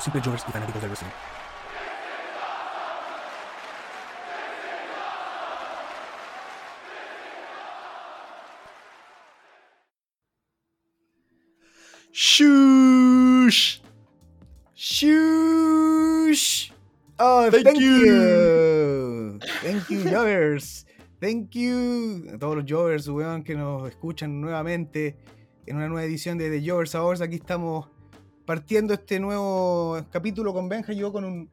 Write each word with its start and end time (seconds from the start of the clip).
Los 0.00 0.04
simples 0.04 0.24
Jovers 0.24 0.44
y 0.48 0.52
fanáticos 0.52 0.80
del 0.80 0.90
wrestling. 0.90 1.10
Shush. 12.12 13.80
Shush. 14.74 16.70
Oh, 17.18 17.50
Thank 17.50 17.64
thank, 17.64 17.78
you. 17.78 18.06
you. 18.06 19.38
Thank 19.62 19.90
you, 19.90 20.10
Jovers. 20.10 20.86
Thank 21.20 21.54
you 21.54 22.26
a 22.32 22.38
todos 22.38 22.56
los 22.56 22.64
Jovers, 22.66 23.06
weón, 23.08 23.44
que 23.44 23.54
nos 23.54 23.86
escuchan 23.90 24.40
nuevamente 24.40 25.16
en 25.66 25.76
una 25.76 25.88
nueva 25.88 26.04
edición 26.04 26.38
de 26.38 26.48
The 26.48 26.66
Jovers 26.66 26.94
Hours. 26.94 27.20
Aquí 27.20 27.34
estamos 27.36 27.88
partiendo 28.50 28.92
este 28.94 29.20
nuevo 29.20 30.04
capítulo 30.10 30.52
con 30.52 30.68
Benja. 30.68 30.92
Yo 30.92 31.12
con 31.12 31.24
un, 31.24 31.48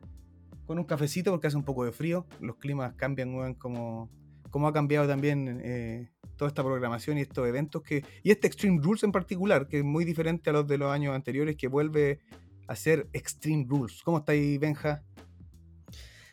con 0.66 0.80
un 0.80 0.84
cafecito 0.84 1.30
porque 1.30 1.46
hace 1.46 1.56
un 1.56 1.64
poco 1.64 1.86
de 1.86 1.92
frío. 1.92 2.26
Los 2.42 2.56
climas 2.56 2.96
cambian, 2.96 3.36
weón, 3.36 3.54
como, 3.54 4.10
como 4.50 4.68
ha 4.68 4.74
cambiado 4.74 5.08
también 5.08 5.62
eh, 5.64 6.10
toda 6.38 6.50
esta 6.50 6.64
programación 6.64 7.20
y 7.20 7.22
estos 7.22 7.48
eventos. 7.48 7.84
que 7.84 8.04
Y 8.24 8.32
este 8.32 8.48
Extreme 8.48 8.82
Rules 8.82 9.04
en 9.04 9.12
particular, 9.12 9.68
que 9.68 9.78
es 9.78 9.84
muy 9.84 10.06
diferente 10.06 10.50
a 10.50 10.54
los 10.54 10.66
de 10.66 10.80
los 10.80 10.92
años 10.92 11.14
anteriores, 11.14 11.56
que 11.56 11.68
vuelve 11.68 12.20
a 12.68 12.76
ser 12.76 13.08
Extreme 13.14 13.68
Rules. 13.70 14.02
¿Cómo 14.04 14.18
estáis, 14.18 14.60
Benja? 14.60 15.04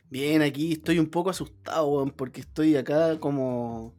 Bien, 0.08 0.40
aquí 0.40 0.72
estoy 0.72 0.98
un 0.98 1.10
poco 1.10 1.28
asustado, 1.28 1.88
weón, 1.88 2.10
porque 2.10 2.40
estoy 2.40 2.76
acá 2.76 3.20
como. 3.20 3.92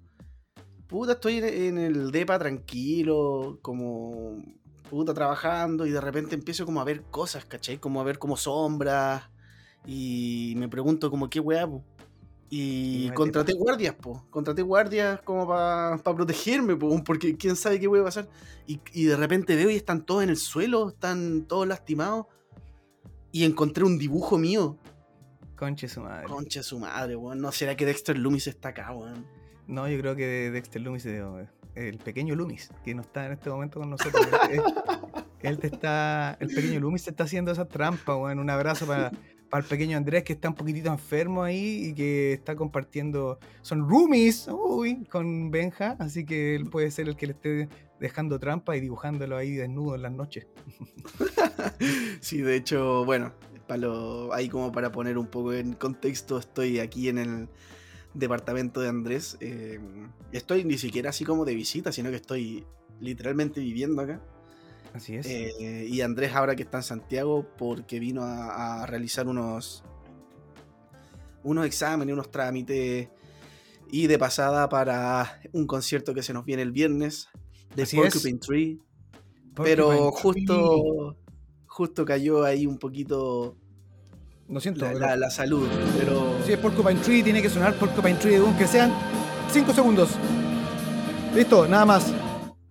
Puta, 0.88 1.12
estoy 1.12 1.38
en 1.38 1.78
el 1.78 2.10
DEPA 2.10 2.40
tranquilo, 2.40 3.60
como. 3.62 4.42
Puta, 4.90 5.14
trabajando, 5.14 5.86
y 5.86 5.92
de 5.92 6.02
repente 6.02 6.36
empiezo 6.36 6.66
como 6.66 6.80
a 6.80 6.84
ver 6.84 7.02
cosas, 7.04 7.46
¿cachai? 7.46 7.78
Como 7.80 8.00
a 8.00 8.04
ver 8.04 8.20
como 8.20 8.38
sombras. 8.38 9.24
Y 9.86 10.54
me 10.58 10.70
pregunto, 10.70 11.10
como, 11.10 11.30
¿qué 11.30 11.40
weá, 11.40 11.68
po? 11.68 11.84
Y 12.50 13.08
no 13.10 13.16
contraté 13.16 13.54
guardias, 13.54 13.96
po. 13.96 14.26
Contraté 14.30 14.62
guardias 14.62 15.22
como 15.22 15.48
para 15.48 15.98
protegerme, 15.98 16.76
po, 16.76 17.04
porque 17.04 17.36
quién 17.36 17.56
sabe 17.56 17.80
qué 17.80 17.90
puede 17.90 18.04
pasar. 18.04 18.30
Y, 18.68 18.80
y 18.94 19.06
de 19.06 19.18
repente 19.18 19.56
veo 19.56 19.70
y 19.70 19.76
están 19.76 20.06
todos 20.06 20.24
en 20.24 20.30
el 20.30 20.38
suelo, 20.38 20.90
están 20.90 21.46
todos 21.48 21.68
lastimados. 21.68 22.28
Y 23.32 23.44
encontré 23.44 23.84
un 23.84 23.98
dibujo 23.98 24.38
mío. 24.38 24.78
Conche 25.56 25.88
su 25.88 26.02
madre. 26.02 26.28
Concha 26.28 26.60
de 26.60 26.64
su 26.64 26.80
madre, 26.80 27.16
weón. 27.16 27.42
¿No 27.42 27.52
será 27.52 27.76
que 27.76 27.86
Dexter 27.86 28.18
Loomis 28.18 28.48
está 28.48 28.70
acá, 28.70 28.92
weón? 28.94 29.26
No, 29.68 29.88
yo 29.88 30.00
creo 30.00 30.16
que 30.16 30.52
Dexter 30.52 30.82
Loomis, 30.82 31.06
eh, 31.06 31.46
el 31.76 31.98
pequeño 31.98 32.36
Loomis, 32.36 32.70
que 32.84 32.94
no 32.94 33.02
está 33.02 33.26
en 33.26 33.34
este 33.34 33.50
momento 33.50 33.80
con 33.80 33.90
nosotros. 33.90 34.28
él, 34.52 34.62
él 35.42 35.60
te 35.60 35.68
está, 35.68 36.38
el 36.40 36.50
pequeño 36.50 36.80
Loomis 36.80 37.04
te 37.04 37.10
está 37.10 37.24
haciendo 37.24 37.52
esa 37.52 37.66
trampa, 37.66 38.16
weón. 38.16 38.40
Un 38.40 38.50
abrazo 38.50 38.86
para, 38.86 39.12
el 39.54 39.64
pequeño 39.64 39.98
Andrés 39.98 40.24
que 40.24 40.34
está 40.34 40.50
un 40.50 40.56
poquitito 40.56 40.90
enfermo 40.90 41.44
ahí 41.44 41.88
y 41.88 41.94
que 41.94 42.34
está 42.34 42.56
compartiendo. 42.56 43.40
Son 43.62 43.88
roomies, 43.88 44.48
con 45.10 45.52
Benja, 45.52 45.96
así 46.00 46.26
que 46.26 46.56
él 46.56 46.66
puede 46.66 46.92
ser 46.92 47.08
el 47.08 47.16
que 47.16 47.28
le 47.28 47.34
esté 47.34 47.70
dejando 48.00 48.40
trampa 48.40 48.76
y 48.76 48.82
dibujándolo 48.82 49.38
ahí 49.38 49.54
desnudo 49.54 49.96
en 49.96 50.02
las 50.02 50.12
noches. 50.12 50.48
Sí, 52.22 52.42
de 52.42 52.56
hecho, 52.56 53.06
bueno, 53.06 53.34
ahí 54.32 54.50
como 54.50 54.72
para 54.72 54.92
poner 54.92 55.18
un 55.18 55.28
poco 55.28 55.54
en 55.54 55.74
contexto, 55.74 56.38
estoy 56.38 56.80
aquí 56.80 57.10
en 57.10 57.18
el 57.18 57.50
departamento 58.16 58.82
de 58.82 58.90
Andrés. 58.90 59.38
eh, 59.40 59.80
estoy 60.32 60.64
ni 60.64 60.78
siquiera 60.78 61.10
así 61.12 61.24
como 61.24 61.46
de 61.46 61.54
visita, 61.56 61.92
sino 61.92 62.10
que 62.10 62.16
estoy 62.16 62.66
literalmente 63.00 63.60
viviendo 63.60 64.02
acá. 64.02 64.22
Así 64.94 65.16
es. 65.16 65.26
Eh, 65.28 65.88
y 65.90 66.02
Andrés 66.02 66.34
ahora 66.34 66.56
que 66.56 66.64
está 66.64 66.78
en 66.78 66.84
Santiago 66.84 67.46
porque 67.58 68.00
vino 68.00 68.24
a, 68.24 68.84
a 68.84 68.86
realizar 68.86 69.28
unos 69.28 69.84
unos 71.44 71.66
exámenes, 71.66 72.14
unos 72.14 72.32
trámites 72.32 73.10
y 73.92 74.08
de 74.08 74.18
pasada 74.18 74.68
para 74.70 75.42
un 75.52 75.68
concierto 75.68 76.14
que 76.14 76.24
se 76.24 76.34
nos 76.34 76.44
viene 76.46 76.64
el 76.64 76.72
viernes 76.72 77.30
de 77.76 77.84
Así 77.84 78.00
es. 78.02 78.14
Tree, 78.40 78.80
Porcupine 79.54 79.64
pero 79.64 79.88
Tree. 79.88 80.10
justo 80.12 81.18
justo 81.68 82.06
cayó 82.06 82.44
ahí 82.46 82.66
un 82.66 82.78
poquito 82.80 83.58
Lo 84.48 84.60
siento, 84.60 84.82
la, 84.86 84.88
pero- 84.94 85.00
la- 85.06 85.16
la 85.18 85.30
salud, 85.30 85.68
pero 85.98 86.38
Si 86.46 86.54
es 86.54 86.60
Porcupine 86.60 87.00
Tree, 87.00 87.24
tiene 87.24 87.42
que 87.42 87.50
sonar 87.50 87.74
Porcupine 87.76 88.16
Tree, 88.16 88.36
aunque 88.38 88.68
sean 88.68 88.92
5 89.52 89.74
segundos. 89.74 90.12
Listo, 91.34 91.68
nada 91.68 91.86
más. 91.86 92.14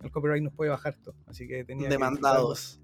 El 0.01 0.11
copyright 0.11 0.43
nos 0.43 0.53
puede 0.53 0.69
bajar 0.71 0.93
esto, 0.93 1.13
así 1.27 1.47
que 1.47 1.63
tenía 1.65 1.87
que 1.87 1.93
demandados. 1.93 2.79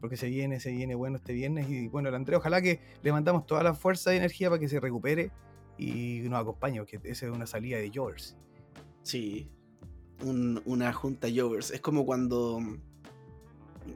porque 0.00 0.16
se 0.18 0.28
viene, 0.28 0.60
se 0.60 0.70
viene 0.70 0.94
bueno 0.94 1.16
este 1.16 1.32
viernes 1.32 1.68
y 1.70 1.88
bueno, 1.88 2.10
el 2.10 2.14
Andrés, 2.14 2.38
ojalá 2.38 2.60
que 2.60 2.80
le 3.02 3.12
mandamos 3.12 3.46
toda 3.46 3.62
la 3.62 3.72
fuerza 3.74 4.12
y 4.12 4.18
energía 4.18 4.50
para 4.50 4.60
que 4.60 4.68
se 4.68 4.78
recupere 4.78 5.30
y 5.78 6.20
nos 6.28 6.40
acompañe, 6.40 6.78
porque 6.80 7.00
esa 7.04 7.26
es 7.26 7.32
una 7.32 7.46
salida 7.46 7.78
de 7.78 7.90
Yours. 7.90 8.36
Sí, 9.02 9.50
un- 10.24 10.60
una 10.66 10.92
junta 10.92 11.28
Jovers. 11.34 11.70
Es 11.70 11.80
como 11.80 12.04
cuando. 12.04 12.58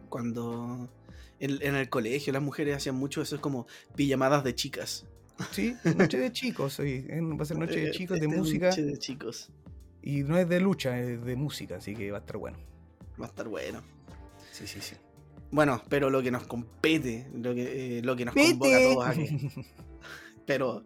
Cuando. 0.09 0.89
En, 1.41 1.59
en 1.63 1.75
el 1.75 1.89
colegio 1.89 2.33
las 2.33 2.43
mujeres 2.43 2.77
hacían 2.77 2.95
mucho 2.95 3.21
eso, 3.23 3.35
es 3.35 3.41
como 3.41 3.67
pijamadas 3.97 4.45
de 4.45 4.55
chicas. 4.55 5.07
Sí, 5.53 5.75
noche 5.97 6.19
de 6.19 6.31
chicos, 6.33 6.79
en- 6.81 7.39
va 7.39 7.43
a 7.43 7.47
ser 7.47 7.59
noche 7.59 7.81
de 7.81 7.87
Eh, 7.89 7.91
chicos, 7.93 8.21
de 8.21 8.27
este, 8.27 8.37
música 8.39 8.69
Noche 8.69 8.83
de 8.83 8.99
chicos. 8.99 9.51
y 10.03 10.23
no 10.23 10.37
es 10.39 10.47
de 10.49 10.61
lucha, 10.61 11.01
es 11.01 11.25
de 11.25 11.35
música, 11.37 11.77
así 11.77 11.95
que 11.97 12.11
va 12.11 12.19
a 12.19 12.21
estar 12.21 12.37
bueno. 12.37 12.59
Va 13.19 13.25
a 13.25 13.29
estar 13.29 13.49
bueno. 13.49 13.81
Sí, 14.53 14.67
sí, 14.67 14.81
sí. 14.83 14.97
Bueno, 15.51 15.83
pero 15.89 16.11
lo 16.11 16.23
que 16.23 16.31
nos 16.31 16.47
compete, 16.47 17.27
lo 17.35 17.55
que, 17.55 17.99
eh, 17.99 18.03
lo 18.03 18.15
que 18.17 18.25
nos 18.27 18.35
convoca 18.35 18.77
a 18.77 18.81
todos 18.83 19.07
aquí. 19.09 19.27
Pero. 20.47 20.85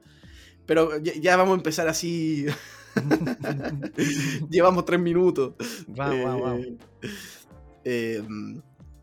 Pero 0.66 0.98
ya, 1.02 1.12
ya 1.14 1.36
vamos 1.36 1.54
a 1.54 1.56
empezar 1.56 1.88
así. 1.88 2.46
Llevamos 4.50 4.84
tres 4.84 5.00
minutos. 5.00 5.54
Wow, 5.88 6.16
wow, 6.22 6.38
wow. 6.38 6.58
Eh, 6.58 6.76
eh, 7.84 8.22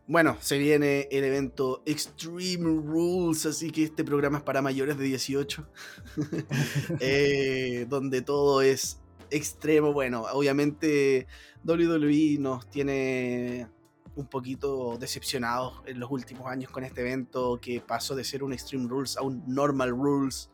bueno, 0.08 0.38
se 0.42 0.58
viene 0.58 1.08
el 1.12 1.24
evento 1.24 1.84
Extreme 1.86 2.82
Rules, 2.86 3.46
así 3.46 3.72
que 3.72 3.84
este 3.84 4.04
programa 4.04 4.40
es 4.40 4.44
para 4.44 4.62
mayores 4.62 4.98
de 4.98 5.06
18, 5.06 5.68
eh, 7.00 7.86
donde 7.90 8.22
todo 8.22 8.62
es 8.62 9.00
extremo. 9.30 9.94
Bueno, 9.94 10.26
obviamente 10.34 11.28
WWE 11.64 12.38
nos 12.40 12.70
tiene 12.70 13.68
un 14.16 14.28
poquito 14.28 14.98
decepcionados 14.98 15.82
en 15.86 16.00
los 16.00 16.12
últimos 16.12 16.48
años 16.48 16.72
con 16.72 16.84
este 16.84 17.02
evento 17.02 17.60
que 17.62 17.80
pasó 17.80 18.16
de 18.16 18.24
ser 18.24 18.44
un 18.44 18.54
Extreme 18.54 18.88
Rules 18.88 19.18
a 19.18 19.22
un 19.22 19.44
Normal 19.47 19.92
Rules. 19.92 20.50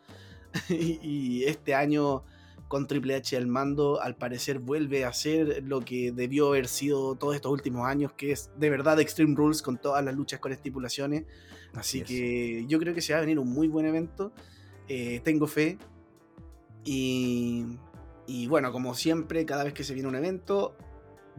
y, 0.69 0.99
y 1.01 1.43
este 1.45 1.73
año 1.73 2.23
con 2.67 2.87
Triple 2.87 3.15
H 3.15 3.37
al 3.37 3.47
mando, 3.47 4.01
al 4.01 4.15
parecer 4.15 4.59
vuelve 4.59 5.05
a 5.05 5.13
ser 5.13 5.63
lo 5.63 5.81
que 5.81 6.11
debió 6.11 6.49
haber 6.49 6.67
sido 6.67 7.15
todos 7.15 7.35
estos 7.35 7.51
últimos 7.51 7.87
años, 7.87 8.13
que 8.13 8.31
es 8.31 8.49
de 8.57 8.69
verdad 8.69 8.99
Extreme 8.99 9.35
Rules 9.35 9.61
con 9.61 9.77
todas 9.77 10.03
las 10.03 10.15
luchas 10.15 10.39
con 10.39 10.51
estipulaciones. 10.51 11.25
Así 11.73 11.99
es. 11.99 12.05
que 12.05 12.65
yo 12.67 12.79
creo 12.79 12.93
que 12.93 13.01
se 13.01 13.13
va 13.13 13.19
a 13.19 13.21
venir 13.21 13.39
un 13.39 13.49
muy 13.49 13.67
buen 13.67 13.85
evento. 13.85 14.31
Eh, 14.87 15.21
tengo 15.23 15.47
fe. 15.47 15.77
Y, 16.83 17.65
y 18.25 18.47
bueno, 18.47 18.71
como 18.71 18.93
siempre, 18.95 19.45
cada 19.45 19.63
vez 19.63 19.73
que 19.73 19.83
se 19.83 19.93
viene 19.93 20.09
un 20.09 20.15
evento, 20.15 20.75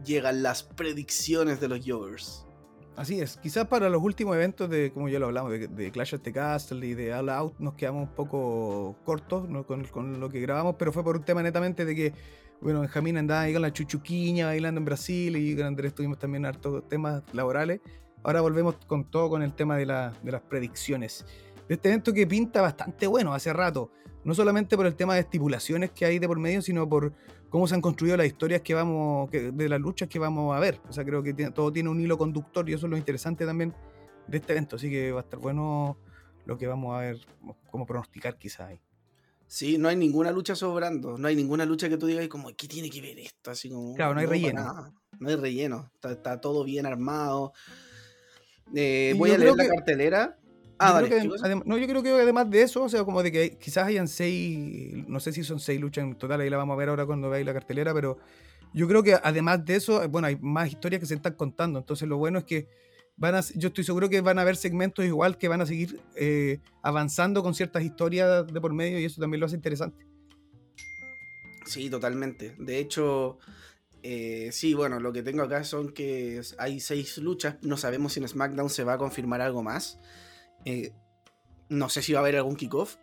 llegan 0.03 0.43
las 0.43 0.63
predicciones 0.63 1.59
de 1.59 1.67
los 1.67 1.79
Jovers. 1.85 2.45
Así 2.95 3.21
es, 3.21 3.37
quizás 3.37 3.65
para 3.67 3.89
los 3.89 4.03
últimos 4.03 4.35
eventos 4.35 4.69
de, 4.69 4.91
como 4.91 5.07
ya 5.07 5.19
lo 5.19 5.27
hablamos, 5.27 5.51
de, 5.51 5.91
Clash 5.91 6.15
of 6.15 6.21
the 6.21 6.33
Castle 6.33 6.85
y 6.85 6.95
de 6.95 7.13
All 7.13 7.29
Out 7.29 7.57
nos 7.59 7.75
quedamos 7.75 8.09
un 8.09 8.13
poco 8.13 8.97
cortos 9.05 9.47
¿no? 9.47 9.65
con, 9.65 10.19
lo 10.19 10.29
que 10.29 10.41
grabamos, 10.41 10.75
pero 10.77 10.91
fue 10.91 11.03
por 11.03 11.15
un 11.15 11.23
tema 11.23 11.41
netamente 11.41 11.85
de 11.85 11.95
que, 11.95 12.13
bueno, 12.59 12.81
Benjamín 12.81 13.17
andaba 13.17 13.41
ahí 13.41 13.53
con 13.53 13.61
la 13.61 13.71
chuchuquiña 13.71 14.47
bailando 14.47 14.79
en 14.79 14.85
Brasil 14.85 15.37
y 15.37 15.55
con 15.55 15.65
Andrés 15.65 15.95
tuvimos 15.95 16.19
también 16.19 16.45
hartos 16.45 16.87
temas 16.89 17.23
laborales. 17.31 17.79
Ahora 18.21 18.41
volvemos 18.41 18.75
con 18.85 19.05
todo 19.05 19.29
con 19.29 19.43
el 19.43 19.53
tema 19.53 19.77
de 19.77 19.85
las 19.85 20.41
predicciones. 20.49 21.25
de 21.69 21.75
este 21.75 21.87
evento 21.87 22.11
que 22.11 22.27
pinta 22.27 22.61
bastante 22.61 23.07
bueno 23.07 23.33
hace 23.33 23.53
rato. 23.53 23.91
No 24.25 24.33
solamente 24.33 24.75
por 24.75 24.85
el 24.85 24.95
tema 24.95 25.13
de 25.13 25.21
estipulaciones 25.21 25.91
que 25.91 26.03
hay 26.03 26.19
de 26.19 26.27
por 26.27 26.37
medio, 26.37 26.61
sino 26.61 26.87
por 26.89 27.13
cómo 27.49 27.67
se 27.67 27.75
han 27.75 27.81
construido 27.81 28.17
las 28.17 28.27
historias 28.27 28.61
que 28.61 28.73
vamos, 28.73 29.29
de 29.31 29.69
las 29.69 29.79
luchas 29.79 30.07
que 30.07 30.19
vamos 30.19 30.55
a 30.55 30.59
ver. 30.59 30.79
O 30.87 30.93
sea, 30.93 31.03
creo 31.03 31.23
que 31.23 31.33
todo 31.33 31.71
tiene 31.71 31.89
un 31.89 31.99
hilo 31.99 32.17
conductor 32.17 32.69
y 32.69 32.73
eso 32.73 32.85
es 32.85 32.89
lo 32.89 32.97
interesante 32.97 33.45
también 33.45 33.73
de 34.27 34.37
este 34.37 34.53
evento. 34.53 34.75
Así 34.75 34.89
que 34.89 35.11
va 35.11 35.21
a 35.21 35.23
estar 35.23 35.39
bueno 35.39 35.97
lo 36.45 36.57
que 36.57 36.67
vamos 36.67 36.95
a 36.95 37.01
ver, 37.01 37.17
como 37.69 37.85
pronosticar 37.85 38.37
quizás 38.37 38.69
ahí. 38.69 38.81
Sí, 39.47 39.79
no 39.79 39.89
hay 39.89 39.95
ninguna 39.95 40.31
lucha 40.31 40.53
sobrando, 40.53 41.17
no 41.17 41.27
hay 41.27 41.35
ninguna 41.35 41.65
lucha 41.65 41.89
que 41.89 41.97
tú 41.97 42.05
digas 42.05 42.27
como, 42.27 42.49
¿qué 42.55 42.67
tiene 42.67 42.87
que 42.87 43.01
ver 43.01 43.17
esto? 43.17 43.49
Así 43.49 43.69
como, 43.69 43.95
claro, 43.95 44.13
no 44.13 44.19
hay 44.19 44.27
relleno. 44.27 44.93
No 45.19 45.29
hay 45.29 45.35
relleno, 45.35 45.91
está, 46.03 46.39
todo 46.39 46.63
bien 46.63 46.85
armado. 46.85 47.53
Eh, 48.75 49.15
voy 49.17 49.31
a 49.31 49.39
leer 49.39 49.55
la 49.55 49.67
cartelera. 49.67 50.37
Ah, 50.79 51.01
no, 51.65 51.77
yo 51.77 51.87
creo 51.87 52.01
que 52.01 52.09
además 52.11 52.49
de 52.49 52.61
eso, 52.61 52.83
o 52.83 52.89
sea, 52.89 53.03
como 53.03 53.21
de 53.21 53.31
que 53.31 53.57
quizás 53.57 53.87
hayan 53.87 54.07
seis, 54.07 55.05
no 55.07 55.19
sé 55.19 55.33
si 55.33 55.43
son 55.43 55.59
seis 55.59 55.79
luchas 55.79 56.05
en 56.05 56.15
total, 56.15 56.39
ahí 56.39 56.49
la 56.49 56.55
vamos 56.57 56.75
a 56.75 56.77
ver 56.77 56.89
ahora 56.89 57.05
cuando 57.05 57.29
veáis 57.29 57.45
la 57.45 57.53
cartelera, 57.53 57.93
pero 57.93 58.17
yo 58.73 58.87
creo 58.87 59.03
que 59.03 59.15
además 59.21 59.65
de 59.65 59.75
eso, 59.75 60.07
bueno, 60.07 60.27
hay 60.27 60.37
más 60.37 60.69
historias 60.69 61.01
que 61.01 61.05
se 61.05 61.15
están 61.15 61.33
contando, 61.33 61.79
entonces 61.79 62.07
lo 62.07 62.17
bueno 62.17 62.39
es 62.39 62.45
que 62.45 62.67
van 63.17 63.35
a, 63.35 63.41
yo 63.55 63.67
estoy 63.67 63.83
seguro 63.83 64.09
que 64.09 64.21
van 64.21 64.39
a 64.39 64.43
haber 64.43 64.55
segmentos 64.55 65.03
igual 65.03 65.37
que 65.37 65.49
van 65.49 65.59
a 65.59 65.65
seguir 65.65 65.99
eh, 66.15 66.59
avanzando 66.81 67.43
con 67.43 67.53
ciertas 67.53 67.83
historias 67.83 68.47
de 68.47 68.61
por 68.61 68.73
medio 68.73 68.99
y 68.99 69.05
eso 69.05 69.19
también 69.19 69.41
lo 69.41 69.47
hace 69.47 69.55
interesante. 69.55 70.07
Sí, 71.65 71.89
totalmente. 71.89 72.55
De 72.57 72.79
hecho, 72.79 73.37
eh, 74.01 74.49
sí, 74.51 74.73
bueno, 74.73 74.99
lo 74.99 75.11
que 75.11 75.21
tengo 75.21 75.43
acá 75.43 75.63
son 75.63 75.91
que 75.91 76.41
hay 76.57 76.79
seis 76.79 77.17
luchas. 77.17 77.57
No 77.61 77.77
sabemos 77.77 78.13
si 78.13 78.21
en 78.21 78.27
SmackDown 78.27 78.69
se 78.69 78.83
va 78.83 78.93
a 78.93 78.97
confirmar 78.97 79.41
algo 79.41 79.61
más. 79.61 79.99
Eh, 80.65 80.91
no 81.69 81.89
sé 81.89 82.01
si 82.01 82.13
va 82.13 82.19
a 82.19 82.21
haber 82.21 82.37
algún 82.37 82.55
kickoff. 82.55 82.95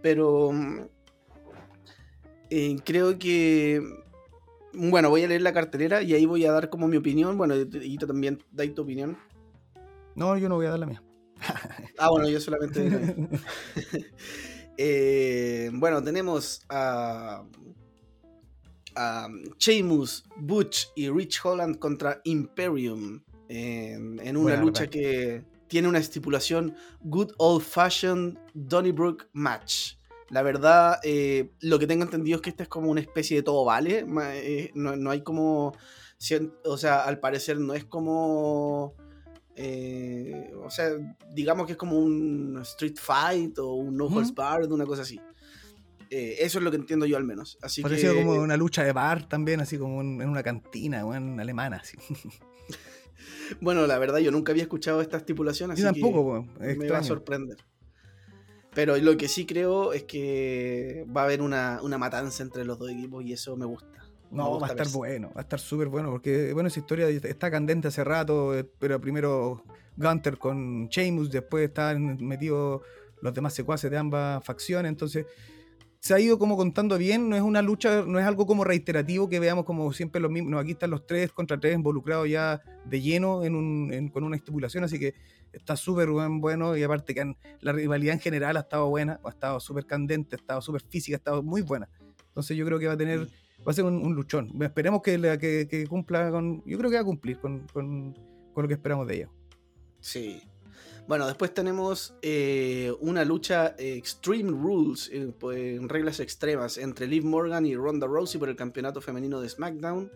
Pero 0.00 0.52
mm, 0.52 0.80
eh, 2.50 2.76
creo 2.84 3.18
que... 3.18 3.82
Bueno, 4.74 5.10
voy 5.10 5.22
a 5.22 5.28
leer 5.28 5.42
la 5.42 5.52
cartelera 5.52 6.02
y 6.02 6.14
ahí 6.14 6.24
voy 6.24 6.46
a 6.46 6.52
dar 6.52 6.70
como 6.70 6.88
mi 6.88 6.96
opinión. 6.96 7.36
Bueno, 7.36 7.54
y 7.56 7.98
tú 7.98 8.06
también 8.06 8.42
dais 8.50 8.74
tu 8.74 8.82
opinión. 8.82 9.18
No, 10.14 10.36
yo 10.38 10.48
no 10.48 10.56
voy 10.56 10.66
a 10.66 10.70
dar 10.70 10.78
la 10.78 10.86
mía. 10.86 11.02
ah, 11.98 12.08
bueno, 12.10 12.28
yo 12.28 12.40
solamente... 12.40 13.16
bueno, 15.72 16.02
tenemos 16.02 16.62
a 16.68 17.44
um, 18.96 19.42
Sheamus, 19.58 20.24
Butch 20.36 20.88
y 20.96 21.08
Rich 21.08 21.40
Holland 21.44 21.78
contra 21.78 22.20
Imperium 22.24 23.22
en, 23.48 24.36
una 24.36 24.56
lucha 24.56 24.86
que 24.86 25.44
tiene 25.72 25.88
una 25.88 26.00
estipulación 26.00 26.76
Good 27.00 27.32
Old 27.38 27.62
Fashioned 27.62 28.36
Donnybrook 28.52 29.30
Match. 29.32 29.94
La 30.28 30.42
verdad, 30.42 31.00
eh, 31.02 31.54
lo 31.60 31.78
que 31.78 31.86
tengo 31.86 32.04
entendido 32.04 32.36
es 32.36 32.42
que 32.42 32.50
esta 32.50 32.64
es 32.64 32.68
como 32.68 32.90
una 32.90 33.00
especie 33.00 33.38
de 33.38 33.42
todo 33.42 33.64
vale. 33.64 34.04
Eh, 34.34 34.70
no, 34.74 35.10
hay 35.10 35.22
como. 35.22 35.72
O 36.66 36.76
sea, 36.76 37.04
al 37.04 37.20
parecer 37.20 37.58
no 37.58 37.72
es 37.72 37.86
como. 37.86 38.96
Eh, 39.56 40.52
o 40.62 40.68
sea, 40.68 40.90
digamos 41.32 41.64
que 41.64 41.72
es 41.72 41.78
como 41.78 41.98
un 41.98 42.58
Street 42.60 42.98
Fight 43.00 43.58
o 43.58 43.72
un 43.72 43.96
No 43.96 44.08
Holds 44.08 44.34
Barred, 44.34 44.70
una 44.70 44.84
cosa 44.84 45.00
así. 45.02 45.18
Eh, 46.10 46.36
eso 46.40 46.58
es 46.58 46.64
lo 46.64 46.70
que 46.70 46.76
entiendo 46.76 47.06
yo 47.06 47.16
al 47.16 47.24
menos. 47.24 47.56
Así 47.62 47.80
Parecido 47.80 48.14
como 48.14 48.32
una 48.32 48.58
lucha 48.58 48.84
de 48.84 48.92
bar 48.92 49.26
también, 49.26 49.62
así 49.62 49.78
como 49.78 50.02
en 50.02 50.28
una 50.28 50.42
cantina, 50.42 51.06
o 51.06 51.14
en 51.14 51.40
alemana. 51.40 51.78
Así. 51.78 51.96
bueno, 53.60 53.86
la 53.86 53.98
verdad 53.98 54.18
yo 54.18 54.30
nunca 54.30 54.52
había 54.52 54.64
escuchado 54.64 55.00
esta 55.00 55.16
estipulación, 55.16 55.70
así 55.70 55.82
tampoco, 55.82 56.46
que 56.60 56.74
me 56.74 56.88
va 56.88 56.98
a 56.98 57.04
sorprender. 57.04 57.58
Pero 58.74 58.96
lo 58.96 59.16
que 59.16 59.28
sí 59.28 59.44
creo 59.44 59.92
es 59.92 60.04
que 60.04 61.06
va 61.14 61.22
a 61.22 61.24
haber 61.24 61.42
una, 61.42 61.80
matanza 61.98 62.42
entre 62.42 62.64
los 62.64 62.78
dos 62.78 62.90
equipos 62.90 63.24
y 63.24 63.32
eso 63.32 63.56
me 63.56 63.66
gusta. 63.66 63.88
No, 64.30 64.58
va 64.58 64.68
a 64.68 64.70
estar 64.70 64.88
bueno, 64.88 65.30
va 65.36 65.40
a 65.40 65.42
estar 65.42 65.60
súper 65.60 65.88
bueno, 65.88 66.10
porque 66.10 66.54
bueno, 66.54 66.68
esa 66.68 66.80
historia 66.80 67.06
está 67.08 67.50
candente 67.50 67.88
hace 67.88 68.02
rato, 68.02 68.56
eh, 68.56 68.64
pero 68.78 68.98
primero 68.98 69.62
Gunter 69.96 70.38
con 70.38 70.88
Sheamus, 70.88 71.30
después 71.30 71.68
están 71.68 72.16
metidos 72.24 72.80
los 73.20 73.34
demás 73.34 73.52
secuaces 73.52 73.90
de 73.90 73.98
ambas 73.98 74.42
facciones, 74.42 74.88
entonces 74.88 75.26
se 76.02 76.14
ha 76.14 76.18
ido 76.18 76.36
como 76.36 76.56
contando 76.56 76.98
bien, 76.98 77.28
no 77.28 77.36
es 77.36 77.42
una 77.42 77.62
lucha, 77.62 78.02
no 78.04 78.18
es 78.18 78.26
algo 78.26 78.44
como 78.44 78.64
reiterativo 78.64 79.28
que 79.28 79.38
veamos 79.38 79.64
como 79.64 79.92
siempre 79.92 80.20
los 80.20 80.32
mismos, 80.32 80.60
aquí 80.60 80.72
están 80.72 80.90
los 80.90 81.06
tres 81.06 81.30
contra 81.30 81.60
tres 81.60 81.76
involucrados 81.76 82.28
ya 82.28 82.60
de 82.84 83.00
lleno 83.00 83.44
en 83.44 83.54
un, 83.54 84.08
con 84.08 84.24
una 84.24 84.34
estipulación, 84.34 84.82
así 84.82 84.98
que 84.98 85.14
está 85.52 85.76
súper 85.76 86.08
bueno 86.08 86.76
y 86.76 86.82
aparte 86.82 87.14
que 87.14 87.36
la 87.60 87.72
rivalidad 87.72 88.14
en 88.14 88.20
general 88.20 88.56
ha 88.56 88.60
estado 88.60 88.88
buena, 88.88 89.20
ha 89.22 89.28
estado 89.28 89.60
súper 89.60 89.86
candente, 89.86 90.34
ha 90.34 90.40
estado 90.40 90.60
súper 90.60 90.82
física, 90.82 91.14
ha 91.14 91.18
estado 91.18 91.40
muy 91.40 91.62
buena. 91.62 91.88
Entonces 92.26 92.56
yo 92.56 92.66
creo 92.66 92.80
que 92.80 92.88
va 92.88 92.94
a 92.94 92.98
tener, 92.98 93.20
va 93.20 93.70
a 93.70 93.72
ser 93.72 93.84
un, 93.84 94.12
luchón. 94.12 94.50
Esperemos 94.60 95.02
que, 95.02 95.20
que, 95.38 95.68
que, 95.70 95.86
cumpla 95.86 96.32
con, 96.32 96.64
yo 96.66 96.78
creo 96.78 96.90
que 96.90 96.96
va 96.96 97.02
a 97.02 97.04
cumplir 97.04 97.38
con, 97.38 97.60
con, 97.72 98.12
con 98.52 98.62
lo 98.62 98.66
que 98.66 98.74
esperamos 98.74 99.06
de 99.06 99.14
ella. 99.14 99.30
Sí, 100.00 100.42
bueno, 101.06 101.26
después 101.26 101.52
tenemos 101.52 102.14
eh, 102.22 102.92
una 103.00 103.24
lucha 103.24 103.74
Extreme 103.78 104.50
Rules, 104.50 105.10
eh, 105.12 105.32
pues, 105.38 105.58
en 105.58 105.88
reglas 105.88 106.20
extremas, 106.20 106.78
entre 106.78 107.06
Liv 107.06 107.24
Morgan 107.24 107.66
y 107.66 107.74
Ronda 107.74 108.06
Rousey 108.06 108.38
por 108.38 108.48
el 108.48 108.56
campeonato 108.56 109.00
femenino 109.00 109.40
de 109.40 109.48
SmackDown. 109.48 110.10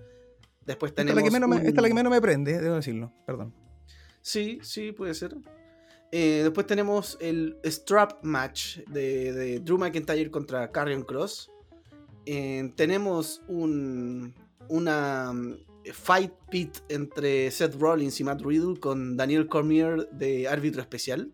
Después 0.65 0.95
tenemos. 0.95 1.19
Esta 1.19 1.21
es 1.21 1.33
la 1.33 1.39
que 1.89 1.95
menos, 1.95 2.11
me, 2.11 2.21
prende, 2.21 2.61
debo 2.61 2.77
decirlo, 2.77 3.13
perdón. 3.27 3.55
Sí, 4.21 4.59
sí, 4.63 4.93
puede 4.93 5.15
ser. 5.15 5.37
Eh, 6.13 6.41
después 6.45 6.67
tenemos 6.67 7.19
el 7.21 7.59
Strap 7.65 8.25
Match 8.25 8.79
de, 8.89 9.61
Drew 9.61 9.79
McIntyre 9.79 10.31
contra 10.31 10.71
Karrion 10.71 11.03
Cross. 11.03 11.51
tenemos 12.25 13.43
un, 13.49 14.35
una 14.69 15.33
Fight 15.93 16.33
Pit 16.51 16.79
entre 16.89 17.51
Seth 17.51 17.75
Rollins 17.75 18.21
y 18.21 18.25
Matt 18.25 18.43
Riddle 18.43 18.79
con 18.79 19.17
Daniel 19.17 19.49
Cormier 19.49 20.09
de 20.11 20.49
árbitro 20.49 20.81
especial. 20.81 21.33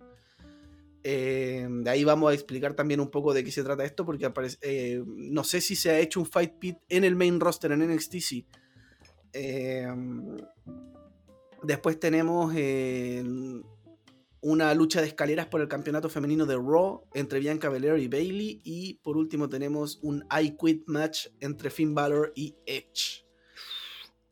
Eh, 1.05 1.67
de 1.69 1.91
ahí 1.91 2.05
vamos 2.05 2.31
a 2.31 2.35
explicar 2.35 2.75
también 2.75 3.01
un 3.01 3.11
poco 3.11 3.35
de 3.35 3.43
qué 3.43 3.51
se 3.51 3.65
trata 3.65 3.85
esto, 3.85 4.05
porque 4.05 4.31
eh, 4.61 5.03
no 5.07 5.43
sé 5.45 5.61
si 5.61 5.75
se 5.75 5.91
ha 5.91 5.99
hecho 5.99 6.21
un 6.21 6.27
Fight 6.27 6.59
Pit 6.59 6.79
en 6.89 7.05
el 7.05 7.17
main 7.17 7.41
roster 7.41 7.73
en 7.73 7.81
NXT. 7.93 8.17
Eh, 9.33 9.89
después 11.63 11.99
tenemos 11.99 12.55
una 14.41 14.75
lucha 14.75 15.01
de 15.01 15.07
escaleras 15.07 15.47
por 15.47 15.61
el 15.61 15.69
campeonato 15.69 16.09
femenino 16.09 16.47
de 16.47 16.57
Raw 16.57 17.05
entre 17.15 17.41
Bianca 17.41 17.69
Belair 17.69 17.99
y 17.99 18.09
Bailey. 18.09 18.61
Y 18.65 18.95
por 19.03 19.17
último 19.17 19.49
tenemos 19.49 19.99
un 20.03 20.25
I 20.31 20.57
Quit 20.57 20.85
match 20.87 21.29
entre 21.41 21.71
Finn 21.71 21.95
Balor 21.95 22.33
y 22.37 22.55
Edge. 22.67 23.32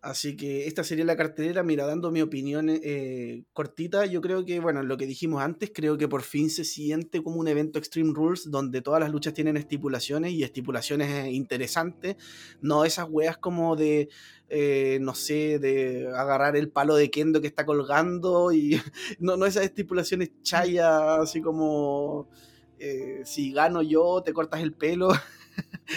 Así 0.03 0.35
que 0.35 0.67
esta 0.67 0.83
sería 0.83 1.05
la 1.05 1.17
cartelera. 1.17 1.63
Mira, 1.63 1.85
dando 1.85 2.11
mi 2.11 2.23
opinión 2.23 2.71
eh, 2.71 3.45
cortita, 3.53 4.07
yo 4.07 4.23
creo 4.23 4.47
que, 4.47 4.59
bueno, 4.59 4.83
lo 4.83 4.97
que 4.97 5.07
dijimos 5.07 5.43
antes, 5.43 5.71
creo 5.75 5.99
que 5.99 6.09
por 6.09 6.23
fin 6.23 6.49
se 6.49 6.65
siente 6.65 7.23
como 7.23 7.37
un 7.37 7.49
evento 7.49 7.79
Extreme 7.79 8.15
Rules 8.15 8.51
donde 8.51 8.81
todas 8.81 9.01
las 9.01 9.11
luchas 9.11 9.35
tienen 9.35 9.59
estipulaciones 9.59 10.33
y 10.33 10.43
estipulaciones 10.43 11.11
eh, 11.11 11.31
interesantes. 11.33 12.17
No 12.63 12.87
esas 12.87 13.09
weas 13.11 13.37
como 13.37 13.77
de, 13.77 14.09
eh, 14.49 14.99
no 15.03 15.15
sé, 15.15 15.59
de 15.59 16.09
agarrar 16.17 16.57
el 16.57 16.71
palo 16.71 16.95
de 16.95 17.11
Kendo 17.11 17.43
que 17.43 17.49
está 17.49 17.67
colgando 17.67 18.53
y 18.53 18.81
no, 19.19 19.37
no 19.37 19.45
esas 19.45 19.65
estipulaciones 19.65 20.31
chaya, 20.43 21.17
así 21.17 21.43
como 21.43 22.31
si 23.25 23.53
gano 23.53 23.83
yo, 23.83 24.23
te 24.25 24.33
cortas 24.33 24.63
el 24.63 24.73
pelo. 24.73 25.11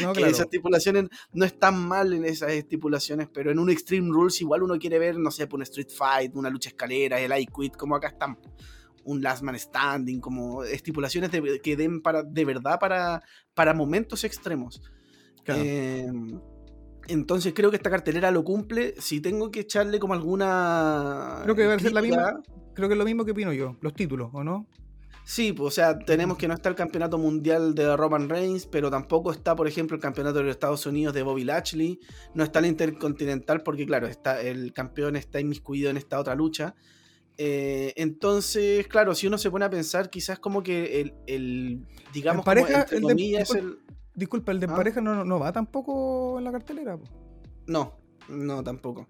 No, 0.02 0.14
que 0.14 0.22
esas 0.22 0.42
estipulaciones 0.42 1.06
no 1.34 1.46
están 1.46 1.80
mal 1.88 2.14
en 2.14 2.26
esas 2.26 2.52
estipulaciones, 2.52 3.28
pero 3.32 3.52
en 3.52 3.60
un 3.60 3.70
Extreme 3.70 4.10
Rules 4.12 4.42
igual 4.42 4.64
uno 4.64 4.78
quiere 4.80 5.00
ver, 5.00 5.18
no 5.18 5.32
sé, 5.32 5.48
pues, 5.48 5.58
un 5.60 5.64
Street 5.64 5.90
Fight, 5.96 6.36
una 6.36 6.50
lucha 6.50 6.70
escalera, 6.70 7.20
el 7.20 7.32
I 7.32 7.46
Quit, 7.46 7.76
como 7.76 7.96
acá 7.96 8.08
están. 8.08 8.38
Un 9.06 9.22
Last 9.22 9.44
Man 9.44 9.60
Standing, 9.60 10.22
como 10.22 10.64
estipulaciones 10.64 11.30
que 11.62 11.76
den 11.76 12.02
para, 12.02 12.24
de 12.24 12.46
verdad 12.46 12.80
para, 12.80 13.22
para 13.54 13.74
momentos 13.74 14.24
extremos. 14.24 14.82
Em, 15.46 16.40
entonces 17.08 17.54
creo 17.54 17.70
que 17.70 17.76
esta 17.78 17.90
cartelera 17.90 18.32
lo 18.32 18.44
cumple. 18.44 18.96
Si 19.00 19.20
tengo 19.20 19.52
que 19.52 19.62
echarle 19.62 20.00
como 20.00 20.14
alguna. 20.14 21.42
Creo 21.44 21.56
que 21.56 21.68
va 21.68 21.74
a 21.74 21.80
ser 21.80 21.92
la 21.92 22.02
misma. 22.02 22.42
Creo 22.74 22.88
que 22.88 22.94
es 22.94 22.98
lo 22.98 23.06
mismo 23.06 23.26
que 23.26 23.32
opino 23.32 23.54
yo, 23.54 23.78
los 23.82 23.94
títulos, 23.94 24.30
¿o 24.34 24.44
no? 24.44 24.68
Sí, 25.26 25.54
pues, 25.54 25.68
o 25.68 25.72
sea, 25.72 25.98
tenemos 26.00 26.38
que 26.38 26.48
no 26.48 26.54
está 26.54 26.70
el 26.70 26.76
campeonato 26.76 27.18
mundial 27.18 27.76
de 27.76 27.96
Roman 27.96 28.28
Reigns, 28.28 28.66
pero 28.66 28.92
tampoco 28.92 29.32
está, 29.32 29.56
por 29.56 29.68
ejemplo, 29.68 29.96
el 29.96 30.02
campeonato 30.02 30.40
de 30.40 30.44
los 30.46 30.52
Estados 30.52 30.86
Unidos 30.86 31.14
de 31.14 31.24
Bobby 31.24 31.46
Lashley, 31.46 32.00
no 32.34 32.44
está 32.44 32.60
el 32.60 32.66
Intercontinental 32.66 33.64
porque, 33.64 33.86
claro, 33.86 34.08
está, 34.08 34.42
el 34.42 34.74
campeón 34.74 35.16
está 35.16 35.40
inmiscuido 35.40 35.90
en 35.90 35.98
esta 35.98 36.20
otra 36.20 36.36
lucha. 36.36 36.76
Eh, 37.38 37.94
entonces, 37.96 38.88
claro, 38.88 39.16
si 39.16 39.28
uno 39.28 39.38
se 39.38 39.50
pone 39.50 39.66
a 39.66 39.70
pensar, 39.70 40.10
quizás 40.10 40.40
como 40.40 40.62
que 40.62 41.02
el, 41.02 41.14
el 41.26 41.88
digamos, 42.14 42.46
pareja, 42.46 42.86
el, 42.92 43.02
de, 43.02 43.78
Disculpa, 44.16 44.52
el 44.52 44.60
de 44.60 44.68
¿Ah? 44.70 44.76
pareja 44.76 45.02
no, 45.02 45.26
no, 45.26 45.40
va 45.40 45.52
tampoco 45.52 46.38
en 46.38 46.44
la 46.44 46.52
cartelera. 46.52 47.00
No, 47.66 47.98
no, 48.28 48.64
tampoco. 48.64 49.08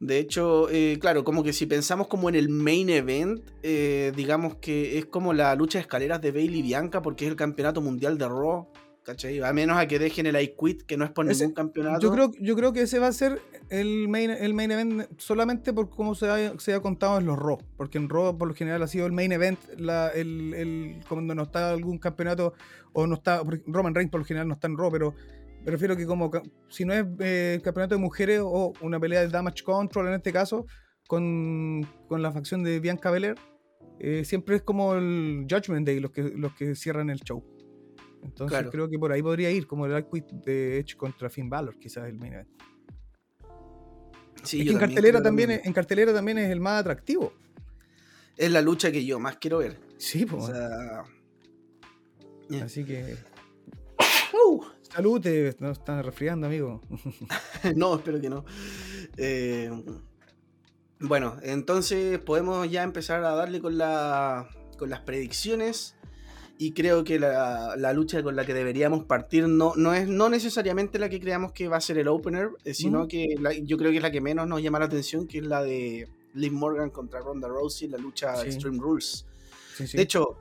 De 0.00 0.18
hecho, 0.18 0.68
eh, 0.70 0.98
claro, 0.98 1.24
como 1.24 1.42
que 1.42 1.52
si 1.52 1.66
pensamos 1.66 2.06
como 2.08 2.28
en 2.30 2.34
el 2.34 2.48
main 2.48 2.88
event, 2.88 3.42
eh, 3.62 4.12
digamos 4.16 4.54
que 4.56 4.98
es 4.98 5.04
como 5.04 5.34
la 5.34 5.54
lucha 5.54 5.78
de 5.78 5.82
escaleras 5.82 6.22
de 6.22 6.32
Bailey 6.32 6.60
y 6.60 6.62
Bianca 6.62 7.02
porque 7.02 7.26
es 7.26 7.30
el 7.30 7.36
campeonato 7.36 7.80
mundial 7.82 8.16
de 8.16 8.26
Raw. 8.26 8.66
¿Cachai? 9.02 9.40
A 9.42 9.52
menos 9.54 9.78
a 9.78 9.86
que 9.88 9.98
dejen 9.98 10.26
el 10.26 10.40
I 10.40 10.54
Quit, 10.58 10.82
que 10.82 10.96
no 10.96 11.04
es 11.06 11.10
por 11.10 11.28
Ese- 11.28 11.42
ningún 11.44 11.54
campeonato. 11.54 12.00
Yo 12.00 12.12
creo, 12.12 12.30
yo 12.38 12.54
creo 12.54 12.72
que 12.72 12.82
ese 12.82 12.98
va 12.98 13.06
a 13.08 13.12
ser 13.12 13.40
el 13.70 14.08
main, 14.08 14.30
el 14.30 14.52
main 14.54 14.70
event 14.70 15.04
solamente 15.16 15.72
por 15.72 15.88
cómo 15.88 16.14
se 16.14 16.28
ha, 16.28 16.58
se 16.60 16.74
ha 16.74 16.80
contado 16.80 17.18
en 17.18 17.24
los 17.26 17.38
Raw. 17.38 17.58
Porque 17.76 17.96
en 17.98 18.08
Raw 18.10 18.36
por 18.36 18.48
lo 18.48 18.54
general 18.54 18.82
ha 18.82 18.86
sido 18.86 19.06
el 19.06 19.12
main 19.12 19.32
event, 19.32 19.58
la, 19.78 20.08
el, 20.08 20.52
el- 20.54 21.00
cuando 21.08 21.34
no 21.34 21.42
está 21.44 21.70
algún 21.70 21.98
campeonato 21.98 22.52
o 22.92 23.06
no 23.06 23.14
está. 23.14 23.42
Roman 23.66 23.94
Reigns 23.94 24.10
por 24.10 24.20
lo 24.20 24.26
general 24.26 24.48
no 24.48 24.54
está 24.54 24.66
en 24.68 24.76
Raw, 24.76 24.90
pero 24.90 25.14
me 25.64 25.70
refiero 25.70 25.96
que 25.96 26.06
como 26.06 26.30
si 26.68 26.84
no 26.84 26.92
es 26.94 27.04
eh, 27.20 27.54
el 27.56 27.62
campeonato 27.62 27.94
de 27.94 28.00
mujeres 28.00 28.40
o 28.42 28.72
una 28.80 28.98
pelea 28.98 29.20
de 29.20 29.28
Damage 29.28 29.62
Control 29.62 30.08
en 30.08 30.14
este 30.14 30.32
caso, 30.32 30.66
con, 31.06 31.86
con 32.08 32.22
la 32.22 32.32
facción 32.32 32.62
de 32.62 32.80
Bianca 32.80 33.10
Belair, 33.10 33.34
eh, 33.98 34.24
siempre 34.24 34.56
es 34.56 34.62
como 34.62 34.94
el 34.94 35.46
Judgment 35.50 35.86
Day 35.86 36.00
los 36.00 36.10
que, 36.12 36.22
los 36.22 36.54
que 36.54 36.74
cierran 36.74 37.10
el 37.10 37.20
show. 37.20 37.44
Entonces 38.22 38.56
Claro. 38.58 38.70
creo 38.70 38.88
que 38.88 38.98
por 38.98 39.12
ahí 39.12 39.22
podría 39.22 39.50
ir, 39.50 39.66
como 39.66 39.86
el 39.86 39.98
I 39.98 40.04
Quit 40.10 40.26
de 40.44 40.78
Edge 40.78 40.96
contra 40.96 41.28
Finn 41.30 41.48
Balor, 41.50 41.78
quizás 41.78 42.06
el 42.08 42.16
main 42.18 42.34
event. 42.34 42.48
Sí, 44.42 44.60
Es 44.60 44.66
que 44.66 44.72
en 44.72 44.78
cartelera 44.78 45.22
también, 45.22 45.50
es, 45.50 45.66
en 45.66 45.72
cartelera 45.72 46.14
también 46.14 46.38
es 46.38 46.50
el 46.50 46.60
más 46.60 46.80
atractivo. 46.80 47.32
es 48.36 48.50
la 48.50 48.62
lucha 48.62 48.90
que 48.90 49.04
yo 49.04 49.18
más 49.18 49.36
quiero 49.36 49.58
ver. 49.58 49.78
Sí, 49.98 50.24
O 50.24 50.26
pues. 50.28 50.46
sea, 50.46 51.04
yeah. 52.48 52.64
Así 52.64 52.84
que. 52.84 53.16
¡Uh! 54.32 54.62
Salud, 54.92 55.20
te 55.20 55.54
no 55.60 55.70
estás 55.70 56.04
resfriando, 56.04 56.46
amigo. 56.46 56.80
no, 57.76 57.96
espero 57.96 58.20
que 58.20 58.28
no. 58.28 58.44
Eh, 59.16 59.70
bueno, 60.98 61.36
entonces 61.42 62.18
podemos 62.18 62.68
ya 62.70 62.82
empezar 62.82 63.24
a 63.24 63.34
darle 63.34 63.60
con, 63.60 63.78
la, 63.78 64.48
con 64.78 64.90
las 64.90 65.00
predicciones. 65.00 65.96
Y 66.58 66.72
creo 66.72 67.04
que 67.04 67.18
la, 67.18 67.74
la 67.78 67.94
lucha 67.94 68.22
con 68.22 68.36
la 68.36 68.44
que 68.44 68.52
deberíamos 68.52 69.04
partir 69.04 69.48
no, 69.48 69.72
no 69.76 69.94
es 69.94 70.06
no 70.08 70.28
necesariamente 70.28 70.98
la 70.98 71.08
que 71.08 71.18
creamos 71.18 71.52
que 71.52 71.68
va 71.68 71.78
a 71.78 71.80
ser 71.80 71.96
el 71.96 72.06
opener, 72.08 72.50
eh, 72.66 72.74
sino 72.74 73.08
que 73.08 73.34
la- 73.40 73.54
yo 73.54 73.78
creo 73.78 73.90
que 73.90 73.96
es 73.96 74.02
la 74.02 74.10
que 74.10 74.20
menos 74.20 74.46
nos 74.46 74.60
llama 74.60 74.78
la 74.78 74.84
atención, 74.84 75.26
que 75.26 75.38
es 75.38 75.46
la 75.46 75.62
de 75.62 76.06
Liv 76.34 76.52
Morgan 76.52 76.90
contra 76.90 77.20
Ronda 77.20 77.48
Rousey, 77.48 77.88
la 77.88 77.96
lucha 77.96 78.36
Sí. 78.36 78.48
Extreme 78.48 78.78
Rules. 78.78 79.24
Sí, 79.74 79.86
sí. 79.86 79.96
De 79.96 80.02
hecho, 80.02 80.36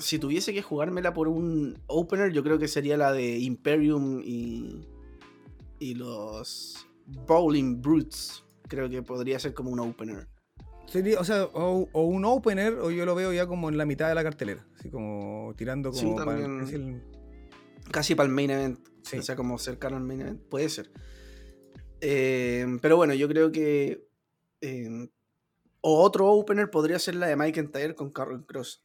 si 0.00 0.18
tuviese 0.18 0.52
que 0.52 0.62
jugármela 0.62 1.12
por 1.14 1.28
un 1.28 1.78
opener, 1.86 2.32
yo 2.32 2.42
creo 2.42 2.58
que 2.58 2.66
sería 2.68 2.96
la 2.96 3.12
de 3.12 3.38
Imperium 3.38 4.20
y, 4.24 4.88
y 5.78 5.94
los 5.94 6.86
Bowling 7.26 7.80
Brutes. 7.80 8.44
Creo 8.68 8.88
que 8.90 9.02
podría 9.02 9.38
ser 9.38 9.54
como 9.54 9.70
un 9.70 9.80
opener. 9.80 10.28
Sería, 10.86 11.20
o 11.20 11.24
sea, 11.24 11.44
o, 11.44 11.88
o 11.92 12.02
un 12.02 12.24
opener, 12.24 12.74
o 12.74 12.90
yo 12.90 13.04
lo 13.06 13.14
veo 13.14 13.32
ya 13.32 13.46
como 13.46 13.68
en 13.68 13.78
la 13.78 13.84
mitad 13.86 14.08
de 14.08 14.14
la 14.16 14.24
cartelera. 14.24 14.66
Así 14.76 14.90
como 14.90 15.54
tirando 15.56 15.92
Sí, 15.92 16.04
como 16.04 16.16
para- 16.16 16.36
el- 16.44 17.02
Casi 17.92 18.14
para 18.14 18.28
el 18.28 18.34
main 18.34 18.50
event. 18.50 18.78
Sí. 19.02 19.18
O 19.18 19.22
sea, 19.22 19.36
como 19.36 19.58
cercano 19.58 19.96
al 19.96 20.02
main 20.04 20.20
event. 20.20 20.40
Puede 20.48 20.68
ser. 20.68 20.90
Eh, 22.00 22.66
pero 22.80 22.96
bueno, 22.96 23.14
yo 23.14 23.28
creo 23.28 23.52
que. 23.52 24.06
eh, 24.60 25.08
o 25.82 26.02
otro 26.02 26.30
opener 26.32 26.70
podría 26.70 26.98
ser 26.98 27.14
la 27.14 27.26
de 27.26 27.36
Mike 27.36 27.62
Tyre 27.64 27.94
con 27.94 28.10
Carl 28.10 28.44
Cross. 28.46 28.84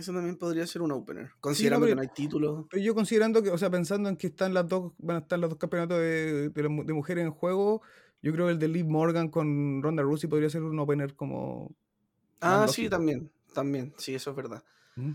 Eso 0.00 0.14
también 0.14 0.36
podría 0.36 0.66
ser 0.66 0.80
un 0.80 0.92
opener. 0.92 1.30
Considerando 1.40 1.84
pero- 1.84 1.90
que 1.90 1.96
no 1.96 2.00
hay 2.00 2.08
título. 2.08 2.66
Pero 2.70 2.82
yo 2.82 2.94
considerando 2.94 3.42
que, 3.42 3.50
o 3.50 3.58
sea, 3.58 3.68
pensando 3.68 4.08
en 4.08 4.16
que 4.16 4.28
están 4.28 4.54
las 4.54 4.66
dos, 4.66 4.94
van 4.96 5.16
a 5.16 5.20
estar 5.20 5.38
los 5.38 5.50
dos 5.50 5.58
campeonatos 5.58 5.98
de, 5.98 6.48
de, 6.48 6.68
mujeres 6.94 7.22
en 7.22 7.30
juego, 7.30 7.82
yo 8.22 8.32
creo 8.32 8.46
que 8.46 8.52
el 8.52 8.58
de 8.58 8.68
Liv 8.68 8.86
Morgan 8.86 9.28
con 9.28 9.82
Ronda 9.82 10.02
Rousey 10.02 10.30
podría 10.30 10.48
ser 10.48 10.62
un 10.62 10.78
opener 10.78 11.14
como. 11.14 11.70
Ah, 12.40 12.66
sí, 12.66 12.88
también. 12.88 13.30
También, 13.52 13.92
sí, 13.98 14.14
eso 14.14 14.30
es 14.30 14.36
verdad. 14.36 14.64
¿Mm? 14.96 15.12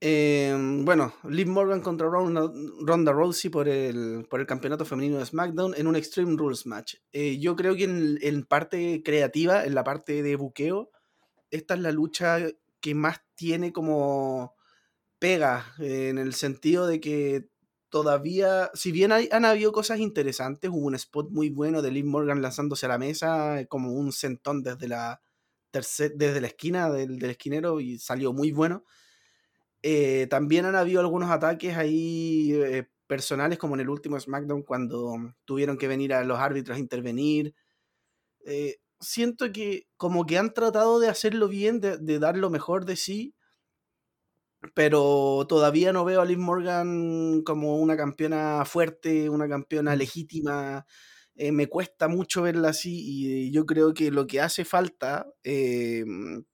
Eh, 0.00 0.82
bueno, 0.82 1.14
Liv 1.28 1.46
Morgan 1.46 1.80
contra 1.80 2.08
Ronda, 2.08 2.50
Ronda 2.80 3.12
Rousey 3.12 3.50
por 3.52 3.68
el, 3.68 4.26
por 4.28 4.40
el 4.40 4.46
campeonato 4.48 4.84
femenino 4.84 5.18
de 5.18 5.26
SmackDown 5.26 5.74
en 5.76 5.86
un 5.86 5.94
Extreme 5.94 6.36
Rules 6.36 6.66
match. 6.66 6.96
Eh, 7.12 7.38
yo 7.38 7.54
creo 7.54 7.76
que 7.76 7.84
en, 7.84 8.18
en 8.20 8.42
parte 8.44 9.02
creativa, 9.04 9.64
en 9.64 9.76
la 9.76 9.84
parte 9.84 10.24
de 10.24 10.34
buqueo, 10.34 10.90
esta 11.52 11.74
es 11.74 11.80
la 11.80 11.92
lucha 11.92 12.38
que 12.86 12.94
más 12.94 13.18
tiene 13.34 13.72
como 13.72 14.54
pega, 15.18 15.74
eh, 15.80 16.10
en 16.10 16.18
el 16.18 16.34
sentido 16.34 16.86
de 16.86 17.00
que 17.00 17.48
todavía, 17.88 18.70
si 18.74 18.92
bien 18.92 19.10
han 19.10 19.44
habido 19.44 19.72
cosas 19.72 19.98
interesantes, 19.98 20.70
hubo 20.70 20.86
un 20.86 20.94
spot 20.94 21.30
muy 21.32 21.50
bueno 21.50 21.82
de 21.82 21.90
Liv 21.90 22.04
Morgan 22.06 22.42
lanzándose 22.42 22.86
a 22.86 22.90
la 22.90 22.98
mesa, 22.98 23.60
eh, 23.60 23.66
como 23.66 23.92
un 23.92 24.12
sentón 24.12 24.62
desde 24.62 24.86
la, 24.86 25.20
desde 25.72 26.40
la 26.40 26.46
esquina 26.46 26.88
del, 26.90 27.18
del 27.18 27.30
esquinero 27.30 27.80
y 27.80 27.98
salió 27.98 28.32
muy 28.32 28.52
bueno. 28.52 28.84
Eh, 29.82 30.28
también 30.30 30.64
han 30.64 30.76
habido 30.76 31.00
algunos 31.00 31.28
ataques 31.28 31.76
ahí 31.76 32.52
eh, 32.54 32.88
personales, 33.08 33.58
como 33.58 33.74
en 33.74 33.80
el 33.80 33.88
último 33.88 34.20
SmackDown, 34.20 34.62
cuando 34.62 35.34
tuvieron 35.44 35.76
que 35.76 35.88
venir 35.88 36.14
a 36.14 36.22
los 36.22 36.38
árbitros 36.38 36.76
a 36.76 36.80
intervenir. 36.80 37.52
Eh, 38.44 38.76
siento 39.00 39.52
que 39.52 39.86
como 39.96 40.26
que 40.26 40.38
han 40.38 40.52
tratado 40.54 40.98
de 41.00 41.08
hacerlo 41.08 41.48
bien, 41.48 41.80
de, 41.80 41.98
de 41.98 42.18
dar 42.18 42.36
lo 42.36 42.50
mejor 42.50 42.84
de 42.86 42.96
sí, 42.96 43.34
pero 44.74 45.46
todavía 45.48 45.92
no 45.92 46.04
veo 46.04 46.20
a 46.20 46.24
Liv 46.24 46.38
Morgan 46.38 47.42
como 47.44 47.76
una 47.78 47.96
campeona 47.96 48.64
fuerte, 48.64 49.28
una 49.30 49.48
campeona 49.48 49.94
legítima. 49.96 50.86
Eh, 51.36 51.52
me 51.52 51.66
cuesta 51.68 52.08
mucho 52.08 52.42
verla 52.42 52.70
así 52.70 53.02
y 53.04 53.52
yo 53.52 53.66
creo 53.66 53.92
que 53.94 54.10
lo 54.10 54.26
que 54.26 54.40
hace 54.40 54.64
falta, 54.64 55.26
eh, 55.44 56.04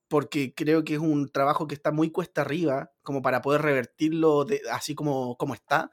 porque 0.08 0.54
creo 0.54 0.84
que 0.84 0.94
es 0.94 1.00
un 1.00 1.28
trabajo 1.30 1.66
que 1.68 1.74
está 1.76 1.92
muy 1.92 2.10
cuesta 2.10 2.40
arriba, 2.42 2.90
como 3.02 3.22
para 3.22 3.40
poder 3.42 3.62
revertirlo 3.62 4.44
de- 4.44 4.60
así 4.72 4.94
como, 4.96 5.36
como 5.36 5.54
está, 5.54 5.90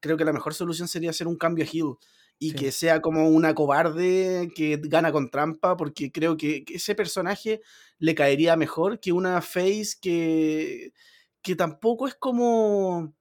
creo 0.00 0.16
que 0.16 0.24
la 0.24 0.32
mejor 0.32 0.54
solución 0.54 0.88
sería 0.88 1.10
hacer 1.10 1.26
un 1.28 1.36
cambio 1.36 1.64
a 1.64 1.68
heel 1.68 1.96
y 2.40 2.54
Sí. 2.54 2.56
que 2.56 2.72
sea 2.72 3.02
como 3.02 3.28
una 3.30 3.54
cobarde 3.54 4.50
que 4.56 4.78
gana 4.84 5.12
con 5.12 5.30
trampa, 5.30 5.76
porque 5.78 6.12
creo 6.12 6.36
que, 6.38 6.64
que 6.64 6.76
ese 6.76 6.96
personaje 6.96 7.62
le 7.98 8.16
caería 8.16 8.56
mejor 8.56 9.00
que 9.00 9.12
una 9.12 9.42
face 9.42 9.96
que, 10.02 10.92
que 11.42 11.56
tampoco 11.56 12.08
es 12.08 12.16
como... 12.16 13.14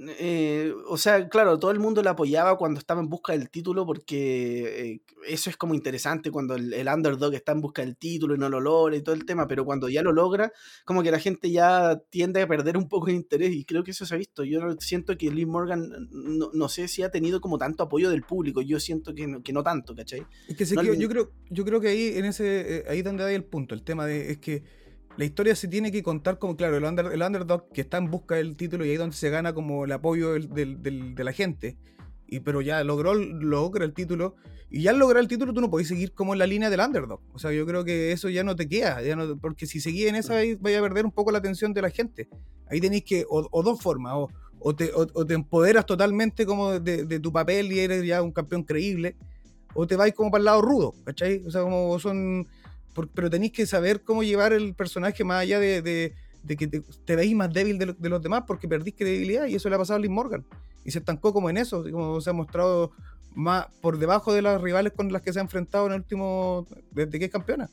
eh, 0.00 0.72
o 0.86 0.96
sea, 0.96 1.28
claro, 1.28 1.58
todo 1.58 1.72
el 1.72 1.80
mundo 1.80 2.02
la 2.02 2.10
apoyaba 2.10 2.56
cuando 2.56 2.78
estaba 2.78 3.00
en 3.00 3.08
busca 3.08 3.32
del 3.32 3.50
título 3.50 3.84
porque 3.84 4.92
eh, 4.92 5.00
eso 5.26 5.50
es 5.50 5.56
como 5.56 5.74
interesante 5.74 6.30
cuando 6.30 6.54
el, 6.54 6.72
el 6.72 6.86
underdog 6.88 7.34
está 7.34 7.50
en 7.52 7.60
busca 7.60 7.82
del 7.82 7.96
título 7.96 8.34
y 8.34 8.38
no 8.38 8.48
lo 8.48 8.60
logra 8.60 8.94
y 8.96 9.02
todo 9.02 9.14
el 9.14 9.24
tema, 9.24 9.48
pero 9.48 9.64
cuando 9.64 9.88
ya 9.88 10.02
lo 10.02 10.12
logra, 10.12 10.52
como 10.84 11.02
que 11.02 11.10
la 11.10 11.18
gente 11.18 11.50
ya 11.50 12.00
tiende 12.10 12.40
a 12.42 12.46
perder 12.46 12.76
un 12.76 12.88
poco 12.88 13.06
de 13.06 13.14
interés 13.14 13.52
y 13.52 13.64
creo 13.64 13.82
que 13.82 13.90
eso 13.90 14.06
se 14.06 14.14
ha 14.14 14.18
visto. 14.18 14.44
Yo 14.44 14.60
no- 14.60 14.76
siento 14.78 15.16
que 15.18 15.30
Liv 15.30 15.48
Morgan, 15.48 15.90
no, 16.10 16.50
no 16.52 16.68
sé 16.68 16.86
si 16.86 17.02
ha 17.02 17.10
tenido 17.10 17.40
como 17.40 17.58
tanto 17.58 17.82
apoyo 17.82 18.08
del 18.10 18.22
público, 18.22 18.62
yo 18.62 18.78
siento 18.78 19.14
que 19.14 19.26
no, 19.26 19.42
que 19.42 19.52
no 19.52 19.62
tanto, 19.64 19.94
¿cachai? 19.96 20.24
Es 20.48 20.56
que 20.56 20.74
No 20.76 20.82
le- 20.82 20.96
yo 20.98 21.08
creo, 21.08 21.32
yo 21.50 21.64
creo 21.64 21.80
que 21.80 21.88
ahí 21.88 22.12
en 22.16 22.24
ese, 22.24 22.78
eh, 22.78 22.84
ahí 22.88 23.02
donde 23.02 23.24
hay 23.24 23.34
el 23.34 23.44
punto, 23.44 23.74
el 23.74 23.82
tema 23.82 24.06
de 24.06 24.30
es 24.30 24.38
que 24.38 24.62
la 25.18 25.24
historia 25.24 25.54
se 25.56 25.68
tiene 25.68 25.92
que 25.92 26.02
contar 26.02 26.38
como, 26.38 26.56
claro, 26.56 26.76
el, 26.76 26.84
under- 26.84 27.12
el 27.12 27.20
underdog 27.22 27.70
que 27.72 27.80
está 27.82 27.98
en 27.98 28.10
busca 28.10 28.36
del 28.36 28.56
título 28.56 28.86
y 28.86 28.90
ahí 28.90 28.96
donde 28.96 29.16
se 29.16 29.28
gana 29.30 29.52
como 29.52 29.84
el 29.84 29.92
apoyo 29.92 30.32
del- 30.32 30.48
del- 30.48 30.82
del- 30.82 31.14
de 31.14 31.24
la 31.24 31.32
gente. 31.32 31.76
Y, 32.28 32.40
pero 32.40 32.60
ya 32.62 32.82
logró, 32.84 33.14
logra 33.14 33.84
el 33.84 33.92
título. 33.94 34.36
Y 34.70 34.82
ya 34.82 34.90
al 34.92 34.98
lograr 34.98 35.20
el 35.22 35.28
título 35.28 35.52
tú 35.52 35.60
no 35.60 35.70
podés 35.70 35.88
seguir 35.88 36.12
como 36.12 36.34
en 36.34 36.38
la 36.38 36.46
línea 36.46 36.70
del 36.70 36.80
underdog. 36.80 37.20
O 37.32 37.38
sea, 37.38 37.52
yo 37.52 37.66
creo 37.66 37.84
que 37.84 38.12
eso 38.12 38.28
ya 38.28 38.44
no 38.44 38.54
te 38.54 38.68
queda. 38.68 39.02
Ya 39.02 39.16
no, 39.16 39.36
porque 39.38 39.66
si 39.66 39.80
seguís 39.80 40.06
en 40.06 40.14
esa, 40.14 40.34
ahí 40.36 40.54
vaya 40.54 40.78
a 40.78 40.82
perder 40.82 41.04
un 41.04 41.12
poco 41.12 41.32
la 41.32 41.38
atención 41.38 41.72
de 41.74 41.82
la 41.82 41.90
gente. 41.90 42.28
Ahí 42.70 42.80
tenéis 42.80 43.02
que, 43.04 43.24
o, 43.28 43.48
o 43.50 43.62
dos 43.62 43.80
formas, 43.80 44.12
o, 44.14 44.28
o 44.60 44.76
te, 44.76 44.92
o- 44.92 45.06
o 45.14 45.24
te 45.26 45.34
empoderas 45.34 45.84
totalmente 45.86 46.44
como 46.46 46.78
de, 46.78 47.04
de 47.06 47.18
tu 47.18 47.32
papel 47.32 47.72
y 47.72 47.80
eres 47.80 48.04
ya 48.06 48.20
un 48.22 48.30
campeón 48.30 48.62
creíble, 48.62 49.16
o 49.74 49.86
te 49.86 49.96
vais 49.96 50.12
como 50.14 50.30
para 50.30 50.40
el 50.40 50.44
lado 50.44 50.62
rudo, 50.62 50.94
¿cachai? 51.04 51.42
O 51.46 51.50
sea, 51.50 51.62
como 51.62 51.98
son... 51.98 52.46
pero 53.14 53.30
tenéis 53.30 53.52
que 53.52 53.66
saber 53.66 54.02
cómo 54.02 54.22
llevar 54.22 54.52
el 54.52 54.74
personaje 54.74 55.22
más 55.24 55.42
allá 55.42 55.60
de, 55.60 55.82
de- 55.82 56.14
que 56.56 56.66
te, 56.66 56.80
te 57.04 57.14
veis 57.16 57.34
más 57.36 57.52
débil 57.52 57.78
de, 57.78 57.86
lo- 57.86 57.96
los 57.98 58.22
demás 58.22 58.44
porque 58.46 58.66
perdís 58.66 58.94
credibilidad 58.96 59.46
y 59.46 59.54
eso 59.54 59.68
le 59.68 59.74
ha 59.74 59.78
pasado 59.78 59.98
a 59.98 60.00
Liz 60.00 60.10
Morgan. 60.10 60.44
Y 60.84 60.90
se 60.90 60.98
estancó 61.00 61.32
como 61.32 61.50
en 61.50 61.58
eso, 61.58 61.84
como 61.90 62.20
se 62.20 62.30
ha 62.30 62.32
mostrado 62.32 62.90
más 63.34 63.66
por 63.82 63.98
debajo 63.98 64.32
de 64.32 64.40
las 64.42 64.60
rivales 64.60 64.92
con 64.96 65.12
las 65.12 65.20
que 65.22 65.32
se 65.32 65.38
ha 65.38 65.42
enfrentado 65.42 65.86
en 65.86 65.92
el 65.92 65.98
último, 66.00 66.66
desde 66.90 67.18
que 67.18 67.26
es 67.26 67.30
campeona. 67.30 67.68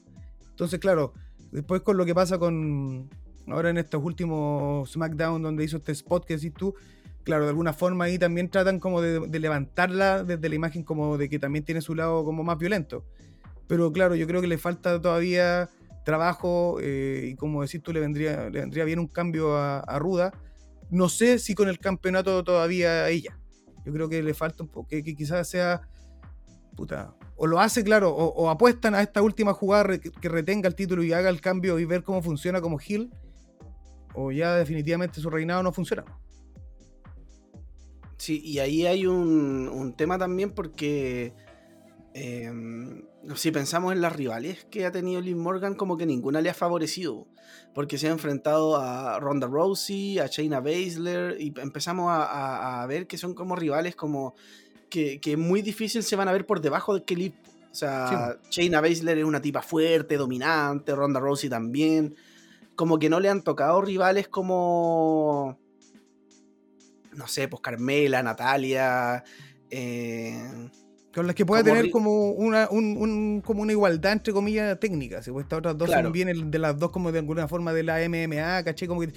Entonces, 0.49 0.79
claro, 0.79 1.13
después 1.51 1.81
con 1.81 1.95
lo 1.97 2.05
que 2.05 2.13
pasa 2.13 2.37
con 2.37 3.09
ahora 3.47 3.69
en 3.69 3.77
estos 3.77 4.03
últimos 4.03 4.91
SmackDown 4.91 5.41
donde 5.41 5.63
hizo 5.63 5.77
este 5.77 5.91
spot 5.93 6.25
que 6.25 6.35
decís 6.35 6.53
tú, 6.53 6.75
claro, 7.23 7.43
de 7.43 7.49
alguna 7.51 7.73
forma 7.73 8.05
ahí 8.05 8.19
también 8.19 8.49
tratan 8.49 8.79
como 8.79 9.01
de, 9.01 9.21
de 9.21 9.39
levantarla 9.39 10.23
desde 10.23 10.49
la 10.49 10.55
imagen 10.55 10.83
como 10.83 11.17
de 11.17 11.29
que 11.29 11.39
también 11.39 11.63
tiene 11.63 11.81
su 11.81 11.95
lado 11.95 12.25
como 12.25 12.43
más 12.43 12.57
violento. 12.57 13.05
Pero 13.67 13.91
claro, 13.91 14.15
yo 14.15 14.27
creo 14.27 14.41
que 14.41 14.47
le 14.47 14.57
falta 14.57 15.01
todavía 15.01 15.69
trabajo 16.03 16.77
eh, 16.81 17.29
y 17.31 17.35
como 17.35 17.63
decís 17.63 17.81
tú, 17.81 17.91
le 17.91 17.99
vendría, 17.99 18.49
le 18.49 18.59
vendría 18.59 18.85
bien 18.85 18.99
un 18.99 19.07
cambio 19.07 19.57
a, 19.57 19.99
Ruda. 19.99 20.31
No 20.89 21.09
sé 21.09 21.39
si 21.39 21.55
con 21.55 21.67
el 21.67 21.79
campeonato 21.79 22.43
todavía 22.43 23.09
ella, 23.09 23.39
Yo 23.85 23.91
creo 23.91 24.07
que 24.07 24.21
le 24.21 24.33
falta 24.33 24.63
un 24.63 24.69
poco, 24.69 24.87
que, 24.87 25.03
quizás 25.03 25.47
sea, 25.49 25.81
puta, 26.75 27.15
o 27.35 27.47
lo 27.47 27.59
hace, 27.59 27.83
claro, 27.83 28.15
o, 28.15 28.49
apuestan 28.49 28.93
a 28.93 29.01
esta 29.01 29.21
última 29.23 29.53
jugada 29.53 29.97
que, 29.97 30.29
retenga 30.29 30.67
el 30.67 30.75
título 30.75 31.03
y 31.03 31.11
haga 31.11 31.29
el 31.29 31.41
cambio 31.41 31.79
y 31.79 31.85
ver 31.85 32.03
cómo 32.03 32.21
funciona 32.21 32.61
como 32.61 32.79
Hill, 32.79 33.11
o 34.13 34.31
ya 34.31 34.55
definitivamente 34.55 35.19
su 35.19 35.29
reinado 35.29 35.63
no 35.63 35.73
funciona. 35.73 36.05
Sí, 38.17 38.41
y 38.45 38.59
ahí 38.59 38.85
hay 38.85 39.07
un, 39.07 39.67
un 39.67 39.93
tema 39.93 40.17
también 40.17 40.51
porque 40.51 41.33
Em, 42.15 43.03
si 43.33 43.51
pensamos 43.51 43.93
en 43.93 44.01
las 44.01 44.15
rivales 44.15 44.65
que 44.65 44.85
ha 44.85 44.91
tenido 44.91 45.21
Liv 45.21 45.35
Morgan, 45.35 45.75
como 45.75 45.97
que 45.97 46.05
ninguna 46.05 46.41
le 46.41 46.49
ha 46.49 46.53
favorecido. 46.53 47.27
Porque 47.73 47.97
se 47.97 48.07
ha 48.07 48.11
enfrentado 48.11 48.77
a 48.77 49.19
Ronda 49.19 49.47
Rousey, 49.47 50.19
a 50.19 50.27
Shayna 50.27 50.59
Baszler, 50.59 51.37
y 51.39 51.53
empezamos 51.59 52.07
a, 52.11 52.85
ver 52.87 53.07
que 53.07 53.17
son 53.17 53.33
como 53.33 53.55
rivales 53.55 53.95
como 53.95 54.35
que, 54.89 55.19
que, 55.19 55.37
muy 55.37 55.61
difícil 55.61 56.03
se 56.03 56.15
van 56.15 56.27
a 56.27 56.31
ver 56.31 56.45
por 56.45 56.61
debajo 56.61 56.93
de 56.93 57.03
que 57.03 57.15
Liv. 57.15 57.33
O 57.71 57.75
sea, 57.75 58.37
Shayna 58.49 58.79
Baszler 58.79 59.17
es 59.17 59.25
una 59.25 59.41
tipa 59.41 59.61
fuerte, 59.61 60.15
dominante, 60.15 60.95
Ronda 60.95 61.19
Rousey 61.19 61.49
también. 61.49 62.15
Como 62.75 62.99
que 62.99 63.09
no 63.09 63.19
le 63.19 63.29
han 63.29 63.41
tocado 63.41 63.81
rivales 63.81 64.27
como. 64.27 65.57
No 67.13 67.27
sé, 67.27 67.47
pues 67.47 67.61
Carmela, 67.61 68.23
Natalia. 68.23 69.23
Eh, 69.69 70.69
con 71.15 71.27
las 71.27 71.35
que 71.35 71.45
pueda 71.45 71.63
tener 71.63 71.89
como 71.91 72.31
una, 72.31 72.67
un, 72.69 73.41
como 73.41 73.61
una 73.61 73.71
igualdad, 73.71 74.11
entre 74.11 74.33
comillas, 74.33 74.77
técnica. 74.81 75.23
Si 75.23 75.31
estas 75.31 75.59
otras 75.59 75.77
dos 75.77 75.89
son 75.89 76.11
bien 76.11 76.51
de 76.51 76.59
las 76.59 76.77
dos 76.77 76.91
como 76.91 77.09
de 77.13 77.19
alguna 77.19 77.47
forma 77.47 77.71
de 77.71 77.83
la 77.83 77.99
MMA, 78.09 78.65
caché, 78.65 78.85
como 78.85 78.99
que 78.99 79.13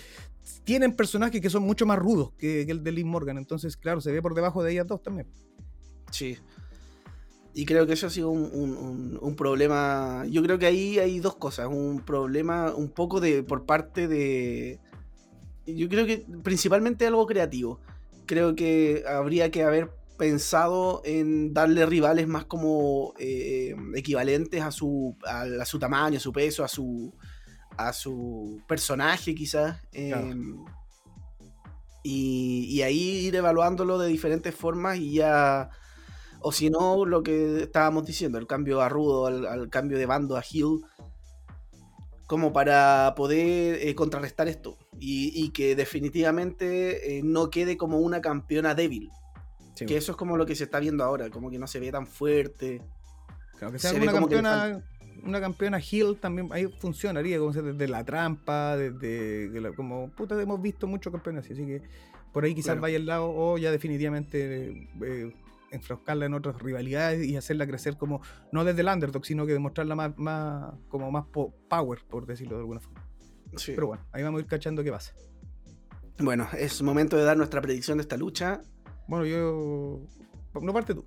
tienen 0.63 0.95
personajes 0.95 1.41
que 1.41 1.51
son 1.51 1.65
mucho 1.65 1.87
más 1.87 1.99
rudos 1.99 2.31
que, 2.39 2.63
el 2.63 2.85
de 2.85 2.93
Liz 2.93 3.05
Morgan. 3.05 3.37
Entonces, 3.37 3.77
claro, 3.77 4.01
se 4.01 4.13
ve 4.13 4.23
por 4.23 4.35
debajo 4.35 4.63
de 4.63 4.71
ellas 4.71 4.87
dos 4.87 5.03
también. 5.03 5.27
Sí. 6.13 6.39
Y 7.53 7.67
creo 7.67 7.85
que 7.85 7.95
eso 7.95 8.07
ha 8.07 8.11
sido 8.11 8.31
un, 8.31 9.19
un, 9.21 9.35
problema. 9.35 10.25
Yo 10.31 10.41
creo 10.45 10.57
que 10.57 10.67
ahí 10.67 11.01
hay 11.01 11.19
dos 11.19 11.35
cosas. 11.35 11.67
Un 11.67 12.03
problema 12.07 12.73
un 12.77 12.91
poco 12.91 13.19
de 13.19 13.43
por 13.43 13.67
parte 13.67 14.07
de. 14.07 14.79
Yo 15.67 15.89
creo 15.89 16.07
que 16.07 16.25
principalmente 16.45 17.09
algo 17.09 17.27
creativo. 17.27 17.81
Creo 18.25 18.55
que 18.55 19.03
habría 19.09 19.51
que 19.51 19.65
haber 19.65 19.98
pensado 20.19 21.01
en 21.05 21.55
darle 21.55 21.87
rivales 21.87 22.29
más 22.29 22.45
como 22.45 23.15
eh, 23.19 23.75
equivalentes 23.95 24.63
a 24.63 24.71
su, 24.71 25.17
a, 25.25 25.65
su 25.65 25.79
tamaño, 25.79 26.19
a 26.19 26.21
su 26.21 26.33
peso, 26.33 26.65
a 26.65 26.69
su, 26.69 27.15
a 27.79 27.93
su 27.95 28.61
personaje 28.69 29.35
quizás. 29.35 29.81
Em, 29.93 30.59
y, 32.03 32.83
ahí 32.83 33.27
ir 33.27 33.37
evaluándolo 33.37 33.99
de 33.99 34.09
diferentes 34.09 34.55
formas 34.55 34.99
y 34.99 35.15
ya... 35.15 35.71
O 36.41 36.53
si 36.53 36.71
no, 36.71 37.05
lo 37.05 37.25
que 37.25 37.63
estábamos 37.63 38.05
diciendo, 38.05 38.39
el 38.39 38.47
cambio 38.47 38.81
a 38.81 38.89
Rudo, 38.89 39.27
al, 39.27 39.69
cambio 39.71 39.99
de 39.99 40.07
bando 40.07 40.37
a 40.37 40.45
Hill, 40.49 40.83
como 42.29 42.53
para 42.53 43.15
poder 43.17 43.81
eh, 43.81 43.95
contrarrestar 43.97 44.47
esto 44.47 44.79
y, 45.01 45.51
que 45.51 45.75
definitivamente 45.75 47.19
eh, 47.19 47.23
no 47.25 47.51
quede 47.51 47.77
como 47.77 47.99
una 47.99 48.21
campeona 48.21 48.75
débil, 48.75 49.11
que 49.87 49.97
eso 49.97 50.13
es 50.13 50.17
como 50.17 50.37
lo 50.37 50.47
que 50.47 50.55
se 50.55 50.65
está 50.65 50.81
viendo 50.81 51.05
ahora, 51.05 51.31
como 51.31 51.51
que 51.51 51.59
no 51.59 51.67
se 51.67 51.81
ve 51.81 51.91
tan 51.91 52.07
fuerte. 52.07 52.83
Claro, 53.59 53.73
que 53.73 53.79
sea 53.79 53.93
una 53.95 54.13
campeona, 54.13 54.83
una 55.23 55.41
campeona 55.41 55.79
heel 55.79 56.17
también 56.19 56.49
ahí 56.53 56.67
funcionaría, 56.79 57.39
como 57.39 57.53
desde 57.53 57.89
la 57.89 58.05
trampa, 58.05 58.77
desde 58.77 59.75
como 59.75 60.11
puta 60.11 60.41
hemos 60.41 60.61
visto 60.61 60.87
muchos 60.87 61.13
campeones 61.13 61.51
así, 61.51 61.67
que 61.67 61.83
por 62.33 62.45
ahí 62.45 62.55
quizás 62.55 62.79
vaya 62.81 62.97
al 62.97 63.07
lado 63.07 63.31
o 63.31 63.59
ya 63.59 63.71
definitivamente 63.71 64.89
eh, 65.03 65.35
enfrascarla 65.71 66.27
en 66.27 66.35
otras 66.35 66.61
rivalidades 66.61 67.27
y 67.27 67.37
hacerla 67.37 67.67
crecer 67.67 67.97
como 67.97 68.21
no 68.53 68.65
desde 68.65 68.81
el 68.83 68.89
underdog, 68.89 69.25
sino 69.25 69.47
que 69.47 69.53
demostrarla 69.53 69.95
más, 69.95 70.17
más 70.19 70.75
como 70.89 71.11
más 71.11 71.27
power, 71.69 72.01
por 72.09 72.27
decirlo 72.27 72.57
de 72.57 72.61
alguna 72.61 72.81
forma. 72.81 73.05
Pero 73.67 73.87
bueno, 73.87 74.05
ahí 74.13 74.23
vamos 74.23 74.39
a 74.39 74.43
ir 74.43 74.49
cachando 74.49 74.85
qué 74.85 74.91
pasa. 74.91 75.15
Bueno, 76.21 76.49
es 76.59 76.83
momento 76.83 77.17
de 77.17 77.25
dar 77.25 77.37
nuestra 77.37 77.61
predicción 77.61 77.99
de 77.99 78.03
esta 78.03 78.17
lucha. 78.17 78.61
Bueno, 79.09 79.25
yo. 79.25 80.01
No 80.61 80.73
parte 80.73 80.95
tú. 80.95 81.05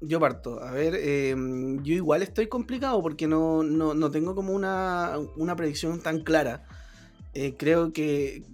Yo 0.00 0.20
parto. 0.20 0.62
A 0.62 0.70
ver, 0.70 0.94
em, 0.94 1.82
yo 1.82 1.94
igual 1.94 2.22
estoy 2.22 2.46
complicado 2.46 3.02
porque 3.02 3.26
no, 3.26 3.64
no, 3.64 4.10
tengo 4.10 4.34
como 4.34 4.52
una, 4.52 5.16
una, 5.36 5.56
predicción 5.56 6.00
tan 6.00 6.22
clara. 6.22 6.64
Eh, 7.34 7.56
creo 7.58 7.92
que 7.92 8.44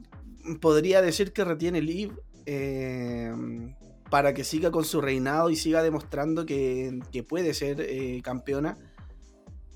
podría 0.61 1.03
decir 1.03 1.33
que 1.33 1.45
retiene 1.45 1.83
Liv 1.83 2.13
em, 2.47 3.75
para 4.11 4.33
que 4.33 4.45
siga 4.45 4.71
con 4.71 4.85
su 4.85 5.01
reinado 5.01 5.51
y 5.51 5.57
siga 5.57 5.83
demostrando 5.83 6.47
que, 6.47 7.01
puede 7.29 7.53
ser 7.53 7.81
eh, 7.81 8.23
campeona. 8.23 8.79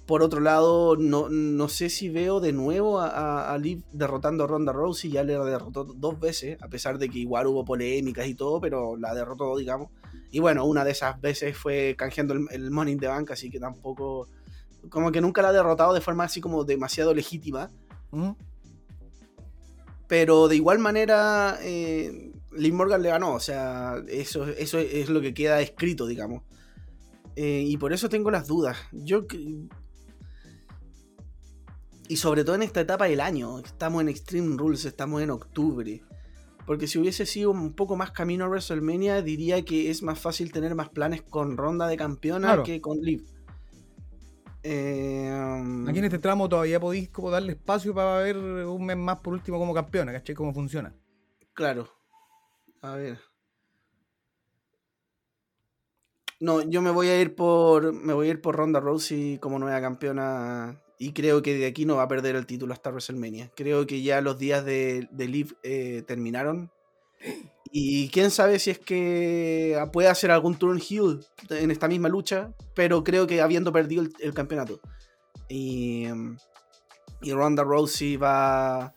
Por 0.09 0.23
otro 0.23 0.41
lado, 0.41 0.97
no, 0.97 1.69
sé 1.69 1.91
si 1.91 2.09
veo 2.09 2.41
de 2.41 2.55
nuevo 2.55 2.99
a, 2.99 3.53
a, 3.53 3.59
Liv 3.59 3.83
derrotando 3.93 4.45
a 4.45 4.47
Ronda 4.47 4.73
Rousey. 4.73 5.11
Ya 5.11 5.23
le 5.23 5.35
derrotó 5.35 5.85
dos 5.85 6.19
veces, 6.19 6.57
a 6.63 6.69
pesar 6.69 6.97
de 6.97 7.11
que 7.11 7.19
igual 7.19 7.47
hubo 7.47 7.63
polémicas 7.63 8.27
y 8.27 8.35
todo, 8.35 8.59
pero 8.59 8.97
la 8.97 9.15
derrotó, 9.15 9.55
digamos. 9.59 9.91
Y 10.31 10.39
bueno, 10.39 10.65
una 10.65 10.83
de 10.83 10.93
esas 10.93 11.21
veces 11.21 11.59
fue 11.59 11.95
canjeando 11.99 12.33
el, 12.33 12.71
Money 12.71 12.95
in 12.95 13.01
the 13.01 13.07
Bank, 13.07 13.33
así 13.33 13.51
que 13.51 13.61
tampoco. 13.61 14.29
Como 14.89 15.13
que 15.13 15.21
nunca 15.21 15.43
la 15.43 15.51
ha 15.51 15.53
derrotado 15.53 15.93
de 15.93 16.01
forma 16.01 16.25
así 16.25 16.41
como 16.41 16.65
demasiado 16.65 17.13
legítima. 17.13 17.71
Pero 20.07 20.49
de 20.49 20.57
igual 20.57 20.79
manera, 20.79 21.59
eh, 21.61 22.33
Liv 22.53 22.73
Morgan 22.73 23.03
le 23.03 23.11
ganó. 23.11 23.35
O 23.35 23.41
sea, 23.41 24.03
eso, 24.09 24.47
eso 24.47 24.79
es 24.79 25.11
lo 25.11 25.21
que 25.21 25.35
queda 25.35 25.61
escrito, 25.61 26.07
digamos. 26.07 26.45
Eh, 27.37 27.65
y 27.67 27.77
por 27.77 27.93
eso 27.93 28.09
tengo 28.09 28.31
las 28.31 28.47
dudas. 28.47 28.79
Yo 28.91 29.27
y 32.09 32.17
sobre 32.17 32.43
todo 32.43 32.57
en 32.57 32.63
esta 32.63 32.81
etapa 32.81 33.07
del 33.07 33.21
año. 33.21 33.59
Estamos 33.59 34.01
en 34.01 34.09
Extreme 34.09 34.57
Rules, 34.57 34.85
estamos 34.85 35.23
en 35.23 35.31
octubre. 35.31 36.03
Porque 36.67 36.87
si 36.87 36.99
hubiese 36.99 37.25
sido 37.25 37.51
un 37.51 37.73
poco 37.73 37.97
más 37.97 38.11
camino 38.11 38.45
a 38.45 38.49
WrestleMania, 38.49 39.23
diría 39.23 39.63
que 39.65 39.91
es 39.91 40.03
más 40.03 40.19
fácil 40.19 40.53
tener 40.53 40.75
más 40.75 40.89
planes 40.89 41.23
con 41.23 41.57
ronda 41.57 41.87
de 41.87 41.97
campeona 41.97 42.63
que 42.63 42.81
con 42.81 42.99
Liv. 43.01 43.25
Eh, 44.63 45.31
Aquí 45.87 45.99
en 45.99 46.05
este 46.05 46.19
tramo 46.19 46.49
todavía 46.49 46.81
podéis 46.81 47.09
como 47.11 47.31
darle 47.31 47.53
espacio 47.53 47.95
para 47.95 48.19
ver 48.19 48.37
un 48.37 48.85
mes 48.85 48.97
más 48.97 49.21
por 49.21 49.33
último 49.33 49.59
como 49.59 49.73
campeona, 49.73 50.13
¿cachai? 50.13 50.35
Cómo 50.35 50.53
funciona. 50.53 50.93
Claro. 51.55 51.89
A 52.83 52.95
ver. 52.97 53.19
No, 56.41 56.61
yo 56.63 56.83
me 56.83 56.91
voy 56.91 57.09
a 57.09 57.21
ir 57.21 57.35
por. 57.35 57.93
Me 57.93 58.13
voy 58.13 58.29
a 58.29 58.31
ir 58.31 58.41
por 58.41 58.57
Ronda 58.57 58.79
Rousey 58.79 59.39
como 59.39 59.59
nueva 59.59 59.81
campeona 59.81 60.81
y 60.99 61.13
creo 61.13 61.43
que 61.43 61.57
de 61.57 61.67
aquí 61.67 61.87
no 61.87 61.97
va 61.97 62.03
a 62.03 62.09
perder 62.09 62.35
el 62.35 62.47
título 62.47 62.73
hasta 62.73 62.91
WrestleMania. 62.91 63.53
Creo 63.55 63.87
que 63.87 64.03
ya 64.03 64.21
los 64.21 64.39
días 64.39 64.65
de, 64.65 65.09
de 65.13 65.47
eh, 65.63 66.03
terminaron. 66.07 66.73
Y 67.71 68.09
quién 68.09 68.31
sabe 68.31 68.59
si 68.59 68.71
es 68.71 68.79
que 68.79 69.81
puede 69.93 70.09
hacer 70.09 70.31
algún 70.31 70.57
turn 70.57 70.81
heel 70.81 71.25
en 71.51 71.71
esta 71.71 71.87
misma 71.87 72.09
lucha, 72.09 72.53
pero 72.75 73.05
creo 73.05 73.27
que 73.27 73.41
habiendo 73.41 73.73
perdido 73.73 74.05
el, 74.19 74.35
campeonato. 74.35 74.81
Y, 75.49 76.07
y, 77.23 77.33
Ronda 77.33 77.63
Rousey 77.63 78.17
va 78.17 78.87
a 78.87 78.95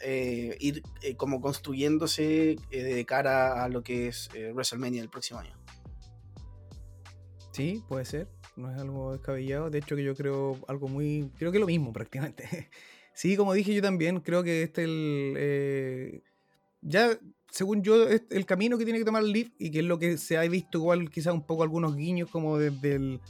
eh, 0.00 0.56
ir 0.60 0.82
eh, 1.02 1.16
como 1.16 1.40
construyéndose 1.40 2.56
de 2.70 3.04
cara 3.06 3.64
a 3.64 3.68
lo 3.68 3.82
que 3.82 4.08
es 4.08 4.30
WrestleMania 4.54 5.02
el 5.02 5.10
próximo 5.10 5.40
año. 5.40 5.58
Sí, 7.52 7.82
puede 7.88 8.04
ser 8.04 8.35
no 8.56 8.70
es 8.70 8.78
algo 8.78 9.12
descabellado. 9.12 9.70
De 9.70 9.78
hecho, 9.78 9.96
que 9.96 10.04
yo 10.04 10.14
creo 10.14 10.58
algo 10.68 10.88
muy. 10.88 11.30
Creo 11.38 11.52
que 11.52 11.58
lo 11.58 11.66
mismo 11.66 11.92
prácticamente. 11.92 12.68
sí, 13.14 13.36
como 13.36 13.54
dije 13.54 13.74
yo 13.74 13.82
también, 13.82 14.20
creo 14.20 14.42
que 14.42 14.62
este 14.62 14.84
el. 14.84 15.34
Eh, 15.36 16.22
ya, 16.82 17.18
según 17.50 17.82
yo, 17.82 18.08
es 18.08 18.22
el 18.30 18.46
camino 18.46 18.78
que 18.78 18.84
tiene 18.84 18.98
que 18.98 19.04
tomar 19.04 19.22
Leaf 19.22 19.48
y 19.58 19.70
que 19.70 19.80
es 19.80 19.84
lo 19.84 19.98
que 19.98 20.18
se 20.18 20.36
ha 20.36 20.42
visto 20.42 20.78
igual, 20.78 21.10
quizás 21.10 21.34
un 21.34 21.46
poco 21.46 21.62
algunos 21.62 21.96
guiños 21.96 22.30
como 22.30 22.58
desde 22.58 22.94
el. 22.94 23.20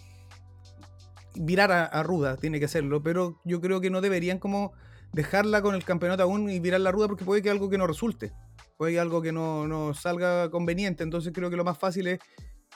Virar 1.38 1.70
a, 1.70 2.02
Ruda, 2.02 2.38
tiene 2.38 2.58
que 2.58 2.64
hacerlo, 2.64 3.02
pero 3.02 3.42
yo 3.44 3.60
creo 3.60 3.82
que 3.82 3.90
no 3.90 4.00
deberían 4.00 4.38
como 4.38 4.72
dejarla 5.12 5.60
con 5.60 5.74
el 5.74 5.84
campeonato 5.84 6.22
aún 6.22 6.48
y 6.48 6.60
virar 6.60 6.80
la 6.80 6.92
Ruda 6.92 7.08
porque 7.08 7.26
puede 7.26 7.42
que 7.42 7.50
algo 7.50 7.68
que 7.68 7.76
no 7.76 7.86
resulte, 7.86 8.32
puede 8.78 8.92
que 8.92 9.00
algo 9.00 9.20
que 9.20 9.32
no, 9.32 9.68
no 9.68 9.92
salga 9.92 10.50
conveniente. 10.50 11.02
Entonces 11.02 11.34
creo 11.34 11.50
que 11.50 11.56
lo 11.56 11.64
más 11.64 11.76
fácil 11.76 12.06
es 12.06 12.20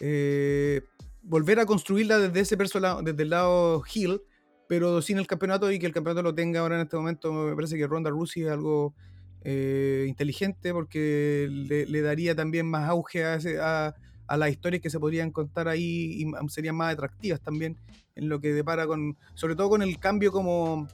eh, 0.01 0.83
volver 1.23 1.61
a 1.61 1.67
construirla 1.67 2.19
desde 2.19 2.41
ese 2.41 2.81
lado, 2.81 3.03
desde 3.03 3.23
el 3.23 3.31
lado 3.31 3.83
heel, 3.93 4.23
pero 4.69 5.03
sin 5.03 5.19
el 5.19 5.27
campeonato 5.27 5.71
y 5.71 5.79
que 5.79 5.87
el 5.87 5.93
campeonato 5.93 6.23
lo 6.23 6.35
tenga 6.35 6.61
ahora 6.61 6.77
en 6.77 6.83
este 6.83 6.97
momento. 6.97 7.33
Me 7.33 7.55
parece 7.55 7.77
que 7.77 7.87
Ronda 7.87 8.11
Rousey 8.11 8.45
es 8.45 8.51
algo 8.51 8.95
eh, 9.43 10.07
inteligente 10.09 10.73
porque 10.73 11.49
le, 11.51 12.03
daría 12.03 12.35
también 12.35 12.67
más 12.67 12.89
auge 12.89 13.25
a, 13.25 13.95
a, 14.29 14.37
las 14.37 14.51
historias 14.51 14.83
que 14.83 14.91
se 14.91 15.01
podrían 15.01 15.31
contar 15.31 15.67
ahí 15.67 16.23
y 16.23 16.51
serían 16.51 16.77
más 16.77 16.93
atractivas 16.93 17.41
también 17.41 17.77
en 18.15 18.29
lo 18.29 18.41
que 18.41 18.53
depara 18.53 18.87
con, 18.87 19.17
sobre 19.35 19.57
todo 19.57 19.71
con 19.71 19.83
el 19.83 19.99
cambio 19.99 20.31
como 20.31 20.87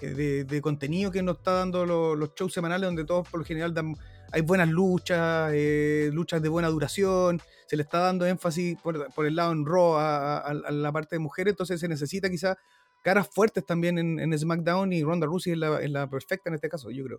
de, 0.00 0.44
de 0.44 0.60
contenido 0.60 1.10
que 1.10 1.22
nos 1.22 1.38
está 1.38 1.52
dando 1.52 1.86
los, 1.86 2.18
los 2.18 2.34
shows 2.34 2.52
semanales, 2.52 2.86
donde 2.86 3.04
todos 3.04 3.28
por 3.28 3.40
lo 3.40 3.46
general 3.46 3.72
dan, 3.72 3.94
hay 4.32 4.40
buenas 4.42 4.68
luchas, 4.68 5.50
eh, 5.54 6.10
luchas 6.12 6.42
de 6.42 6.48
buena 6.48 6.68
duración, 6.68 7.40
se 7.66 7.76
le 7.76 7.82
está 7.82 7.98
dando 7.98 8.26
énfasis 8.26 8.78
por, 8.80 9.12
por 9.14 9.26
el 9.26 9.36
lado 9.36 9.52
en 9.52 9.64
Raw 9.66 9.94
a, 9.96 10.38
a- 10.38 10.40
a 10.50 10.70
la 10.70 10.92
parte 10.92 11.16
de 11.16 11.20
mujeres, 11.20 11.52
entonces 11.52 11.80
se 11.80 11.88
necesita 11.88 12.28
quizás 12.30 12.56
caras 13.02 13.28
fuertes 13.32 13.64
también 13.64 13.98
en, 13.98 14.18
en 14.20 14.36
SmackDown 14.38 14.92
y 14.92 15.02
Ronda 15.04 15.26
Rousey 15.26 15.52
es 15.52 15.58
la, 15.58 15.80
es 15.80 15.90
la 15.90 16.08
perfecta 16.08 16.48
en 16.50 16.54
este 16.54 16.68
caso, 16.68 16.90
yo 16.90 17.04
creo. 17.04 17.18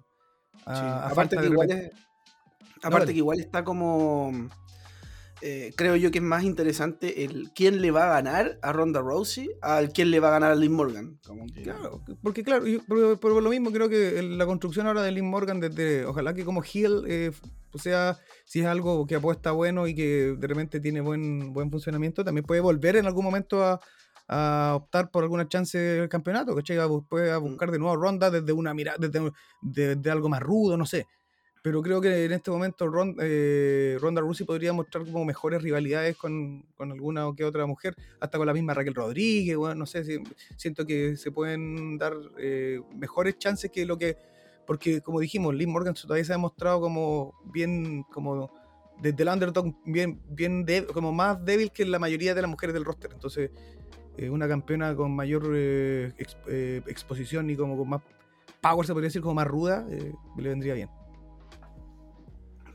Sí, 0.54 0.64
A- 0.66 1.04
a 1.06 1.10
aparte 1.10 1.38
que 1.38 1.46
igual 1.46 1.72
es- 1.72 1.92
aparte 2.84 3.00
dale. 3.00 3.14
que 3.14 3.18
igual 3.20 3.40
está 3.40 3.64
como 3.64 4.50
eh, 5.42 5.72
creo 5.76 5.96
yo 5.96 6.10
que 6.12 6.18
es 6.18 6.24
más 6.24 6.44
interesante 6.44 7.24
el 7.24 7.52
quién 7.54 7.82
le 7.82 7.92
va 7.92 8.06
a 8.06 8.22
ganar 8.22 8.58
a 8.62 8.72
Ronda 8.74 9.02
Rousey 9.02 9.50
al 9.62 9.92
quién 9.94 10.10
le 10.12 10.20
va 10.20 10.30
a 10.30 10.32
ganar 10.32 10.52
a 10.52 10.56
Liv 10.56 10.72
Morgan. 10.72 11.20
Como 11.26 11.46
que- 11.48 11.64
Claro, 11.64 12.02
porque 12.24 12.44
claro, 12.44 12.66
yo- 12.68 12.84
por, 12.86 13.20
por 13.20 13.42
lo 13.44 13.50
mismo 13.50 13.72
creo 13.72 13.88
que 13.90 14.22
la 14.24 14.46
construcción 14.46 14.88
ahora 14.88 15.02
de 15.04 15.12
Lynn 15.12 15.30
Morgan, 15.30 15.60
desde, 15.60 16.06
ojalá 16.06 16.34
que 16.34 16.44
como 16.46 16.64
heel, 16.64 17.04
eh, 17.08 17.32
o 17.74 17.80
sea, 17.80 18.18
si 18.46 18.62
es 18.62 18.66
algo 18.66 19.06
que 19.06 19.16
apuesta 19.16 19.52
bueno 19.52 19.88
y 19.88 19.94
que 19.94 20.36
de 20.40 20.48
repente 20.48 20.80
tiene 20.80 21.02
buen, 21.02 21.54
buen 21.54 21.70
funcionamiento, 21.70 22.24
también 22.24 22.46
puede 22.46 22.62
volver 22.62 22.96
en 22.96 23.06
algún 23.06 23.24
momento 23.26 23.64
a, 23.64 23.80
a 24.30 24.74
optar 24.76 25.12
por 25.12 25.24
alguna 25.24 25.48
chance 25.48 25.78
del 25.78 26.10
campeonato, 26.10 26.56
¿cachai? 26.56 26.78
A 26.80 26.88
bu- 26.88 27.06
puede 27.08 27.32
a 27.32 27.38
buscar 27.38 27.70
de 27.72 27.78
nuevo 27.80 27.96
ronda 27.96 28.32
desde 28.32 28.52
una 28.54 28.74
mirada, 28.74 28.98
desde, 29.00 29.32
desde 29.62 30.10
algo 30.12 30.30
más 30.30 30.42
rudo, 30.42 30.76
no 30.78 30.86
sé. 30.86 31.06
Pero 31.68 31.82
creo 31.82 32.00
que 32.00 32.24
en 32.24 32.32
este 32.32 32.50
momento 32.50 32.88
Ron- 32.88 33.18
eh, 33.20 33.98
Ronda 34.00 34.22
Rousey 34.22 34.46
podría 34.46 34.72
mostrar 34.72 35.04
como 35.04 35.26
mejores 35.26 35.62
rivalidades 35.62 36.16
con, 36.16 36.62
con 36.78 36.94
alguna 36.94 37.28
o 37.28 37.36
que 37.36 37.44
otra 37.44 37.66
mujer, 37.66 37.94
hasta 38.22 38.38
con 38.38 38.48
la 38.48 38.54
misma 38.54 38.74
Raquel 38.74 38.96
Rodríguez, 38.96 39.58
no 39.76 39.86
sé, 39.86 40.06
si, 40.06 40.18
siento 40.56 40.86
que 40.86 41.18
se 41.18 41.30
pueden 41.30 41.98
dar 41.98 42.14
eh, 42.38 42.80
mejores 42.96 43.38
chances 43.38 43.70
que 43.70 43.86
lo 43.86 43.98
que. 43.98 44.16
Porque, 44.66 45.02
como 45.02 45.20
dijimos, 45.20 45.54
Liv 45.56 45.68
Morgan 45.68 45.94
todavía 45.94 46.24
se 46.24 46.34
ha 46.34 46.38
mostrado 46.38 46.80
como 46.80 47.34
bien, 47.52 48.04
como 48.14 48.50
desde 49.02 49.24
el 49.24 49.28
underdog, 49.28 49.76
bien, 49.86 50.22
bien 50.30 50.66
como 50.94 51.12
más 51.12 51.44
débil 51.44 51.72
que 51.74 51.84
la 51.84 52.00
mayoría 52.00 52.34
de 52.34 52.44
las 52.44 52.50
mujeres 52.50 52.74
del 52.76 52.86
roster. 52.86 53.12
Entonces, 53.12 53.52
eh, 54.16 54.30
una 54.30 54.48
campeona 54.48 54.96
con 54.96 55.14
mayor 55.14 55.52
eh, 55.54 56.14
eh, 56.48 56.82
exposición 56.88 57.50
y 57.50 57.58
como 57.58 57.76
con 57.78 57.90
más 57.90 58.02
power, 58.62 58.88
se 58.88 58.94
podría 58.94 59.08
decir, 59.08 59.22
como 59.22 59.34
más 59.34 59.48
ruda, 59.48 59.86
le 59.90 60.48
vendría 60.50 60.74
bien. 60.74 60.97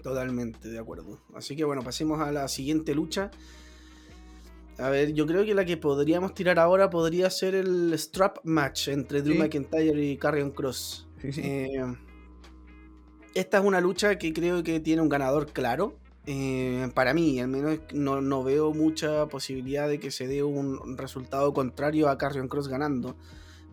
Totalmente 0.02 0.68
de 0.68 0.78
acuerdo. 0.78 1.20
Así 1.34 1.54
que 1.56 1.64
bueno, 1.64 1.82
pasemos 1.82 2.20
a 2.20 2.32
la 2.32 2.48
siguiente 2.48 2.94
lucha. 2.94 3.30
A 4.78 4.88
ver, 4.90 5.12
yo 5.12 5.26
creo 5.26 5.44
que 5.44 5.54
la 5.54 5.64
que 5.64 5.76
podríamos 5.76 6.34
tirar 6.34 6.58
ahora 6.58 6.90
podría 6.90 7.30
ser 7.30 7.54
el 7.54 7.92
strap 7.94 8.38
match 8.42 8.88
entre 8.88 9.22
Drew 9.22 9.34
Sí. 9.34 9.38
McIntyre 9.38 10.02
y 10.04 10.16
Karrion 10.16 10.50
Cross. 10.50 11.06
Sí, 11.20 11.32
sí. 11.32 11.40
Eh, 11.44 11.84
esta 13.34 13.58
es 13.58 13.64
una 13.64 13.80
lucha 13.80 14.18
que 14.18 14.32
creo 14.32 14.62
que 14.62 14.80
tiene 14.80 15.02
un 15.02 15.08
ganador 15.08 15.52
claro. 15.52 15.98
Eh, 16.26 16.88
para 16.94 17.14
mí, 17.14 17.40
al 17.40 17.48
menos 17.48 17.78
no, 17.92 18.20
no 18.20 18.42
veo 18.44 18.72
mucha 18.72 19.26
posibilidad 19.26 19.88
de 19.88 19.98
que 20.00 20.10
se 20.10 20.26
dé 20.26 20.42
un 20.42 20.96
resultado 20.96 21.52
contrario 21.52 22.08
a 22.08 22.18
Carrion 22.18 22.48
Cross 22.48 22.68
ganando. 22.68 23.16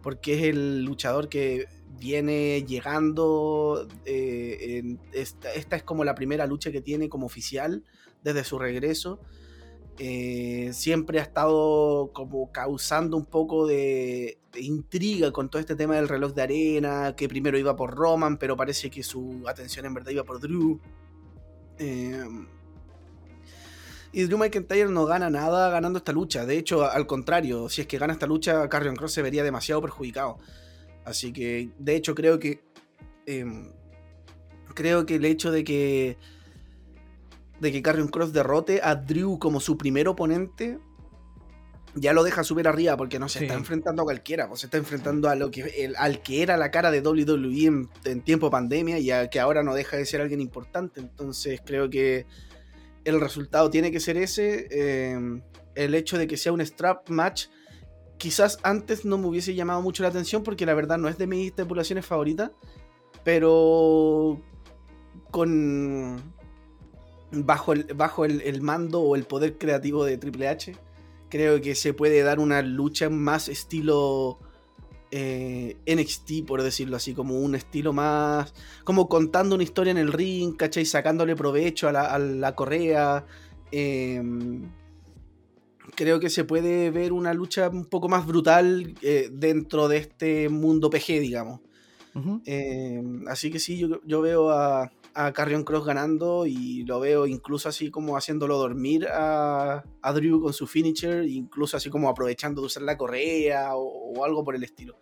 Porque 0.02 0.34
es 0.34 0.44
el 0.44 0.84
luchador 0.84 1.30
que 1.30 1.68
viene 2.00 2.64
llegando. 2.64 3.88
eh, 4.06 4.98
esta 5.14 5.76
es 5.76 5.84
como 5.84 6.04
la 6.04 6.16
primera 6.16 6.46
lucha 6.48 6.72
que 6.72 6.82
tiene 6.82 7.10
como 7.10 7.26
oficial 7.26 7.84
desde 8.24 8.44
su 8.44 8.60
regreso. 8.60 9.20
Eh, 10.02 10.70
siempre 10.72 11.20
ha 11.20 11.24
estado 11.24 12.12
como 12.14 12.54
causando 12.54 13.18
un 13.18 13.26
poco 13.26 13.68
de, 13.68 14.40
de 14.54 14.62
intriga 14.62 15.34
con 15.34 15.50
todo 15.50 15.60
este 15.60 15.76
tema 15.76 15.98
del 15.98 16.08
reloj 16.08 16.34
de 16.34 16.42
arena, 16.42 17.16
que 17.18 17.28
primero 17.28 17.58
iba 17.58 17.76
por 17.76 17.96
Roman, 17.96 18.38
pero 18.38 18.56
parece 18.56 18.90
que 18.90 19.04
su 19.04 19.44
atención 19.46 19.86
en 19.86 19.94
verdad 19.94 20.12
iba 20.12 20.24
por 20.24 20.40
Drew. 20.40 20.80
Eh, 21.80 22.24
y 24.12 24.24
Drew 24.24 24.38
McIntyre 24.38 24.90
no 24.90 25.06
gana 25.06 25.30
nada 25.30 25.70
ganando 25.70 25.98
esta 26.00 26.12
lucha. 26.12 26.46
De 26.46 26.58
hecho, 26.58 26.90
al 26.90 27.06
contrario, 27.08 27.70
si 27.70 27.82
es 27.82 27.88
que 27.88 27.98
gana 27.98 28.14
esta 28.14 28.26
lucha, 28.28 28.68
Carrion 28.70 28.96
Cross 28.96 29.14
se 29.14 29.22
vería 29.22 29.44
demasiado 29.44 29.82
perjudicado. 29.82 30.38
Así 31.06 31.32
que, 31.34 31.70
de 31.78 31.96
hecho, 31.96 32.16
creo 32.16 32.40
que. 32.40 32.62
em, 33.26 33.72
creo 34.74 35.06
que 35.06 35.16
el 35.16 35.26
hecho 35.26 35.52
de 35.52 35.64
que. 35.64 36.18
de 37.60 37.72
que 37.72 37.82
Carrion 37.82 38.08
Cross 38.08 38.32
derrote 38.34 38.82
a 38.84 38.96
Drew 38.96 39.38
como 39.40 39.60
su 39.60 39.78
primer 39.78 40.08
oponente. 40.08 40.80
Ya 41.96 42.14
lo 42.14 42.24
deja 42.24 42.44
súper 42.44 42.68
arriba 42.68 42.96
porque 42.98 43.18
no 43.18 43.28
se 43.28 43.40
Sí. 43.40 43.46
está 43.46 43.56
enfrentando 43.58 44.04
a 44.04 44.06
cualquiera, 44.06 44.48
pues 44.48 44.60
se 44.62 44.68
está 44.68 44.78
enfrentando 44.78 45.28
a 45.28 45.36
lo 45.36 45.50
que 45.50 45.62
el- 45.84 45.96
al 45.98 46.22
que 46.22 46.44
era 46.44 46.56
la 46.56 46.70
cara 46.70 46.92
de 46.92 47.02
WWE 47.02 47.66
en, 47.66 47.90
en 48.06 48.22
tiempo 48.22 48.52
pandemia 48.52 49.00
y 49.00 49.10
a 49.10 49.28
que 49.32 49.40
ahora 49.40 49.64
no 49.64 49.74
deja 49.74 49.98
de 49.98 50.06
ser 50.06 50.22
alguien 50.22 50.40
importante. 50.40 51.00
Entonces 51.02 51.60
creo 51.66 51.90
que 51.90 52.28
el 53.06 53.20
resultado 53.20 53.70
tiene 53.70 53.92
que 53.92 54.00
ser 54.00 54.18
ese. 54.18 54.68
eh, 54.72 55.42
el 55.76 55.96
hecho 55.96 56.18
de 56.18 56.28
que 56.28 56.38
sea 56.38 56.52
un 56.52 56.62
strap 56.62 57.10
match, 57.10 57.46
quizás 58.18 58.60
antes 58.64 59.06
no 59.06 59.18
me 59.18 59.28
hubiese 59.28 59.56
llamado 59.56 59.82
mucho 59.82 60.04
la 60.04 60.10
atención 60.10 60.44
porque 60.44 60.66
la 60.66 60.74
verdad 60.74 60.98
no 60.98 61.08
es 61.08 61.18
de 61.18 61.28
mis 61.28 61.48
estipulaciones 61.48 62.06
favoritas, 62.06 62.52
pero 63.24 64.42
con 65.32 66.34
bajo 67.32 67.74
el, 67.74 67.86
bajo 67.96 68.26
el 68.26 68.62
mando 68.62 69.02
o 69.02 69.16
el 69.16 69.24
poder 69.24 69.58
creativo 69.58 70.04
de 70.04 70.18
Triple 70.18 70.50
H, 70.50 70.76
creo 71.30 71.62
que 71.62 71.76
se 71.76 71.94
puede 71.94 72.22
dar 72.24 72.40
una 72.40 72.62
lucha 72.62 73.10
más 73.10 73.48
estilo 73.48 74.40
eh, 75.12 75.78
NXT, 75.88 76.46
por 76.46 76.62
decirlo 76.62 76.96
así, 76.96 77.14
como 77.14 77.40
un 77.40 77.56
estilo 77.56 77.94
más, 77.94 78.54
como 78.84 79.10
contando 79.10 79.56
una 79.56 79.64
historia 79.64 79.92
en 79.92 79.98
el 79.98 80.12
ring, 80.12 80.56
¿cachai? 80.56 80.86
Sacándole 80.86 81.36
provecho 81.36 81.88
a 81.88 81.92
la, 81.92 82.06
a 82.06 82.20
la 82.20 82.56
correa. 82.56 83.26
em, 83.72 84.70
creo 85.96 86.20
que 86.20 86.30
se 86.30 86.44
puede 86.44 86.92
ver 86.92 87.12
una 87.12 87.34
lucha 87.34 87.70
un 87.70 87.86
poco 87.86 88.08
más 88.08 88.26
brutal 88.26 88.96
eh, 89.02 89.30
dentro 89.32 89.88
de 89.88 89.98
este 89.98 90.50
mundo 90.50 90.90
PG, 90.90 91.20
digamos. 91.20 91.62
Eh, 92.46 93.02
así 93.28 93.50
que 93.50 93.60
sí, 93.60 93.78
yo, 93.78 94.02
yo 94.06 94.22
veo 94.22 94.50
a, 94.50 94.92
a 95.22 95.34
Carrion 95.34 95.64
Cross 95.64 95.86
ganando 95.86 96.46
y 96.46 96.84
lo 96.84 97.00
veo 97.02 97.28
incluso 97.28 97.68
así 97.68 97.92
como 97.92 98.16
haciéndolo 98.16 98.58
dormir 98.58 99.08
a, 99.12 99.84
a 100.02 100.14
Drew 100.14 100.42
con 100.42 100.54
su 100.54 100.66
finisher, 100.66 101.26
incluso 101.26 101.76
así 101.76 101.90
como 101.90 102.08
aprovechando 102.08 102.62
de 102.62 102.68
usar 102.68 102.84
la 102.84 102.98
correa 102.98 103.76
o, 103.76 103.82
o 104.18 104.24
algo 104.24 104.44
por 104.46 104.56
el 104.56 104.64
estilo. 104.64 104.98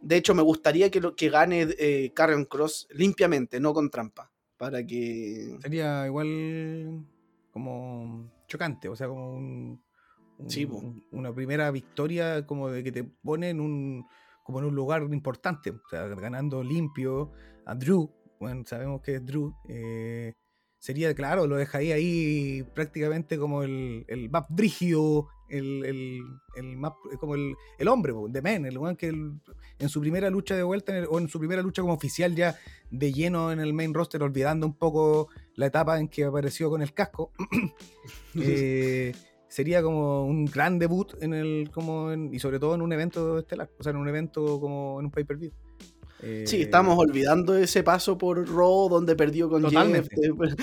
De 0.00 0.16
hecho, 0.16 0.34
me 0.34 0.42
gustaría 0.42 0.90
que, 0.90 1.00
lo, 1.00 1.16
que 1.16 1.30
gane 1.30 1.66
eh, 1.78 2.12
Carrion 2.14 2.44
Cross 2.44 2.88
limpiamente, 2.92 3.58
no 3.58 3.72
con 3.74 3.90
trampa, 3.90 4.30
para 4.56 4.84
que... 4.86 5.56
Sería 5.60 6.06
igual 6.06 7.04
como 7.50 8.30
chocante, 8.46 8.88
o 8.88 8.94
sea, 8.96 9.08
como 9.08 9.32
un, 9.32 9.82
un- 10.38 10.50
Sí, 10.50 10.66
po. 10.66 10.76
un- 10.78 11.04
una 11.12 11.34
primera 11.34 11.70
victoria 11.70 12.46
como 12.46 12.68
de 12.68 12.82
que 12.84 12.92
te 12.92 13.04
pone 13.04 13.50
en 13.50 13.60
un 13.60 14.04
como 14.44 14.58
en 14.58 14.64
un 14.64 14.74
lugar 14.74 15.02
importante, 15.12 15.70
o 15.70 15.80
sea, 15.88 16.06
ganando 16.08 16.64
limpio 16.64 17.30
a 17.64 17.76
Drew, 17.76 18.10
bueno, 18.42 18.62
sabemos 18.66 19.00
que 19.02 19.14
es 19.16 19.24
Drew, 19.24 19.54
eh, 19.68 20.32
sería, 20.78 21.14
claro, 21.14 21.46
lo 21.46 21.56
dejaría 21.56 21.94
ahí 21.94 22.64
prácticamente 22.74 23.38
como 23.38 23.62
el, 23.62 24.04
el 24.08 24.30
brígido, 24.48 25.28
el, 25.48 25.84
el, 25.84 26.20
el 26.56 26.76
más, 26.76 26.92
como 27.20 27.34
el, 27.36 27.54
el 27.78 27.88
hombre, 27.88 28.12
de 28.30 28.42
men, 28.42 28.66
el 28.66 28.76
weón 28.78 28.96
que 28.96 29.08
el- 29.08 29.40
en 29.78 29.88
su 29.88 30.00
primera 30.00 30.28
lucha 30.30 30.56
de 30.56 30.62
vuelta, 30.62 30.96
en 30.96 31.06
o 31.08 31.18
en 31.20 31.28
su 31.28 31.38
primera 31.38 31.62
lucha 31.62 31.82
como 31.82 31.94
oficial 31.94 32.34
ya 32.34 32.56
de 32.90 33.12
lleno 33.12 33.52
en 33.52 33.60
el 33.60 33.72
main 33.74 33.94
roster, 33.94 34.22
olvidando 34.22 34.66
un 34.66 34.74
poco 34.76 35.28
la 35.54 35.66
etapa 35.66 36.00
en 36.00 36.08
que 36.08 36.24
apareció 36.24 36.68
con 36.68 36.82
el 36.82 36.92
casco, 36.94 37.30
eh, 38.36 39.12
sería 39.48 39.82
como 39.82 40.24
un 40.24 40.46
gran 40.46 40.78
debut 40.78 41.14
en 41.20 41.34
el, 41.34 41.70
como 41.72 42.10
en- 42.10 42.32
y 42.34 42.38
sobre 42.38 42.58
todo 42.58 42.74
en 42.74 42.82
un 42.82 42.92
evento 42.92 43.38
estelar, 43.38 43.70
o 43.78 43.82
sea, 43.82 43.90
en 43.90 43.98
un 43.98 44.08
evento 44.08 44.58
como 44.60 44.98
en 44.98 45.06
un 45.06 45.10
pay-per-view. 45.12 45.52
Eh, 46.22 46.44
Sí, 46.46 46.62
estamos 46.62 46.96
olvidando 46.98 47.56
ese 47.56 47.82
paso 47.82 48.16
por 48.16 48.48
Raw 48.48 48.88
donde 48.88 49.16
perdió 49.16 49.48
con 49.48 49.62
Totalmente. 49.62 50.08
Jeff. 50.14 50.20
después- 50.22 50.56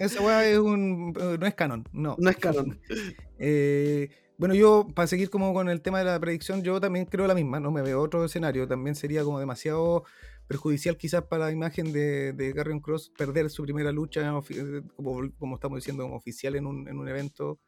Esa 0.00 0.20
weá 0.22 0.48
es 0.48 0.58
un, 0.58 1.12
eh, 1.20 1.36
no 1.38 1.46
es 1.46 1.54
canon, 1.54 1.84
no. 1.92 2.16
No 2.18 2.30
es 2.30 2.36
canon. 2.36 2.78
Eh, 3.38 4.08
bueno, 4.38 4.54
yo, 4.54 4.86
para 4.94 5.06
seguir 5.08 5.28
como 5.30 5.52
con 5.52 5.68
el 5.68 5.80
tema 5.80 5.98
de 5.98 6.04
la 6.04 6.18
predicción, 6.20 6.62
yo 6.62 6.80
también 6.80 7.04
creo 7.04 7.26
la 7.26 7.34
misma, 7.34 7.58
no 7.60 7.70
me 7.72 7.82
veo 7.82 8.00
otro 8.00 8.24
escenario, 8.24 8.66
también 8.66 8.94
sería 8.94 9.22
como 9.24 9.38
demasiado 9.40 10.04
perjudicial 10.46 10.96
quizás 10.96 11.22
para 11.24 11.46
la 11.46 11.52
imagen 11.52 11.92
de, 11.92 12.32
de 12.32 12.52
Cross 12.80 13.12
perder 13.16 13.50
su 13.50 13.62
primera 13.64 13.90
lucha, 13.92 14.32
ofi- 14.32 14.84
como, 14.96 15.20
como 15.38 15.54
estamos 15.56 15.78
diciendo, 15.78 16.04
como 16.04 16.16
oficial 16.16 16.54
en 16.56 16.66
un, 16.66 16.88
en 16.88 16.98
un 16.98 17.08
evento, 17.08 17.58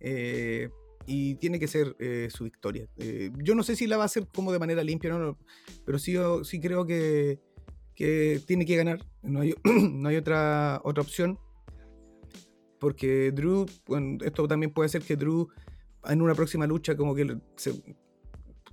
eh, 0.00 0.68
y 1.06 1.36
tiene 1.36 1.58
que 1.58 1.68
ser 1.68 1.96
eh, 1.98 2.28
su 2.30 2.44
victoria. 2.44 2.88
Eh, 2.96 3.30
yo 3.42 3.54
no 3.54 3.62
sé 3.62 3.76
si 3.76 3.86
la 3.86 3.96
va 3.96 4.02
a 4.04 4.06
hacer 4.06 4.26
como 4.34 4.52
de 4.52 4.58
manera 4.58 4.82
limpia, 4.82 5.10
no, 5.10 5.18
no, 5.18 5.38
pero 5.84 5.98
sí, 5.98 6.12
yo- 6.12 6.44
sí 6.44 6.60
creo 6.60 6.84
que, 6.86 7.40
tiene 8.46 8.66
que 8.66 8.76
ganar, 8.76 9.04
no 9.22 9.40
hay, 9.40 9.54
otra, 10.18 10.80
opción. 10.84 11.38
Porque 12.78 13.32
Drew, 13.32 13.66
bueno, 13.86 14.18
esto 14.22 14.46
también 14.46 14.72
puede 14.72 14.88
ser 14.90 15.02
que 15.02 15.16
Drew 15.16 15.48
en 16.04 16.20
una 16.20 16.34
próxima 16.34 16.66
lucha 16.66 16.96
como 16.96 17.14
que 17.14 17.38
se- 17.56 17.82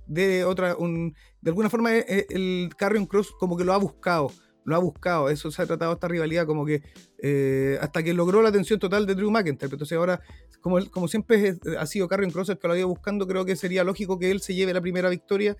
de 0.06 0.44
otra, 0.44 0.74
de 0.74 1.50
alguna 1.50 1.70
forma 1.70 1.96
eh, 1.96 2.04
eh, 2.06 2.26
el 2.30 2.68
Carrion 2.76 3.06
Cross 3.06 3.32
como 3.40 3.56
que 3.56 3.64
lo 3.64 3.72
ha 3.72 3.78
buscado, 3.78 4.30
lo 4.64 4.76
ha 4.76 4.78
buscado, 4.78 5.28
eso 5.28 5.50
se 5.50 5.62
ha 5.62 5.66
tratado 5.66 5.92
esta 5.92 6.08
rivalidad 6.08 6.46
como 6.46 6.64
que 6.64 6.82
eh, 7.18 7.78
hasta 7.80 8.02
que 8.02 8.14
logró 8.14 8.42
la 8.42 8.48
atención 8.48 8.78
total 8.78 9.06
de 9.06 9.14
Drew 9.14 9.30
McIntyre, 9.30 9.72
entonces 9.72 9.96
ahora 9.96 10.20
como, 10.60 10.78
como 10.90 11.08
siempre 11.08 11.58
ha 11.78 11.86
sido 11.86 12.08
Carrion 12.08 12.30
Cross 12.30 12.48
el 12.48 12.58
que 12.58 12.68
lo 12.68 12.74
ha 12.74 12.78
ido 12.78 12.88
buscando, 12.88 13.26
creo 13.26 13.44
que 13.44 13.56
sería 13.56 13.84
lógico 13.84 14.18
que 14.18 14.30
él 14.30 14.40
se 14.40 14.54
lleve 14.54 14.72
la 14.72 14.80
primera 14.80 15.10
victoria 15.10 15.56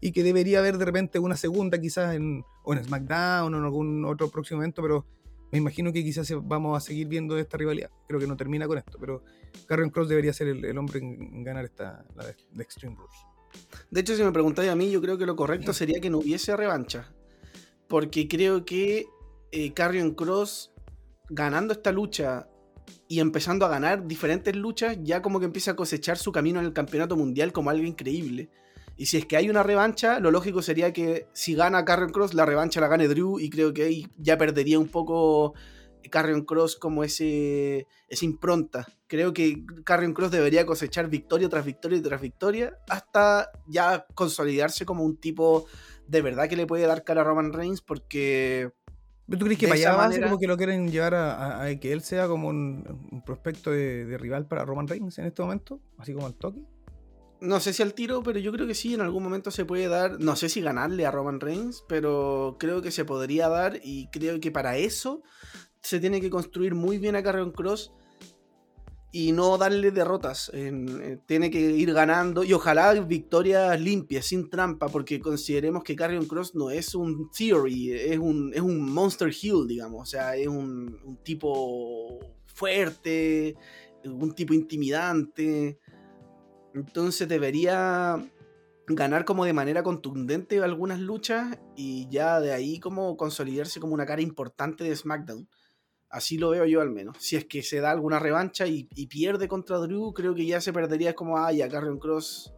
y 0.00 0.12
que 0.12 0.22
debería 0.22 0.58
haber 0.58 0.78
de 0.78 0.84
repente 0.84 1.18
una 1.18 1.36
segunda 1.36 1.78
quizás 1.78 2.14
en, 2.14 2.44
o 2.64 2.72
en 2.72 2.84
SmackDown 2.84 3.54
o 3.54 3.58
en 3.58 3.64
algún 3.64 4.04
otro 4.04 4.30
próximo 4.30 4.60
evento, 4.60 4.82
pero 4.82 5.06
me 5.52 5.58
imagino 5.58 5.92
que 5.92 6.02
quizás 6.02 6.30
vamos 6.42 6.76
a 6.76 6.80
seguir 6.80 7.06
viendo 7.06 7.38
esta 7.38 7.56
rivalidad. 7.56 7.90
Creo 8.08 8.20
que 8.20 8.26
no 8.26 8.36
termina 8.36 8.66
con 8.66 8.78
esto, 8.78 8.98
pero 8.98 9.22
Carrion 9.66 9.90
Cross 9.90 10.08
debería 10.08 10.32
ser 10.32 10.48
el, 10.48 10.78
hombre 10.78 10.98
en, 10.98 11.44
ganar 11.44 11.64
esta 11.64 12.04
la 12.14 12.24
de, 12.24 12.62
Extreme 12.62 12.96
Rules. 12.96 13.16
De 13.90 14.00
hecho, 14.00 14.16
si 14.16 14.22
me 14.22 14.32
preguntáis 14.32 14.70
a 14.70 14.76
mí, 14.76 14.90
yo 14.90 15.00
creo 15.00 15.16
que 15.16 15.24
lo 15.24 15.36
correcto 15.36 15.72
sería 15.72 16.00
que 16.00 16.10
no 16.10 16.18
hubiese 16.18 16.56
revancha. 16.56 17.12
Porque 17.88 18.28
creo 18.28 18.64
que 18.64 19.06
eh, 19.52 19.72
Carrion 19.72 20.14
Cross 20.14 20.72
ganando 21.28 21.72
esta 21.72 21.92
lucha 21.92 22.48
y 23.08 23.20
empezando 23.20 23.66
a 23.66 23.68
ganar 23.68 24.06
diferentes 24.06 24.54
luchas, 24.54 24.96
ya 25.02 25.22
como 25.22 25.38
que 25.38 25.46
empieza 25.46 25.72
a 25.72 25.76
cosechar 25.76 26.18
su 26.18 26.32
camino 26.32 26.60
en 26.60 26.66
el 26.66 26.72
campeonato 26.72 27.16
mundial 27.16 27.52
como 27.52 27.70
algo 27.70 27.84
increíble. 27.84 28.50
Y 28.96 29.06
si 29.06 29.18
es 29.18 29.26
que 29.26 29.36
hay 29.36 29.50
una 29.50 29.62
revancha, 29.62 30.20
lo 30.20 30.30
lógico 30.30 30.62
sería 30.62 30.92
que 30.92 31.28
si 31.34 31.54
gana 31.54 31.84
Carrion 31.84 32.10
Cross, 32.10 32.32
la 32.34 32.46
revancha 32.46 32.80
la 32.80 32.88
gane 32.88 33.08
Drew. 33.08 33.38
Y 33.38 33.50
creo 33.50 33.74
que 33.74 33.84
ahí 33.84 34.06
ya 34.16 34.38
perdería 34.38 34.78
un 34.78 34.88
poco 34.88 35.54
Carrion 36.10 36.44
Cross 36.44 36.76
como 36.76 37.04
ese, 37.04 37.86
esa 38.08 38.24
impronta. 38.24 38.86
Creo 39.06 39.34
que 39.34 39.64
Carrion 39.84 40.14
Cross 40.14 40.30
debería 40.30 40.64
cosechar 40.64 41.08
victoria 41.08 41.48
tras 41.48 41.64
victoria 41.64 42.02
tras 42.02 42.20
victoria 42.20 42.78
hasta 42.88 43.50
ya 43.68 44.06
consolidarse 44.14 44.86
como 44.86 45.04
un 45.04 45.18
tipo 45.18 45.66
de 46.08 46.22
verdad 46.22 46.48
que 46.48 46.56
le 46.56 46.66
puede 46.66 46.86
dar 46.86 47.04
cara 47.04 47.22
a 47.22 47.24
Roman 47.24 47.52
Reigns 47.52 47.80
porque... 47.80 48.70
¿Tú 49.28 49.44
crees 49.44 49.58
que 49.58 49.66
vaya 49.66 49.96
manera... 49.96 50.28
como 50.28 50.38
que 50.38 50.46
lo 50.46 50.56
quieren 50.56 50.90
llevar 50.90 51.14
a, 51.14 51.68
que 51.80 51.92
él 51.92 52.00
sea 52.00 52.28
como 52.28 52.48
un, 52.48 53.22
prospecto 53.26 53.72
de, 53.72 54.04
de, 54.04 54.18
rival 54.18 54.46
para 54.46 54.64
Roman 54.64 54.86
Reigns 54.86 55.18
en 55.18 55.26
este 55.26 55.42
momento? 55.42 55.80
Así 55.98 56.14
como 56.14 56.28
el 56.28 56.34
toque. 56.34 56.62
No 57.40 57.60
sé 57.60 57.72
si 57.72 57.82
al 57.82 57.92
tiro, 57.92 58.22
pero 58.22 58.38
yo 58.38 58.52
creo 58.52 58.66
que 58.66 58.74
sí, 58.74 58.94
en 58.94 59.00
algún 59.00 59.22
momento 59.22 59.50
se 59.50 59.64
puede 59.64 59.88
dar. 59.88 60.20
No 60.20 60.36
sé 60.36 60.48
si 60.48 60.60
ganarle 60.60 61.04
a 61.06 61.10
Roman 61.10 61.40
Reigns, 61.40 61.84
pero 61.88 62.56
creo 62.58 62.80
que 62.82 62.90
se 62.90 63.04
podría 63.04 63.48
dar 63.48 63.80
y 63.82 64.08
creo 64.08 64.40
que 64.40 64.50
para 64.50 64.76
eso 64.78 65.22
se 65.82 66.00
tiene 66.00 66.20
que 66.20 66.30
construir 66.30 66.74
muy 66.74 66.98
bien 66.98 67.14
a 67.16 67.22
Carrion 67.22 67.52
Cross 67.52 67.92
y 69.12 69.32
no 69.32 69.56
darle 69.56 69.90
derrotas. 69.90 70.50
Eh, 70.52 71.18
tiene 71.26 71.50
que 71.50 71.60
ir 71.60 71.92
ganando 71.92 72.44
y 72.44 72.52
ojalá 72.52 72.92
victorias 72.94 73.80
limpias, 73.80 74.26
sin 74.26 74.50
trampa, 74.50 74.88
porque 74.88 75.20
consideremos 75.20 75.84
que 75.84 75.96
Carrion 75.96 76.26
Cross 76.26 76.54
no 76.54 76.70
es 76.70 76.94
un 76.94 77.30
Theory, 77.30 77.92
es 77.92 78.18
un, 78.18 78.52
es 78.52 78.60
un 78.60 78.92
Monster 78.92 79.30
Hill, 79.30 79.66
digamos. 79.66 80.02
O 80.02 80.06
sea, 80.06 80.36
es 80.36 80.48
un, 80.48 81.00
un 81.04 81.16
tipo 81.22 82.18
fuerte, 82.46 83.56
un 84.04 84.34
tipo 84.34 84.54
intimidante. 84.54 85.78
Entonces 86.74 87.26
debería 87.28 88.22
ganar 88.86 89.24
como 89.24 89.44
de 89.44 89.52
manera 89.52 89.82
contundente 89.82 90.62
algunas 90.62 91.00
luchas 91.00 91.58
y 91.74 92.08
ya 92.08 92.40
de 92.40 92.52
ahí 92.52 92.78
como 92.78 93.16
consolidarse 93.16 93.80
como 93.80 93.94
una 93.94 94.06
cara 94.06 94.22
importante 94.22 94.84
de 94.84 94.94
SmackDown. 94.94 95.48
Así 96.08 96.38
lo 96.38 96.50
veo 96.50 96.64
yo 96.64 96.80
al 96.80 96.90
menos. 96.90 97.16
Si 97.18 97.36
es 97.36 97.44
que 97.44 97.62
se 97.62 97.80
da 97.80 97.90
alguna 97.90 98.18
revancha 98.18 98.66
y, 98.66 98.84
pierde 99.06 99.48
contra 99.48 99.78
Drew, 99.78 100.12
creo 100.12 100.34
que 100.34 100.46
ya 100.46 100.60
se 100.60 100.72
perdería 100.72 101.14
como, 101.14 101.38
ah, 101.38 101.52
ya 101.52 101.68
Carrion 101.68 101.98
Cross 101.98 102.52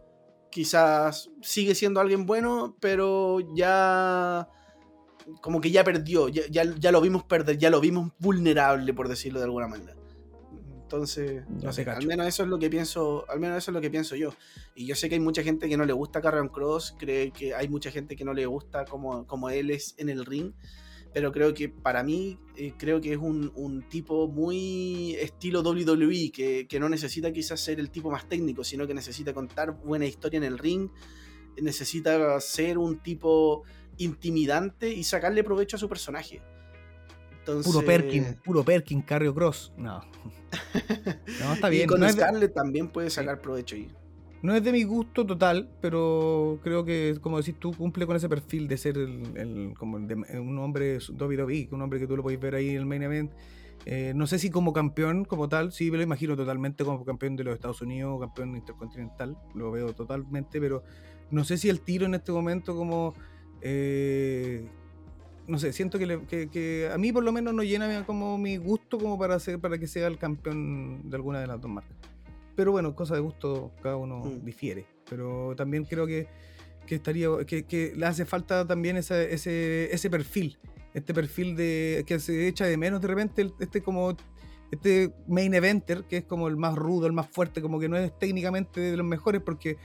quizás 0.50 1.30
sigue 1.42 1.74
siendo 1.74 2.00
alguien 2.00 2.26
bueno, 2.26 2.76
pero 2.80 3.40
ya 3.54 4.48
como 5.40 5.60
que 5.60 5.70
ya 5.70 5.84
perdió, 5.84 6.28
ya, 6.28 6.42
ya, 6.48 6.92
lo 6.92 7.00
vimos 7.00 7.22
perder, 7.24 7.58
ya 7.58 7.70
lo 7.70 7.80
vimos 7.80 8.12
vulnerable, 8.18 8.94
por 8.94 9.08
decirlo 9.08 9.40
de 9.40 9.44
alguna 9.44 9.68
manera. 9.68 9.94
Entonces, 10.82 11.44
no, 11.48 11.70
sé, 11.70 11.82
al 11.82 12.06
menos 12.06 12.26
eso 12.26 12.44
es 12.44 12.48
lo 12.48 12.58
que 12.58 12.70
pienso, 12.70 13.26
al 13.28 13.40
menos 13.40 13.58
eso 13.58 13.70
es 13.70 13.74
lo 13.74 13.80
que 13.80 13.90
pienso 13.90 14.16
yo. 14.16 14.32
Y 14.74 14.86
yo 14.86 14.94
sé 14.94 15.10
que 15.10 15.16
hay 15.16 15.20
mucha 15.20 15.42
gente 15.42 15.68
que 15.68 15.76
no 15.76 15.84
le 15.84 15.92
gusta 15.92 16.22
Carrion 16.22 16.48
Cross, 16.48 16.96
cree 16.98 17.30
que 17.30 17.54
hay 17.54 17.68
mucha 17.68 17.90
gente 17.90 18.16
que 18.16 18.24
no 18.24 18.32
le 18.32 18.46
gusta 18.46 18.86
como, 18.86 19.26
como 19.26 19.50
él 19.50 19.70
es 19.70 19.94
en 19.98 20.08
el 20.08 20.24
ring, 20.24 20.52
pero 21.12 21.32
creo 21.32 21.54
que 21.54 21.68
para 21.68 22.02
mí, 22.02 22.38
eh, 22.56 22.74
creo 22.76 23.00
que 23.00 23.12
es 23.12 23.18
un, 23.18 23.50
un, 23.54 23.88
tipo 23.88 24.28
muy 24.28 25.14
estilo 25.14 25.62
WWE, 25.62 26.30
que, 26.32 26.66
que, 26.68 26.80
no 26.80 26.88
necesita 26.88 27.32
quizás 27.32 27.60
ser 27.60 27.80
el 27.80 27.90
tipo 27.90 28.10
más 28.10 28.28
técnico, 28.28 28.64
sino 28.64 28.86
que 28.86 28.94
necesita 28.94 29.32
contar 29.32 29.72
buena 29.72 30.06
historia 30.06 30.38
en 30.38 30.44
el 30.44 30.58
ring, 30.58 30.90
necesita 31.60 32.40
ser 32.40 32.78
un 32.78 32.98
tipo 32.98 33.64
intimidante 33.96 34.90
y 34.92 35.04
sacarle 35.04 35.42
provecho 35.44 35.76
a 35.76 35.78
su 35.78 35.88
personaje. 35.88 36.40
Puro 37.64 37.82
Perkin, 37.82 38.34
puro 38.44 38.62
Perkin, 38.62 39.00
Carrio 39.02 39.34
Cross. 39.34 39.72
No. 39.76 40.00
no, 41.40 41.54
está 41.54 41.68
bien. 41.68 41.84
Y 41.84 41.86
con 41.86 42.08
Scarlett 42.08 42.52
también 42.52 42.88
puede 42.88 43.08
sacar 43.08 43.40
provecho 43.40 43.74
ahí. 43.76 43.90
No 44.42 44.54
es 44.54 44.62
de 44.62 44.70
mi 44.70 44.84
gusto 44.84 45.26
total, 45.26 45.68
pero 45.80 46.60
creo 46.62 46.84
que, 46.84 47.18
como 47.20 47.38
decís 47.38 47.56
tú, 47.58 47.72
cumple 47.72 48.06
con 48.06 48.16
ese 48.16 48.28
perfil 48.28 48.68
de 48.68 48.76
ser 48.76 48.96
el, 48.96 49.74
como 49.76 49.96
un 49.96 50.58
hombre 50.58 50.98
WWE, 50.98 51.68
un 51.72 51.82
hombre 51.82 51.98
que 51.98 52.06
tú 52.06 52.16
lo 52.16 52.22
podéis 52.22 52.40
ver 52.40 52.54
ahí 52.54 52.70
en 52.70 52.76
el 52.76 52.86
main 52.86 53.02
event. 53.02 53.32
Eh, 53.84 54.12
no 54.14 54.26
sé 54.26 54.38
si 54.38 54.50
como 54.50 54.72
campeón, 54.72 55.24
como 55.24 55.48
tal, 55.48 55.72
sí 55.72 55.90
me 55.90 55.96
lo 55.96 56.02
imagino 56.02 56.36
totalmente 56.36 56.84
como 56.84 57.04
campeón 57.04 57.36
de 57.36 57.44
los 57.44 57.54
Estados 57.54 57.80
Unidos, 57.80 58.20
campeón 58.20 58.56
intercontinental, 58.56 59.36
lo 59.54 59.70
veo 59.70 59.92
totalmente, 59.92 60.60
pero 60.60 60.82
no 61.30 61.44
sé 61.44 61.56
si 61.58 61.68
el 61.68 61.80
tiro 61.80 62.06
en 62.06 62.14
este 62.14 62.32
momento 62.32 62.76
como 62.76 63.14
eh, 63.60 64.68
no 65.48 65.58
sé, 65.58 65.72
siento 65.72 65.98
que, 65.98 66.90
a 66.92 66.98
mí 66.98 67.12
por 67.12 67.24
lo 67.24 67.32
menos 67.32 67.54
no 67.54 67.62
llena 67.62 68.04
como 68.04 68.36
mi 68.36 68.58
gusto 68.58 68.98
como 68.98 69.18
para, 69.18 69.38
ser, 69.40 69.58
para 69.58 69.78
que 69.78 69.86
sea 69.86 70.06
el 70.06 70.18
campeón 70.18 71.08
de 71.08 71.16
alguna 71.16 71.40
de 71.40 71.46
las 71.46 71.60
dos 71.60 71.70
marcas. 71.70 71.96
Pero 72.58 72.72
bueno, 72.72 72.92
cosa 72.96 73.14
de 73.14 73.20
gusto, 73.20 73.70
cada 73.84 73.94
uno 73.94 74.18
mm. 74.18 74.44
difiere. 74.44 74.84
Pero 75.08 75.54
también 75.56 75.84
creo 75.84 76.08
que, 76.08 76.26
estaría 76.88 77.28
que, 77.46 77.92
le 77.96 78.04
hace 78.04 78.24
falta 78.24 78.66
también 78.66 78.96
ese, 78.96 79.32
ese, 79.32 80.10
perfil. 80.10 80.58
Este 80.92 81.14
perfil 81.14 81.54
de 81.54 82.02
que 82.04 82.18
se 82.18 82.48
echa 82.48 82.64
de 82.64 82.76
menos 82.76 83.00
de 83.00 83.06
repente, 83.06 83.48
este 83.60 83.80
como 83.80 84.16
este 84.72 85.12
main 85.28 85.54
eventer, 85.54 86.02
que 86.02 86.16
es 86.16 86.24
como 86.24 86.48
el 86.48 86.56
más 86.56 86.74
rudo, 86.74 87.06
el 87.06 87.12
más 87.12 87.28
fuerte, 87.28 87.62
como 87.62 87.78
que 87.78 87.88
no 87.88 87.96
es 87.96 88.18
técnicamente 88.18 88.80
de 88.80 88.96
los 88.96 89.06
mejores, 89.06 89.40
porque 89.40 89.76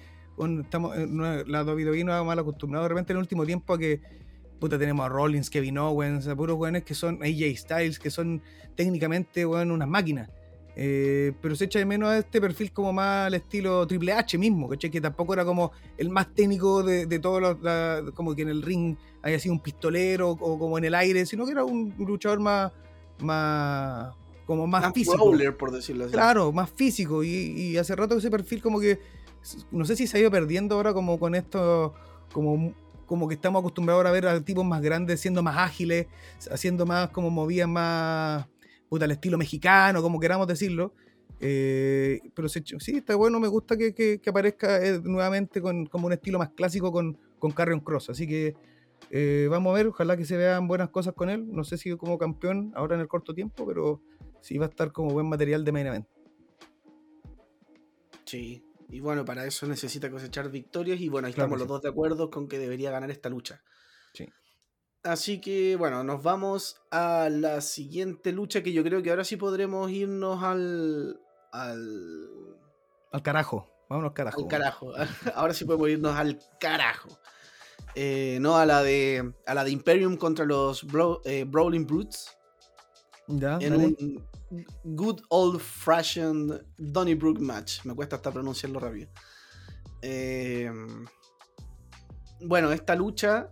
estamos, 0.64 0.98
eh, 0.98 1.08
la 1.46 1.64
WWE 1.64 2.04
no 2.04 2.14
ha 2.14 2.24
mal 2.24 2.40
acostumbrado 2.40 2.86
de 2.86 2.90
repente 2.90 3.14
en 3.14 3.18
el 3.18 3.22
último 3.22 3.46
tiempo 3.46 3.76
a 3.76 3.78
que 3.78 4.02
Puta, 4.60 4.80
tenemos 4.80 5.06
a 5.06 5.10
Rollins, 5.10 5.52
Kevin 5.52 5.78
Owens, 5.78 6.28
a 6.28 6.36
puros 6.36 6.58
weones 6.58 6.84
que 6.84 6.96
son 6.96 7.20
AJ 7.22 7.56
Styles, 7.56 8.00
que 8.00 8.10
son 8.10 8.42
técnicamente 8.76 9.46
bueno, 9.46 9.76
unas 9.76 9.88
máquinas. 9.88 10.32
Eh, 10.76 11.34
pero 11.42 11.56
se 11.56 11.66
echa 11.66 11.80
de 11.80 11.86
menos 11.86 12.10
a 12.10 12.18
este 12.18 12.42
perfil 12.42 12.72
como 12.72 12.92
más 12.92 13.28
al 13.28 13.36
estilo 13.36 13.86
Triple 13.86 14.14
H 14.14 14.38
mismo, 14.38 14.70
Que 14.70 15.02
tampoco 15.02 15.34
era 15.34 15.46
como 15.46 15.72
el 15.98 16.10
más 16.10 16.34
técnico 16.34 16.82
de, 16.84 17.06
de 17.06 17.20
todos 17.20 17.42
los, 17.42 18.12
como 18.14 18.36
que 18.36 18.42
en 18.42 18.50
el 18.50 18.62
ring 18.62 18.96
haya 19.22 19.40
sido 19.40 19.54
un 19.54 19.60
pistolero 19.60 20.32
o 20.32 20.58
como 20.58 20.78
en 20.78 20.86
el 20.86 20.96
aire, 20.96 21.26
sino 21.26 21.46
que 21.46 21.52
era 21.52 21.64
un 21.64 21.94
luchador 22.00 22.40
más, 22.40 22.72
más 23.20 24.16
como 24.46 24.68
más, 24.68 24.92
físico. 24.94 25.32
por 25.58 25.72
decirlo 25.72 26.06
así. 26.06 26.14
Claro, 26.14 26.52
más 26.52 26.70
físico. 26.70 27.24
Y, 27.24 27.30
y, 27.30 27.78
hace 27.78 27.96
rato 27.96 28.18
ese 28.18 28.30
perfil 28.30 28.62
como 28.62 28.80
que, 28.80 29.00
no 29.72 29.86
sé 29.86 29.96
si 29.96 30.08
se 30.08 30.18
ha 30.18 30.20
ido 30.20 30.32
perdiendo 30.32 30.76
ahora 30.76 30.94
como 30.94 31.20
con 31.20 31.36
esto, 31.36 31.94
como 32.34 32.74
como 33.06 33.28
que 33.28 33.36
estamos 33.36 33.60
acostumbrados 33.60 34.06
a 34.06 34.12
ver 34.12 34.26
a 34.26 34.42
tipos 34.42 34.66
más 34.66 34.82
grandes 34.82 35.20
siendo 35.20 35.44
más 35.44 35.58
ágiles, 35.58 36.08
haciendo 36.50 36.86
más 36.86 37.10
como 37.10 37.30
movidas 37.30 37.68
más 37.68 38.48
puta, 38.94 39.06
al 39.06 39.12
estilo 39.12 39.40
mexicano, 39.40 40.04
como 40.04 40.20
queramos 40.20 40.46
decirlo. 40.46 40.94
Eh, 41.40 42.22
pero 42.36 42.48
sí, 42.48 42.62
está 42.86 43.16
bueno, 43.16 43.40
me 43.40 43.48
gusta 43.48 43.76
que, 43.76 44.22
aparezca 44.28 44.86
eh, 44.86 45.02
nuevamente 45.04 45.64
con 45.64 45.88
como 45.88 46.06
un 46.06 46.14
estilo 46.14 46.38
más 46.38 46.50
clásico 46.50 46.92
con, 46.92 47.18
con 47.40 47.50
Carrion 47.50 47.80
Cross. 47.80 48.12
Así 48.12 48.28
que 48.28 48.56
eh, 49.10 49.48
vamos 49.50 49.72
a 49.72 49.78
ver, 49.78 49.88
ojalá 49.88 50.16
que 50.16 50.26
se 50.26 50.38
vean 50.38 50.68
buenas 50.68 50.90
cosas 50.90 51.16
con 51.16 51.32
él. 51.32 51.52
No 51.52 51.64
sé 51.64 51.80
si 51.80 51.98
como 51.98 52.20
campeón 52.20 52.72
ahora 52.76 52.94
en 52.94 53.02
el 53.02 53.08
corto 53.08 53.34
tiempo, 53.34 53.66
pero 53.66 54.00
sí 54.42 54.60
va 54.60 54.68
a 54.68 54.70
estar 54.70 54.92
como 54.92 55.10
buen 55.10 55.28
material 55.28 55.66
de 55.66 55.72
main 55.72 55.88
event. 55.88 56.08
Sí, 58.26 58.64
y 58.90 59.00
bueno, 59.00 59.26
para 59.26 59.44
eso 59.48 59.66
necesita 59.66 60.12
cosechar 60.12 60.52
victorias. 60.52 61.02
Y 61.02 61.10
bueno, 61.10 61.26
ahí 61.26 61.32
estamos 61.32 61.58
los 61.58 61.68
dos 61.68 61.82
de 61.82 61.90
acuerdo 61.90 62.30
con 62.30 62.48
que 62.48 62.60
debería 62.60 62.92
ganar 62.92 63.10
esta 63.10 63.30
lucha. 63.30 63.64
Sí. 64.14 64.30
Así 65.04 65.42
que 65.42 65.76
bueno, 65.76 66.04
nos 66.04 66.24
vamos 66.24 66.82
a 66.90 67.28
la 67.30 67.60
siguiente 67.60 68.32
lucha 68.32 68.64
que 68.64 68.72
yo 68.72 68.84
creo 68.84 69.04
que 69.04 69.10
ahora 69.10 69.26
sí 69.26 69.36
podremos 69.36 69.92
irnos 69.92 70.42
al. 70.42 71.20
al. 71.52 72.58
al 73.12 73.22
carajo. 73.22 73.70
Vámonos 73.90 74.14
carajo. 74.14 74.42
Al 74.42 74.48
carajo. 74.48 74.94
ahora 75.36 75.54
sí 75.54 75.66
podemos 75.66 75.90
irnos 75.90 76.16
al 76.16 76.40
carajo. 76.60 77.10
Eh, 77.96 78.38
no 78.40 78.58
a 78.58 78.66
la 78.66 78.82
de. 78.82 79.34
a 79.46 79.54
la 79.54 79.66
de 79.66 79.72
Imperium 79.72 80.16
contra 80.16 80.46
los 80.46 80.86
eh, 81.26 81.44
Brawling 81.46 81.86
Brutes. 81.86 82.32
Ya, 83.28 83.58
en 83.60 83.76
un 83.76 84.26
good 84.84 85.22
old 85.30 85.60
fashioned 85.60 86.62
Donnybrook 86.78 87.40
match. 87.40 87.84
Me 87.84 87.94
cuesta 87.94 88.16
hasta 88.16 88.32
pronunciarlo 88.32 88.80
rápido. 88.80 89.10
Em, 90.02 91.06
bueno, 92.42 92.72
esta 92.72 92.96
lucha. 92.96 93.50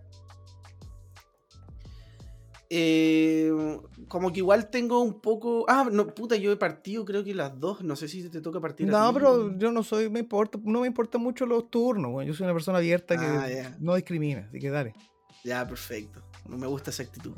Eh, 2.74 3.52
como 4.08 4.32
que 4.32 4.38
igual 4.40 4.70
tengo 4.70 5.02
un 5.02 5.20
poco. 5.20 5.66
Ah, 5.68 5.90
no, 5.92 6.08
puta, 6.08 6.38
yo 6.38 6.52
he 6.54 6.56
partido, 6.56 7.04
creo 7.04 7.22
que 7.22 7.36
las 7.36 7.60
dos. 7.60 7.84
No 7.84 7.98
sé 7.98 8.08
si 8.08 8.30
te 8.30 8.40
toca 8.40 8.62
partir. 8.62 8.88
a 8.88 8.92
No, 8.92 9.10
ti. 9.10 9.14
pero 9.16 9.58
yo 9.58 9.72
no 9.74 9.84
soy, 9.84 10.10
me 10.10 10.20
importa, 10.22 10.58
no 10.64 10.80
me 10.82 10.88
importan 10.88 11.22
mucho 11.22 11.46
los 11.46 11.70
turnos. 11.70 12.26
Yo 12.26 12.34
soy 12.34 12.46
una 12.46 12.54
persona 12.54 12.78
abierta 12.78 13.18
que 13.18 13.26
Ah, 13.26 13.76
no 13.80 13.94
discrimina, 13.96 14.46
así 14.48 14.60
que 14.60 14.70
dale. 14.70 14.94
Ya, 15.44 15.68
perfecto. 15.68 16.22
No 16.48 16.58
me 16.58 16.66
gusta 16.68 16.92
esa 16.92 17.04
actitud. 17.04 17.34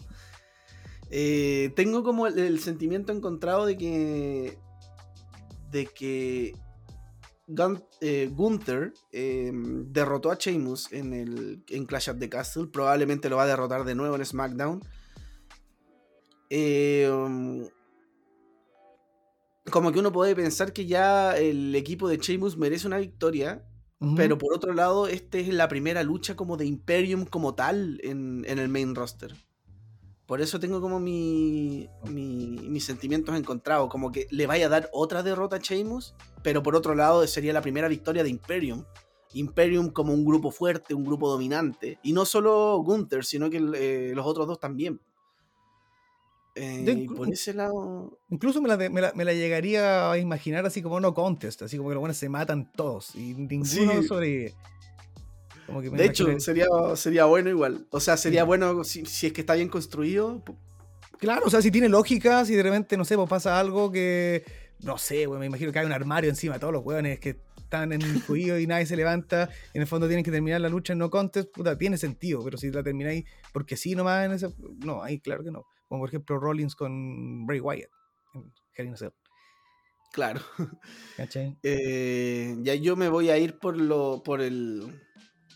Eh, 1.09 1.71
tengo 1.75 2.03
como 2.03 2.27
el, 2.27 2.37
el 2.37 2.59
sentimiento 2.59 3.11
encontrado 3.11 3.65
de 3.65 3.75
que. 3.77 4.57
de 5.71 5.85
que. 5.87 6.53
Gun- 7.47 7.83
eh, 8.01 8.29
Gunther 8.33 8.93
eh, 9.11 9.51
derrotó 9.53 10.31
a 10.31 10.35
Sheamus 10.35 10.93
en, 10.93 11.13
el, 11.13 11.63
en 11.69 11.85
Clash 11.85 12.09
of 12.09 12.19
the 12.19 12.29
Castle. 12.29 12.67
Probablemente 12.67 13.29
lo 13.29 13.35
va 13.37 13.43
a 13.43 13.47
derrotar 13.47 13.83
de 13.83 13.95
nuevo 13.95 14.15
en 14.15 14.25
SmackDown. 14.25 14.81
Eh, 16.55 17.09
um, 17.11 17.65
como 19.71 19.91
que 19.91 19.97
uno 19.99 20.11
puede 20.11 20.35
pensar 20.35 20.71
que 20.71 20.85
ya 20.85 21.35
el 21.35 21.73
equipo 21.73 22.07
de 22.07 22.17
Sheamus 22.17 22.57
merece 22.57 22.85
una 22.87 22.99
victoria. 22.99 23.65
Pero 24.17 24.37
por 24.37 24.53
otro 24.53 24.73
lado, 24.73 25.07
esta 25.07 25.37
es 25.37 25.47
la 25.53 25.69
primera 25.69 26.03
lucha 26.03 26.35
como 26.35 26.57
de 26.57 26.65
Imperium 26.65 27.23
como 27.25 27.55
tal 27.55 28.01
en, 28.03 28.43
en 28.45 28.59
el 28.59 28.67
main 28.67 28.93
roster. 28.95 29.33
Por 30.25 30.41
eso 30.41 30.59
tengo 30.59 30.81
como 30.81 30.99
mi, 30.99 31.87
mi- 32.09 32.59
mis 32.67 32.83
sentimientos 32.83 33.33
encontrados. 33.37 33.89
Como 33.89 34.11
que 34.11 34.27
le 34.29 34.45
vaya 34.45 34.65
a 34.65 34.69
dar 34.69 34.89
otra 34.91 35.23
derrota 35.23 35.55
a 35.55 35.59
Sheamus. 35.59 36.15
Pero 36.43 36.61
por 36.61 36.75
otro 36.75 36.95
lado, 36.95 37.25
sería 37.27 37.53
la 37.53 37.61
primera 37.61 37.87
victoria 37.87 38.23
de 38.23 38.29
Imperium. 38.29 38.83
Imperium 39.33 39.89
como 39.89 40.13
un 40.13 40.25
grupo 40.25 40.51
fuerte, 40.51 40.93
un 40.93 41.05
grupo 41.05 41.29
dominante. 41.29 41.97
Y 42.03 42.11
no 42.11 42.25
solo 42.25 42.77
Gunther, 42.83 43.23
sino 43.23 43.49
que 43.49 43.57
eh, 43.75 44.11
los 44.13 44.25
otros 44.27 44.47
dos 44.47 44.59
también. 44.59 44.99
Eh, 46.55 46.83
y 46.85 47.07
por 47.07 47.29
ese 47.31 47.53
lado. 47.53 48.19
Incluso 48.29 48.61
me 48.61 48.67
la, 48.69 48.77
de- 48.77 48.89
me, 48.89 49.01
la, 49.01 49.11
me 49.15 49.25
la 49.25 49.33
llegaría 49.33 50.11
a 50.11 50.17
imaginar 50.19 50.65
así 50.65 50.81
como 50.83 50.99
no 50.99 51.13
contest, 51.13 51.63
así 51.63 51.77
como 51.77 51.89
que 51.89 51.95
los 51.95 52.01
buenos 52.01 52.17
se 52.17 52.29
matan 52.29 52.71
todos 52.73 53.15
y 53.15 53.33
ninguno 53.33 53.65
Sí. 53.65 54.07
sobrevive. 54.07 54.53
Como 55.65 55.81
que 55.81 55.89
me 55.89 55.97
De 55.97 56.05
hecho, 56.05 56.39
sería, 56.39 56.65
sería 56.95 57.25
bueno 57.25 57.49
igual. 57.49 57.87
O 57.89 57.99
sea, 57.99 58.17
sería 58.17 58.41
Sí. 58.41 58.47
bueno 58.47 58.83
si, 58.83 59.05
si 59.05 59.27
es 59.27 59.33
que 59.33 59.41
está 59.41 59.55
bien 59.55 59.69
construido. 59.69 60.43
Claro, 61.19 61.43
o 61.45 61.49
sea, 61.49 61.61
si 61.61 61.71
tiene 61.71 61.87
lógica, 61.89 62.43
si 62.45 62.53
de 62.55 62.63
repente, 62.63 62.97
no 62.97 63.05
sé, 63.05 63.15
pues 63.15 63.29
pasa 63.29 63.57
algo 63.59 63.91
que, 63.91 64.43
no 64.81 64.97
sé, 64.97 65.25
güey, 65.25 65.39
me 65.39 65.45
imagino 65.45 65.71
que 65.71 65.79
hay 65.79 65.85
un 65.85 65.93
armario 65.93 66.29
encima 66.29 66.55
de 66.55 66.59
todos 66.59 66.73
los 66.73 66.83
hueones 66.83 67.19
que 67.19 67.37
están 67.57 67.93
en 67.93 68.01
el 68.01 68.21
juicio 68.21 68.59
y 68.59 68.67
nadie 68.67 68.85
se 68.85 68.97
levanta, 68.97 69.49
y 69.73 69.77
en 69.77 69.81
el 69.83 69.87
fondo 69.87 70.07
tienen 70.07 70.25
que 70.25 70.31
terminar 70.31 70.59
la 70.59 70.67
lucha 70.69 70.91
en 70.93 70.99
no 70.99 71.09
contest, 71.09 71.49
puta, 71.51 71.77
tiene 71.77 71.97
sentido, 71.97 72.43
pero 72.43 72.57
si 72.57 72.69
la 72.71 72.83
termináis 72.83 73.23
porque 73.53 73.77
sí 73.77 73.95
nomás 73.95 74.25
en 74.25 74.33
ese, 74.33 74.49
no, 74.85 75.01
ahí 75.01 75.19
claro 75.19 75.43
que 75.45 75.51
no. 75.51 75.65
Como 75.93 76.01
por 76.01 76.09
ejemplo 76.09 76.39
Rollins 76.39 76.73
con 76.73 77.45
Bray 77.45 77.59
Wyatt 77.59 77.91
en 78.33 78.51
Hell 78.75 78.87
in 78.87 78.93
a 78.93 78.97
Cell, 78.97 79.11
Claro. 80.11 80.41
¿cachai? 81.17 81.55
Eh, 81.61 82.55
ya 82.63 82.73
yo 82.73 82.95
me 82.95 83.09
voy 83.09 83.29
a 83.29 83.37
ir 83.37 83.59
por 83.59 83.77
lo 83.77 84.23
por 84.23 84.41
el 84.41 84.87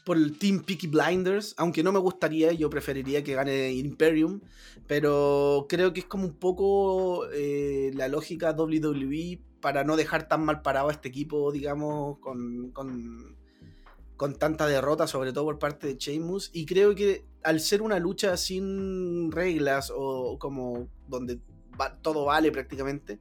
por 0.06 0.16
el 0.16 0.38
Team 0.38 0.64
Peaky 0.64 0.90
Blinders, 0.90 1.56
aunque 1.58 1.82
no 1.82 1.92
me 1.92 1.98
gustaría, 1.98 2.52
yo 2.52 2.70
preferiría 2.70 3.24
que 3.24 3.34
gane 3.34 3.72
Imperium, 3.72 4.42
pero 4.86 5.66
creo 5.68 5.92
que 5.92 6.02
es 6.02 6.06
como 6.06 6.26
un 6.26 6.38
poco 6.38 7.28
eh, 7.34 7.90
la 7.96 8.08
lógica 8.08 8.52
WWE 8.52 9.42
para 9.60 9.84
no 9.84 9.96
dejar 9.96 10.28
tan 10.28 10.46
mal 10.46 10.62
parado 10.62 10.90
a 10.90 10.92
este 10.92 11.10
equipo, 11.10 11.52
digamos, 11.52 12.20
con, 12.20 12.70
con, 12.74 13.37
con 14.18 14.36
tanta 14.36 14.66
derrota, 14.68 15.08
sobre 15.08 15.32
todo 15.32 15.46
por 15.46 15.60
parte 15.60 15.88
de 15.88 15.96
Sheamus, 15.98 16.50
y 16.54 16.66
creo 16.66 16.96
que 16.96 17.26
al 17.44 17.60
ser 17.60 17.82
una 17.82 18.00
lucha 18.00 18.36
sin 18.36 19.32
reglas 19.32 19.94
o 19.96 20.38
como 20.40 20.90
donde 21.08 21.40
todo 22.02 22.26
vale 22.26 22.52
prácticamente, 22.52 23.20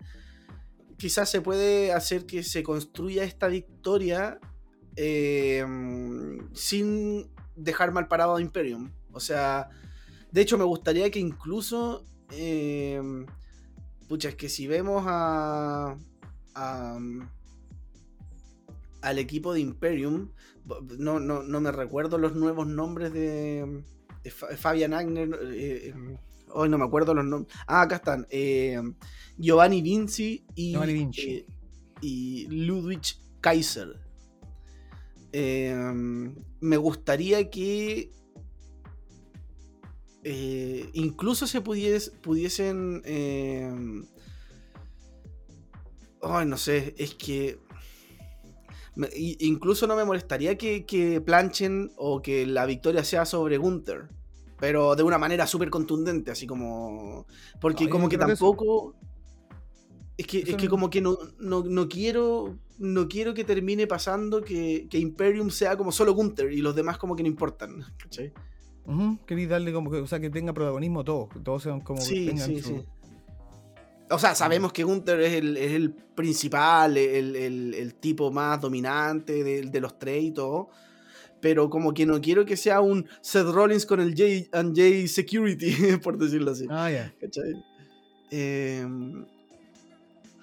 quizás 0.96 1.28
se 1.30 1.42
puede 1.42 1.92
hacer 1.92 2.24
que 2.24 2.42
se 2.42 2.62
construya 2.62 3.22
esta 3.24 3.48
victoria 3.48 4.40
eh, 4.96 5.64
sin 6.54 7.30
dejar 7.54 7.92
mal 7.92 8.08
parado 8.08 8.36
a 8.36 8.40
Imperium. 8.40 8.90
O 9.12 9.20
sea, 9.20 9.68
de 10.32 10.40
hecho 10.40 10.56
me 10.58 10.64
gustaría 10.64 11.10
que 11.10 11.18
incluso... 11.18 12.04
eh, 12.30 13.00
pucha, 14.08 14.30
es 14.30 14.34
que 14.36 14.48
si 14.48 14.66
vemos 14.66 15.04
a... 15.06 15.96
a- 16.54 16.98
al 19.02 19.18
equipo 19.20 19.52
de 19.52 19.60
Imperium, 19.60 20.30
no, 20.98 21.20
no, 21.20 21.42
no 21.42 21.60
me 21.60 21.72
recuerdo 21.72 22.18
los 22.18 22.34
nuevos 22.34 22.66
nombres 22.66 23.12
de, 23.12 23.82
de 24.22 24.30
Fa- 24.30 24.56
Fabian 24.56 24.92
Agner. 24.94 25.28
eh, 25.52 25.88
eh, 25.88 26.18
hoy 26.50 26.68
no 26.68 26.78
me 26.78 26.84
acuerdo 26.84 27.14
los 27.14 27.24
nombres. 27.24 27.56
Ah, 27.66 27.82
acá 27.82 27.96
están. 27.96 28.26
eh, 28.30 28.80
Giovanni 29.38 29.82
Vinci 29.82 30.44
y, 30.54 30.72
Giovanni 30.72 30.92
Vinci. 30.94 31.30
eh, 31.30 31.46
y 32.00 32.46
Ludwig 32.48 33.02
Kaiser. 33.40 34.00
Eh, 35.32 35.74
me 36.60 36.76
gustaría 36.78 37.50
que 37.50 38.10
incluso 40.94 41.46
se 41.46 41.62
pudies- 41.62 42.10
pudiesen... 42.20 43.02
eh, 43.04 43.70
ay, 46.22 46.46
no 46.46 46.56
sé, 46.56 46.94
es 46.98 47.14
que... 47.14 47.58
me- 48.96 49.08
incluso 49.14 49.86
no 49.86 49.94
me 49.94 50.04
molestaría 50.04 50.58
que, 50.58 50.84
que 50.84 51.20
planchen 51.20 51.92
o 51.96 52.20
que 52.22 52.44
la 52.46 52.66
victoria 52.66 53.04
sea 53.04 53.24
sobre 53.24 53.56
Gunther. 53.58 54.08
Pero 54.58 54.96
de 54.96 55.02
una 55.02 55.18
manera 55.18 55.46
súper 55.46 55.68
contundente, 55.70 56.30
así 56.30 56.46
como... 56.46 57.26
Porque 57.60 57.84
No, 57.84 57.90
como 57.90 58.08
que 58.08 58.16
que 58.16 58.24
eso- 58.24 58.26
tampoco... 58.26 58.94
Es 60.16 60.26
que, 60.26 60.38
Eso 60.38 60.52
es 60.52 60.56
que 60.56 60.64
no- 60.64 60.70
como 60.70 60.88
que 60.90 61.00
no, 61.02 61.18
no, 61.38 61.62
no 61.62 61.88
quiero 61.88 62.56
no 62.78 63.08
quiero 63.08 63.32
que 63.32 63.44
termine 63.44 63.86
pasando 63.86 64.42
que, 64.42 64.86
que 64.90 64.98
Imperium 64.98 65.48
sea 65.50 65.76
como 65.78 65.92
solo 65.92 66.12
Gunther 66.14 66.52
y 66.52 66.58
los 66.62 66.74
demás 66.74 66.98
como 66.98 67.16
que 67.16 67.22
no 67.22 67.28
importan. 67.28 67.82
¿cachai? 67.98 68.32
Ujú, 68.86 69.18
Queréis 69.26 69.48
darle 69.48 69.72
como 69.72 69.90
que, 69.90 69.98
o 69.98 70.06
sea, 70.06 70.20
que 70.20 70.30
tenga 70.30 70.52
protagonismo 70.54 71.02
todo, 71.04 71.28
que 71.28 71.40
todos 71.40 71.62
sean 71.62 71.80
como 71.80 71.98
que 72.00 72.04
Sí, 72.06 72.26
tengan 72.26 72.46
sí, 72.48 72.60
su- 72.60 72.68
sí. 72.68 72.84
O 74.10 74.18
sea, 74.18 74.34
sabemos 74.34 74.72
que 74.72 74.84
Gunther 74.84 75.20
es 75.20 75.32
el, 75.34 75.56
es 75.56 75.72
el 75.72 75.92
principal, 75.92 76.96
el, 76.96 77.34
el- 77.36 77.74
el 77.74 77.94
tipo 77.94 78.30
más 78.30 78.60
dominante 78.60 79.42
de, 79.42 79.62
de 79.62 79.80
los 79.80 79.98
tres 79.98 80.22
y 80.24 80.30
todo. 80.30 80.68
Pero 81.40 81.68
como 81.70 81.92
que 81.92 82.06
no 82.06 82.20
quiero 82.20 82.44
que 82.46 82.56
sea 82.56 82.80
un 82.80 83.06
Seth 83.20 83.46
Rollins 83.48 83.84
con 83.86 84.00
el 84.00 84.10
J 84.16 84.58
and 84.58 84.76
J 84.76 85.06
Security, 85.08 85.74
por 86.02 86.16
decirlo 86.18 86.52
así. 86.52 86.66
Ah, 86.70 86.90
ya. 86.90 87.12
¿Cachai? 87.20 87.64
Eh, 88.30 88.86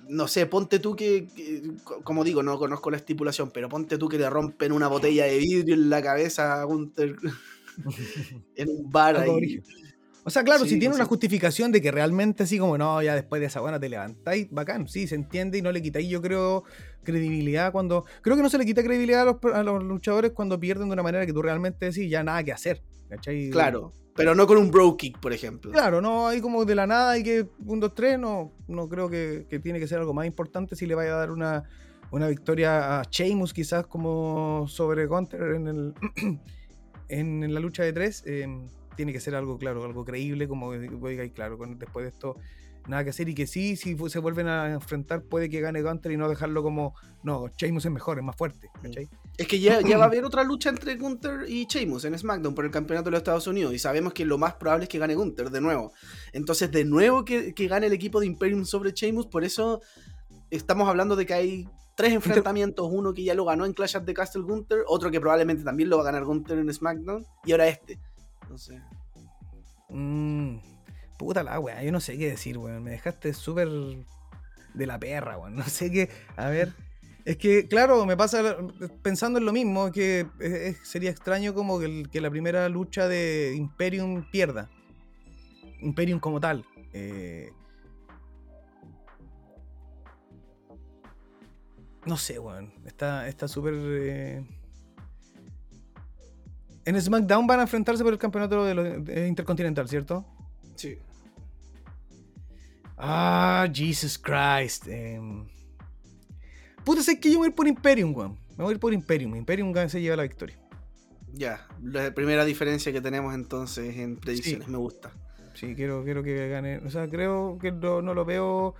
no 0.09 0.27
sé, 0.27 0.45
ponte 0.45 0.79
tú 0.79 0.95
que, 0.95 1.27
que- 1.33 1.61
co- 1.83 2.01
como 2.03 2.23
digo, 2.23 2.43
no 2.43 2.57
conozco 2.59 2.91
la 2.91 2.97
estipulación, 2.97 3.51
pero 3.51 3.69
ponte 3.69 3.97
tú 3.97 4.09
que 4.09 4.17
le 4.19 4.29
rompen 4.29 4.71
una 4.73 4.87
botella 4.87 5.25
de 5.25 5.37
vidrio 5.37 5.75
en 5.75 5.89
la 5.89 6.01
cabeza 6.01 6.61
a 6.61 6.63
Gunther 6.65 7.15
en 8.55 8.69
un 8.69 8.91
bar 8.91 9.17
ahí. 9.17 9.61
O 10.25 10.29
sea, 10.29 10.43
claro, 10.43 10.63
Sí, 10.63 10.69
si 10.71 10.79
tiene 10.79 10.93
sí. 10.95 10.99
una 11.01 11.07
justificación 11.07 11.71
de 11.71 11.81
que 11.81 11.91
realmente 11.91 12.43
así 12.43 12.57
como, 12.57 12.77
no, 12.77 13.01
ya 13.01 13.13
después 13.15 13.39
de 13.41 13.47
esa 13.47 13.59
buena 13.59 13.79
te 13.79 13.89
levantáis, 13.89 14.47
bacán, 14.51 14.87
sí, 14.87 15.05
se 15.07 15.15
entiende 15.15 15.57
y 15.57 15.61
no 15.61 15.71
le 15.71 15.81
quitáis, 15.81 16.07
yo 16.07 16.21
creo, 16.21 16.63
credibilidad 17.03 17.71
cuando... 17.71 18.05
Creo 18.21 18.35
que 18.37 18.41
no 18.43 18.49
se 18.49 18.57
le 18.57 18.65
quita 18.65 18.81
credibilidad 18.83 19.21
a 19.21 19.25
los, 19.25 19.37
a 19.53 19.63
los 19.63 19.83
luchadores 19.83 20.31
cuando 20.31 20.59
pierden 20.59 20.87
de 20.87 20.93
una 20.93 21.03
manera 21.03 21.25
que 21.25 21.33
tú 21.33 21.41
realmente 21.41 21.87
decís, 21.87 22.09
ya 22.09 22.23
nada 22.23 22.41
que 22.43 22.53
hacer, 22.53 22.81
¿cachai? 23.09 23.49
Claro, 23.49 23.91
pero 24.15 24.33
no 24.33 24.47
con 24.47 24.57
un 24.57 24.71
bro 24.71 24.95
kick, 24.95 25.19
por 25.19 25.33
ejemplo. 25.33 25.71
Claro, 25.71 25.99
no 25.99 26.27
hay 26.27 26.39
como 26.39 26.63
de 26.65 26.75
la 26.75 26.87
nada 26.87 27.17
y 27.17 27.23
que 27.23 27.47
un, 27.65 27.79
dos, 27.81 27.93
tres, 27.93 28.17
no, 28.17 28.53
no 28.67 28.87
creo 28.87 29.09
que, 29.09 29.45
que 29.49 29.59
tiene 29.59 29.79
que 29.79 29.87
ser 29.87 29.99
algo 29.99 30.13
más 30.13 30.25
importante 30.25 30.75
si 30.77 30.85
le 30.85 30.95
vaya 30.95 31.15
a 31.15 31.17
dar 31.17 31.31
una, 31.31 31.63
una 32.11 32.27
victoria 32.29 32.99
a 32.99 33.03
Sheamus 33.09 33.53
quizás 33.53 33.87
como 33.87 34.65
sobre 34.69 35.05
Gunter 35.07 35.41
en, 35.55 35.67
el, 35.67 35.93
en, 37.09 37.43
en 37.43 37.53
la 37.53 37.59
lucha 37.59 37.83
de 37.83 37.91
tres. 37.91 38.23
eh, 38.25 38.47
tiene 38.95 39.13
que 39.13 39.19
ser 39.19 39.35
algo 39.35 39.57
claro, 39.57 39.83
algo 39.83 40.05
creíble, 40.05 40.47
como 40.47 40.73
diga, 40.73 41.23
y 41.23 41.29
claro, 41.29 41.57
con, 41.57 41.77
después 41.77 42.03
de 42.03 42.09
esto 42.09 42.37
nada 42.87 43.03
que 43.03 43.11
hacer 43.11 43.29
y 43.29 43.35
que 43.35 43.47
sí, 43.47 43.75
si 43.75 43.97
se 44.09 44.19
vuelven 44.19 44.47
a 44.47 44.71
enfrentar 44.73 45.23
puede 45.23 45.49
que 45.49 45.61
gane 45.61 45.81
Gunter 45.81 46.11
y 46.11 46.17
no 46.17 46.27
dejarlo 46.27 46.63
como, 46.63 46.95
no, 47.23 47.47
Sheamus 47.57 47.85
es 47.85 47.91
mejor, 47.91 48.17
es 48.17 48.23
más 48.23 48.35
fuerte, 48.35 48.69
¿cachai? 48.81 49.09
Es 49.37 49.47
que 49.47 49.59
ya, 49.59 49.81
ya 49.81 49.97
va 49.97 50.05
a 50.05 50.07
haber 50.09 50.25
otra 50.25 50.43
lucha 50.43 50.69
entre 50.69 50.95
Gunther 50.95 51.45
y 51.47 51.65
Sheamus 51.65 52.05
en 52.05 52.17
SmackDown 52.17 52.53
por 52.53 52.65
el 52.65 52.71
campeonato 52.71 53.05
de 53.05 53.11
los 53.11 53.19
Estados 53.19 53.47
Unidos. 53.47 53.73
Y 53.73 53.79
sabemos 53.79 54.13
que 54.13 54.25
lo 54.25 54.37
más 54.37 54.55
probable 54.55 54.83
es 54.83 54.89
que 54.89 54.99
gane 54.99 55.15
Gunther 55.15 55.49
de 55.49 55.61
nuevo. 55.61 55.93
Entonces, 56.33 56.71
de 56.71 56.85
nuevo 56.85 57.25
que, 57.25 57.53
que 57.53 57.67
gane 57.67 57.87
el 57.87 57.93
equipo 57.93 58.19
de 58.19 58.27
Imperium 58.27 58.65
sobre 58.65 58.91
Sheamus. 58.91 59.27
Por 59.27 59.43
eso 59.43 59.81
estamos 60.49 60.87
hablando 60.87 61.15
de 61.15 61.25
que 61.25 61.33
hay 61.33 61.69
tres 61.95 62.13
enfrentamientos. 62.13 62.87
Uno 62.91 63.13
que 63.13 63.23
ya 63.23 63.33
lo 63.33 63.45
ganó 63.45 63.65
en 63.65 63.73
Clash 63.73 63.97
of 63.97 64.05
the 64.05 64.13
Castle 64.13 64.43
Gunther. 64.43 64.83
Otro 64.87 65.09
que 65.09 65.19
probablemente 65.19 65.63
también 65.63 65.89
lo 65.89 65.97
va 65.97 66.03
a 66.03 66.05
ganar 66.05 66.25
Gunther 66.25 66.59
en 66.59 66.71
SmackDown. 66.71 67.25
Y 67.45 67.53
ahora 67.53 67.67
este. 67.67 67.99
Entonces, 68.53 68.81
Mm, 69.89 70.57
puta 71.17 71.43
la 71.43 71.59
weá, 71.59 71.83
yo 71.83 71.91
no 71.91 71.99
sé 71.99 72.17
qué 72.17 72.29
decir, 72.29 72.57
weón. 72.57 72.83
Me 72.83 72.91
dejaste 72.91 73.33
súper 73.33 73.67
de 73.67 74.87
la 74.87 74.99
perra, 74.99 75.37
weón. 75.39 75.55
No 75.55 75.63
sé 75.63 75.91
qué. 75.91 76.09
A 76.35 76.49
ver. 76.49 76.73
Es 77.25 77.37
que, 77.37 77.67
claro, 77.67 78.05
me 78.05 78.15
pasa 78.15 78.57
pensando 79.01 79.39
en 79.39 79.45
lo 79.45 79.53
mismo, 79.53 79.91
que 79.91 80.27
sería 80.83 81.09
extraño 81.09 81.53
como 81.53 81.79
que, 81.79 82.19
la 82.21 82.29
primera 82.29 82.69
lucha 82.69 83.07
de 83.07 83.55
Imperium 83.55 84.29
pierda. 84.29 84.69
Imperium 85.79 86.19
como 86.19 86.39
tal. 86.39 86.65
Eh, 86.93 87.51
no 92.05 92.17
sé, 92.17 92.37
weón. 92.37 92.71
Está 92.85 93.47
súper... 93.47 93.73
Eh, 93.75 94.62
en 96.85 97.01
SmackDown 97.01 97.47
van 97.47 97.59
a 97.59 97.63
enfrentarse 97.63 98.03
por 98.03 98.13
el 98.13 98.19
campeonato 98.19 98.65
de 98.65 99.27
Intercontinental, 99.27 99.87
¿cierto? 99.87 100.25
Sí. 100.75 100.97
Ah, 102.97 103.67
Jesus 103.73 104.17
Christ. 104.17 104.87
Eh. 104.87 105.19
Puta, 106.83 107.01
sé 107.01 107.19
que 107.19 107.31
yo 107.31 107.39
voy 107.39 107.47
a 107.47 107.49
ir 107.49 107.55
por 107.55 107.67
Imperium, 107.67 108.15
weón. 108.15 108.37
Me 108.57 108.63
voy 108.63 108.71
a 108.71 108.75
ir 108.75 108.79
por 108.79 108.93
Imperium. 108.93 109.35
Imperium 109.35 109.73
se 109.89 110.01
lleva 110.01 110.15
la 110.15 110.23
victoria. 110.23 110.57
Ya, 111.33 111.67
la 111.81 112.13
primera 112.13 112.45
diferencia 112.45 112.91
que 112.91 113.01
tenemos 113.01 113.33
entonces 113.33 113.97
en 113.97 114.17
predicciones, 114.17 114.67
me 114.67 114.77
gusta. 114.77 115.11
Sí, 115.55 115.75
quiero, 115.75 116.03
quiero 116.03 116.23
que 116.23 116.47
gane. 116.47 116.77
O 116.77 116.89
sea, 116.89 117.07
creo 117.07 117.57
que 117.59 117.71
no, 117.71 118.01
lo 118.01 118.25
veo. 118.25 118.75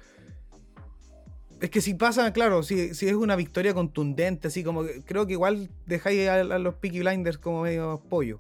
Es 1.63 1.69
que 1.69 1.79
si 1.79 1.93
pasa, 1.93 2.33
claro, 2.33 2.61
si, 2.61 2.93
si, 2.93 3.07
es 3.07 3.13
una 3.13 3.37
victoria 3.37 3.73
contundente, 3.73 4.49
así 4.49 4.65
como 4.65 4.83
creo 5.05 5.25
que 5.25 5.31
igual 5.31 5.69
dejáis 5.85 6.27
a, 6.27 6.43
los 6.43 6.75
Peaky 6.75 6.99
Blinders 6.99 7.37
como 7.37 7.61
medio 7.61 8.03
pollo. 8.09 8.37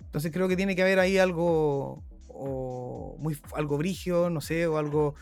Entonces 0.00 0.32
creo 0.32 0.48
que 0.48 0.56
tiene 0.56 0.74
que 0.74 0.82
haber 0.82 0.98
ahí 0.98 1.16
algo 1.16 2.02
o 2.26 3.14
muy 3.20 3.38
algo 3.54 3.78
brigio, 3.78 4.30
no 4.30 4.40
sé, 4.40 4.66
o 4.66 4.78
algo 4.78 5.14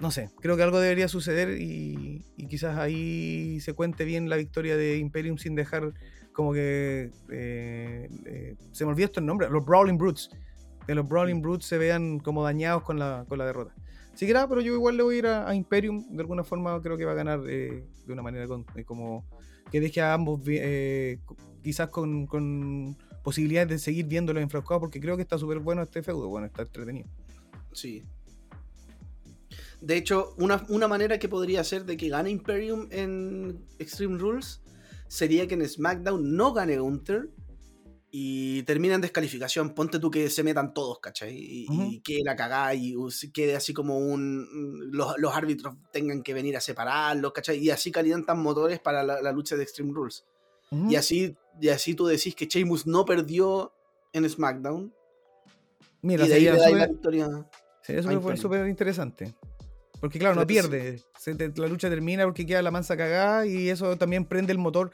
no 0.00 0.10
sé, 0.10 0.30
creo 0.40 0.56
que 0.56 0.64
algo 0.64 0.80
debería 0.80 1.06
suceder 1.06 1.60
y, 1.60 2.24
quizás 2.48 2.76
ahí 2.76 3.60
se 3.60 3.74
cuente 3.74 4.04
bien 4.04 4.28
la 4.28 4.34
victoria 4.34 4.76
de 4.76 4.98
Imperium 4.98 5.38
sin 5.38 5.54
dejar 5.54 5.92
como 6.32 6.52
que 6.52 7.12
eh, 7.30 8.08
eh, 8.26 8.56
se 8.72 8.84
me 8.84 8.90
olvidó 8.90 9.04
esto 9.04 9.20
el 9.20 9.26
nombre, 9.26 9.48
los 9.48 9.64
Brawling 9.64 9.96
Brutes, 9.96 10.28
que 10.88 10.96
los 10.96 11.06
Brawling 11.06 11.38
mm. 11.38 11.42
Brutes 11.42 11.68
se 11.68 11.78
vean 11.78 12.18
como 12.18 12.42
dañados 12.42 12.82
con 12.82 12.98
la, 12.98 13.24
con 13.28 13.38
la 13.38 13.46
derrota. 13.46 13.72
Nada, 14.28 14.48
pero 14.48 14.60
yo 14.60 14.74
igual 14.74 14.96
le 14.96 15.02
voy 15.02 15.14
a 15.16 15.18
ir 15.18 15.26
a, 15.26 15.54
Imperium, 15.54 16.06
de 16.10 16.20
alguna 16.20 16.44
forma 16.44 16.80
creo 16.82 16.96
que 16.96 17.04
va 17.04 17.12
a 17.12 17.14
ganar 17.14 17.40
eh, 17.48 17.84
de 18.06 18.12
una 18.12 18.22
manera 18.22 18.46
como 18.84 19.24
que 19.70 19.80
deje 19.80 20.00
a 20.00 20.14
ambos 20.14 20.40
quizás 21.62 21.88
con, 21.88 22.96
posibilidades 23.22 23.68
de 23.68 23.78
seguir 23.78 24.06
viéndolo 24.06 24.40
enfrascados 24.40 24.80
porque 24.80 25.00
creo 25.00 25.16
que 25.16 25.22
está 25.22 25.38
súper 25.38 25.58
bueno 25.58 25.82
este 25.82 26.02
feudo, 26.02 26.28
bueno, 26.28 26.46
está 26.46 26.62
entretenido. 26.62 27.08
Sí, 27.72 28.02
de 29.80 29.96
hecho, 29.96 30.34
una, 30.36 30.88
manera 30.88 31.18
que 31.18 31.28
podría 31.28 31.64
ser 31.64 31.86
de 31.86 31.96
que 31.96 32.08
gane 32.10 32.30
Imperium 32.30 32.88
en 32.90 33.64
Extreme 33.78 34.18
Rules 34.18 34.60
sería 35.08 35.46
que 35.48 35.54
en 35.54 35.66
SmackDown 35.66 36.36
no 36.36 36.52
gane 36.52 36.78
Gunther 36.78 37.30
y 38.10 38.62
termina 38.64 38.94
en 38.94 39.00
descalificación. 39.00 39.70
Ponte 39.74 39.98
tú 39.98 40.10
que 40.10 40.28
se 40.30 40.42
metan 40.42 40.74
todos, 40.74 40.98
¿cachai? 40.98 41.36
Y, 41.36 42.00
que 42.00 42.20
la 42.24 42.34
cagá 42.34 42.74
y 42.74 42.94
quede 43.32 43.56
así 43.56 43.72
como 43.72 43.98
un. 43.98 44.90
Los, 44.92 45.34
árbitros 45.34 45.76
tengan 45.92 46.22
que 46.22 46.34
venir 46.34 46.56
a 46.56 46.60
separarlos, 46.60 47.32
¿cachai? 47.32 47.58
Y 47.58 47.70
así 47.70 47.92
calientan 47.92 48.40
motores 48.40 48.80
para 48.80 49.02
la, 49.04 49.32
lucha 49.32 49.56
de 49.56 49.62
Extreme 49.62 49.92
Rules. 49.92 50.24
y, 50.70 50.96
así, 50.96 51.36
y 51.60 51.68
así 51.68 51.94
tú 51.94 52.06
decís 52.06 52.34
que 52.34 52.46
Sheamus 52.46 52.86
no 52.86 53.04
perdió 53.04 53.72
en 54.12 54.28
SmackDown. 54.28 54.92
Mira, 56.02 56.24
y 56.26 56.28
de 56.28 56.34
ahí 56.34 56.44
la 56.44 56.86
victoria. 56.86 57.28
Sería 57.82 58.02
súper 58.36 58.66
interesante. 58.66 59.34
Porque 60.00 60.18
claro, 60.18 60.34
no 60.34 60.46
pierde. 60.46 61.02
la 61.56 61.66
lucha 61.68 61.90
termina 61.90 62.24
porque 62.24 62.46
queda 62.46 62.62
la 62.62 62.70
mansa 62.70 62.96
cagada 62.96 63.46
y 63.46 63.68
eso 63.68 63.96
también 63.96 64.24
prende 64.24 64.52
el 64.52 64.58
motor 64.58 64.90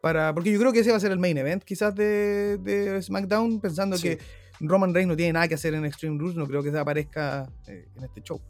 para... 0.00 0.34
Porque 0.34 0.52
yo 0.52 0.58
creo 0.58 0.72
que 0.72 0.80
ese 0.80 0.90
va 0.90 0.96
a 0.96 1.00
ser 1.00 1.12
el 1.12 1.18
main 1.18 1.36
event 1.36 1.62
quizás 1.62 1.94
de, 1.94 2.98
SmackDown, 3.02 3.60
pensando 3.60 3.96
que 3.98 4.18
Roman 4.60 4.94
Reigns 4.94 5.08
no 5.08 5.16
tiene 5.16 5.32
nada 5.32 5.48
que 5.48 5.54
hacer 5.54 5.74
en 5.74 5.84
Extreme 5.84 6.18
Rules, 6.18 6.36
no 6.36 6.46
creo 6.46 6.62
que 6.62 6.70
se 6.70 6.78
aparezca 6.78 7.50
eh, 7.66 7.88
en 7.96 8.04
este 8.04 8.22
show. 8.22 8.40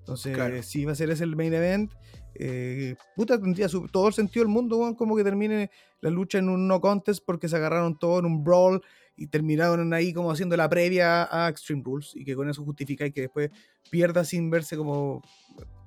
Entonces, 0.00 0.66
si 0.66 0.84
va 0.84 0.92
a 0.92 0.94
ser 0.94 1.10
ese 1.10 1.24
el 1.24 1.34
main 1.34 1.54
event, 1.54 1.90
eh, 2.34 2.94
puta, 3.16 3.40
tendría 3.40 3.68
todo 3.90 4.08
el 4.08 4.14
sentido 4.14 4.44
del 4.44 4.52
mundo, 4.52 4.94
como 4.98 5.16
que 5.16 5.24
termine 5.24 5.70
la 6.00 6.10
lucha 6.10 6.38
en 6.38 6.48
un 6.48 6.68
no 6.68 6.80
contest 6.80 7.24
porque 7.24 7.48
se 7.48 7.56
agarraron 7.56 7.98
todo 7.98 8.18
en 8.18 8.26
un 8.26 8.44
brawl 8.44 8.82
y 9.16 9.28
terminaron 9.28 9.94
ahí 9.94 10.12
como 10.12 10.30
haciendo 10.30 10.56
la 10.56 10.68
previa 10.68 11.28
a 11.30 11.48
Extreme 11.48 11.82
Rules 11.84 12.12
y 12.14 12.24
que 12.24 12.34
con 12.34 12.50
eso 12.50 12.64
justifica 12.64 13.06
y 13.06 13.12
que 13.12 13.22
después 13.22 13.50
pierda 13.90 14.24
sin 14.24 14.50
verse 14.50 14.76
como 14.76 15.22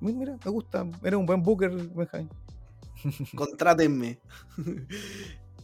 mira, 0.00 0.36
me 0.42 0.50
gusta, 0.50 0.86
era 1.04 1.18
un 1.18 1.26
buen 1.26 1.42
booker, 1.42 1.70
Contrátenme. 3.34 4.18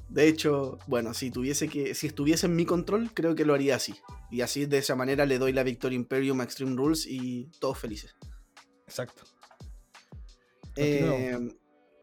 De 0.08 0.28
hecho, 0.28 0.78
bueno, 0.86 1.14
si 1.14 1.30
tuviese 1.30 1.68
que, 1.68 1.94
si 1.94 2.06
estuviese 2.06 2.46
en 2.46 2.54
mi 2.54 2.64
control, 2.64 3.10
creo 3.14 3.34
que 3.34 3.44
lo 3.44 3.54
haría 3.54 3.76
así. 3.76 3.94
Y 4.30 4.42
así 4.42 4.66
de 4.66 4.78
esa 4.78 4.94
manera 4.94 5.26
le 5.26 5.38
doy 5.38 5.52
la 5.52 5.62
victoria 5.62 5.96
Imperium 5.96 6.40
a 6.40 6.44
Extreme 6.44 6.76
Rules 6.76 7.06
y 7.06 7.50
todos 7.58 7.78
felices. 7.78 8.14
Exacto. 8.86 9.24
Eh, 10.76 11.36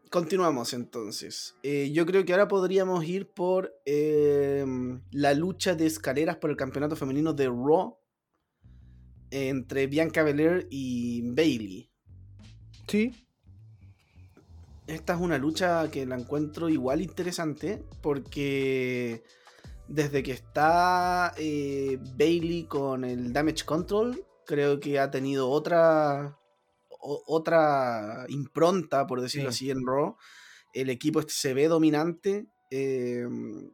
continuamos 0.09 0.73
entonces. 0.73 1.55
Eh, 1.63 1.91
yo 1.93 2.05
creo 2.05 2.25
que 2.25 2.33
ahora 2.33 2.47
podríamos 2.47 3.05
ir 3.05 3.29
por 3.29 3.73
eh, 3.85 4.65
la 5.11 5.33
lucha 5.33 5.75
de 5.75 5.85
escaleras 5.85 6.37
por 6.37 6.49
el 6.49 6.57
campeonato 6.57 6.95
femenino 6.95 7.33
de 7.33 7.47
Raw 7.47 7.97
entre 9.29 9.87
Bianca 9.87 10.23
Belair 10.23 10.67
y 10.69 11.21
Bailey. 11.31 11.89
Sí. 12.87 13.13
Esta 14.91 15.13
es 15.13 15.21
una 15.21 15.37
lucha 15.37 15.89
que 15.89 16.05
la 16.05 16.17
encuentro 16.17 16.67
igual 16.67 17.01
interesante 17.01 17.81
porque 18.01 19.23
desde 19.87 20.21
que 20.21 20.33
está 20.33 21.33
Bailey 22.17 22.65
con 22.65 23.05
el 23.05 23.31
Damage 23.31 23.63
Control, 23.63 24.21
creo 24.45 24.81
que 24.81 24.99
ha 24.99 25.09
tenido 25.09 25.49
otra 25.49 26.37
otra 26.99 28.25
impronta, 28.27 29.07
por 29.07 29.21
decirlo 29.21 29.49
así, 29.49 29.71
en 29.71 29.87
Raw. 29.87 30.17
El 30.73 30.89
equipo 30.89 31.21
se 31.25 31.53
ve 31.53 31.69
dominante. 31.69 32.47
Em, 32.69 33.71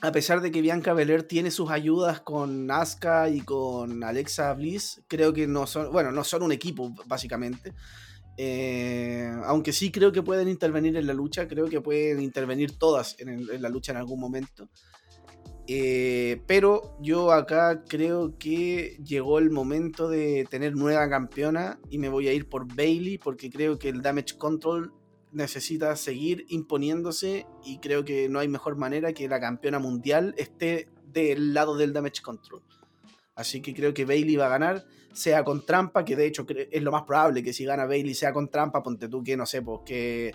a 0.00 0.12
pesar 0.12 0.40
de 0.40 0.52
que 0.52 0.62
Bianca 0.62 0.94
Belair 0.94 1.24
tiene 1.24 1.50
sus 1.50 1.68
ayudas 1.70 2.20
con 2.20 2.70
Asuka 2.70 3.28
y 3.28 3.40
con 3.40 4.04
Alexa 4.04 4.54
Bliss, 4.54 5.02
creo 5.08 5.32
que 5.32 5.48
no 5.48 5.66
son, 5.66 5.90
bueno, 5.90 6.12
no 6.12 6.22
son 6.22 6.44
un 6.44 6.52
equipo, 6.52 6.94
básicamente. 7.06 7.74
Eh, 8.40 9.28
aunque 9.46 9.72
sí 9.72 9.90
creo 9.90 10.12
que 10.12 10.22
pueden 10.22 10.48
intervenir 10.48 10.96
en 10.96 11.08
la 11.08 11.12
lucha, 11.12 11.48
creo 11.48 11.66
que 11.66 11.80
pueden 11.80 12.22
intervenir 12.22 12.78
todas 12.78 13.16
en 13.18 13.60
la 13.60 13.68
lucha 13.68 13.90
en 13.90 13.98
algún 13.98 14.20
momento. 14.20 14.68
Eh, 15.70 16.40
pero 16.46 16.96
yo 17.02 17.30
acá 17.30 17.82
creo 17.86 18.38
que 18.38 18.96
llegó 19.04 19.38
el 19.38 19.50
momento 19.50 20.08
de 20.08 20.46
tener 20.48 20.74
nueva 20.76 21.10
campeona 21.10 21.78
y 21.90 21.98
me 21.98 22.08
voy 22.08 22.26
a 22.28 22.32
ir 22.32 22.48
por 22.48 22.74
Bailey 22.74 23.18
porque 23.18 23.50
creo 23.50 23.78
que 23.78 23.90
el 23.90 24.00
Damage 24.00 24.38
Control 24.38 24.94
necesita 25.30 25.94
seguir 25.96 26.46
imponiéndose 26.48 27.44
y 27.66 27.80
creo 27.80 28.04
que 28.04 28.30
no 28.30 28.38
hay 28.38 28.48
mejor 28.48 28.76
manera 28.76 29.12
que 29.12 29.28
la 29.28 29.40
campeona 29.40 29.78
mundial 29.78 30.34
esté 30.38 30.88
del 31.12 31.52
lado 31.52 31.76
del 31.76 31.92
Damage 31.92 32.22
Control. 32.22 32.62
Así 33.34 33.60
que 33.60 33.74
creo 33.74 33.92
que 33.92 34.06
Bailey 34.06 34.36
va 34.36 34.46
a 34.46 34.50
ganar, 34.50 34.86
sea 35.18 35.44
con 35.44 35.66
trampa, 35.66 36.04
que 36.04 36.16
de 36.16 36.26
hecho 36.26 36.46
es 36.48 36.82
lo 36.82 36.92
más 36.92 37.02
probable 37.02 37.42
que 37.42 37.52
si 37.52 37.64
gana 37.64 37.86
Bailey 37.86 38.14
sea 38.14 38.32
con 38.32 38.48
trampa, 38.48 38.82
ponte 38.82 39.08
tú 39.08 39.22
que 39.22 39.36
no 39.36 39.46
sé, 39.46 39.62
pues 39.62 39.80
que 39.84 40.34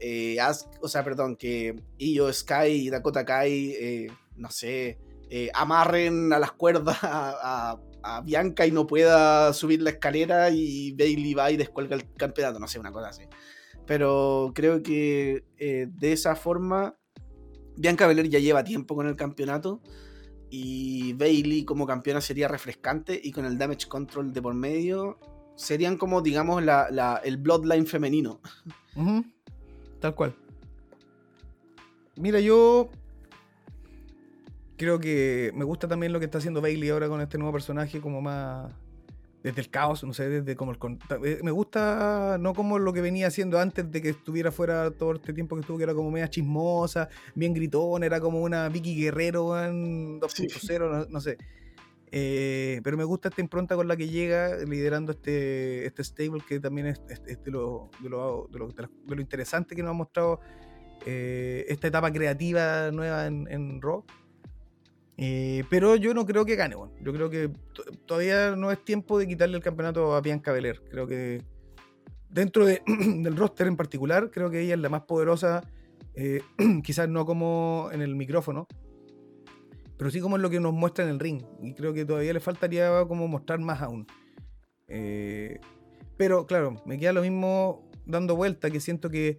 eh, 0.00 0.36
o 0.80 0.88
sea, 0.88 1.04
perdón, 1.04 1.36
que 1.36 1.76
Io 1.98 2.32
Sky 2.32 2.66
y 2.70 2.90
Dakota 2.90 3.24
Kai 3.24 3.70
eh, 3.78 4.06
no 4.36 4.50
sé, 4.50 4.98
eh, 5.30 5.48
amarren 5.54 6.32
a 6.32 6.40
las 6.40 6.52
cuerdas 6.52 6.98
a, 7.02 7.78
Bianca 8.24 8.66
y 8.66 8.72
no 8.72 8.84
pueda 8.84 9.52
subir 9.52 9.80
la 9.80 9.90
escalera 9.90 10.50
y 10.50 10.90
Bailey 10.90 11.34
va 11.34 11.52
y 11.52 11.56
descuelga 11.56 11.94
el 11.94 12.12
campeonato, 12.14 12.58
no 12.58 12.66
sé, 12.66 12.80
una 12.80 12.90
cosa 12.90 13.10
así. 13.10 13.22
Pero 13.86 14.50
creo 14.56 14.82
que 14.82 15.44
de 15.56 16.12
esa 16.12 16.34
forma, 16.34 16.96
Bianca 17.76 18.08
Belair 18.08 18.28
ya 18.28 18.40
lleva 18.40 18.64
tiempo 18.64 18.96
con 18.96 19.06
el 19.06 19.14
campeonato 19.14 19.82
y 20.54 21.14
Bailey 21.14 21.64
como 21.64 21.86
campeona 21.86 22.20
sería 22.20 22.46
refrescante 22.46 23.18
y 23.24 23.32
con 23.32 23.46
el 23.46 23.56
damage 23.56 23.88
control 23.88 24.34
de 24.34 24.42
por 24.42 24.52
medio 24.52 25.18
serían 25.56 25.96
como, 25.96 26.20
digamos, 26.20 26.62
el 27.24 27.36
bloodline 27.38 27.86
femenino. 27.86 28.38
Tal 30.00 30.14
cual. 30.14 30.36
Mira, 32.16 32.38
yo 32.40 32.90
creo 34.76 35.00
que 35.00 35.52
me 35.54 35.64
gusta 35.64 35.88
también 35.88 36.12
lo 36.12 36.18
que 36.18 36.26
está 36.26 36.36
haciendo 36.36 36.60
Bailey 36.60 36.90
ahora 36.90 37.08
con 37.08 37.22
este 37.22 37.38
nuevo 37.38 37.54
personaje, 37.54 38.02
como 38.02 38.20
más 38.20 38.70
desde 39.42 39.60
el 39.60 39.70
caos, 39.70 40.04
no 40.04 40.12
sé, 40.14 40.28
desde 40.28 40.54
como 40.56 40.72
el. 40.72 40.78
Eh, 41.24 41.40
me 41.42 41.50
gusta 41.50 42.36
no 42.40 42.54
como 42.54 42.78
lo 42.78 42.92
que 42.92 43.00
venía 43.00 43.26
haciendo 43.26 43.58
antes 43.58 43.90
de 43.90 44.00
que 44.00 44.10
estuviera 44.10 44.52
fuera 44.52 44.90
todo 44.92 45.14
este 45.14 45.32
tiempo 45.32 45.56
que 45.56 45.60
estuvo, 45.62 45.78
que 45.78 45.84
era 45.84 45.94
como 45.94 46.10
media 46.10 46.28
chismosa, 46.30 47.08
bien 47.34 47.52
gritón, 47.52 48.04
era 48.04 48.20
como 48.20 48.40
una 48.42 48.68
Vicky 48.68 48.94
Guerrero 48.94 49.60
en 49.62 50.20
2.0, 50.20 51.08
no, 51.08 51.20
sé. 51.20 51.38
Eh, 52.14 52.80
pero 52.84 52.96
me 52.98 53.04
gusta 53.04 53.30
esta 53.30 53.40
impronta 53.40 53.74
con 53.74 53.88
la 53.88 53.96
que 53.96 54.06
llega 54.08 54.58
liderando 54.58 55.12
este, 55.12 55.86
este 55.86 56.04
stable 56.04 56.42
que 56.46 56.60
también 56.60 56.88
es, 56.88 57.00
es- 57.08 57.22
es 57.26 57.42
de, 57.42 57.50
lo, 57.50 57.88
de, 58.02 58.08
lo, 58.10 58.48
de, 58.52 58.58
lo, 58.58 58.68
de 58.68 58.82
lo- 58.82 58.90
de 59.06 59.14
lo 59.16 59.20
interesante 59.22 59.74
que 59.74 59.82
nos 59.82 59.90
ha 59.90 59.94
mostrado 59.94 60.38
eh, 61.06 61.64
esta 61.68 61.88
etapa 61.88 62.12
creativa 62.12 62.90
nueva 62.92 63.26
en, 63.26 63.48
en 63.50 63.80
Raw. 63.80 64.04
Eh, 65.18 65.64
pero 65.68 65.94
yo 65.96 66.14
no 66.14 66.24
creo 66.24 66.44
que 66.44 66.56
gane, 66.56 66.74
bueno. 66.74 66.94
yo 67.00 67.12
creo 67.12 67.28
que 67.30 67.48
to- 67.74 67.84
todavía 68.06 68.56
no 68.56 68.70
es 68.72 68.82
tiempo 68.84 69.18
de 69.18 69.28
quitarle 69.28 69.56
el 69.56 69.62
campeonato 69.62 70.14
a 70.14 70.20
Bianca 70.20 70.52
Belair. 70.52 70.82
Creo 70.90 71.06
que 71.06 71.42
dentro 72.30 72.64
de- 72.64 72.82
del 72.86 73.36
roster 73.36 73.66
en 73.66 73.76
particular, 73.76 74.30
creo 74.30 74.50
que 74.50 74.60
ella 74.60 74.74
es 74.74 74.80
la 74.80 74.88
más 74.88 75.02
poderosa, 75.02 75.62
eh, 76.14 76.40
quizás 76.82 77.08
no 77.08 77.26
como 77.26 77.90
en 77.92 78.00
el 78.02 78.14
micrófono, 78.16 78.66
pero 79.98 80.10
sí 80.10 80.20
como 80.20 80.36
en 80.36 80.42
lo 80.42 80.50
que 80.50 80.60
nos 80.60 80.72
muestra 80.72 81.04
en 81.04 81.10
el 81.10 81.20
ring. 81.20 81.42
Y 81.62 81.74
creo 81.74 81.92
que 81.92 82.04
todavía 82.04 82.32
le 82.32 82.40
faltaría 82.40 83.04
como 83.06 83.28
mostrar 83.28 83.60
más 83.60 83.82
aún. 83.82 84.06
Eh, 84.88 85.60
pero 86.16 86.46
claro, 86.46 86.82
me 86.86 86.98
queda 86.98 87.12
lo 87.12 87.22
mismo 87.22 87.88
dando 88.06 88.34
vuelta, 88.34 88.70
que 88.70 88.80
siento 88.80 89.10
que 89.10 89.38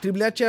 Triple 0.00 0.24
H 0.24 0.44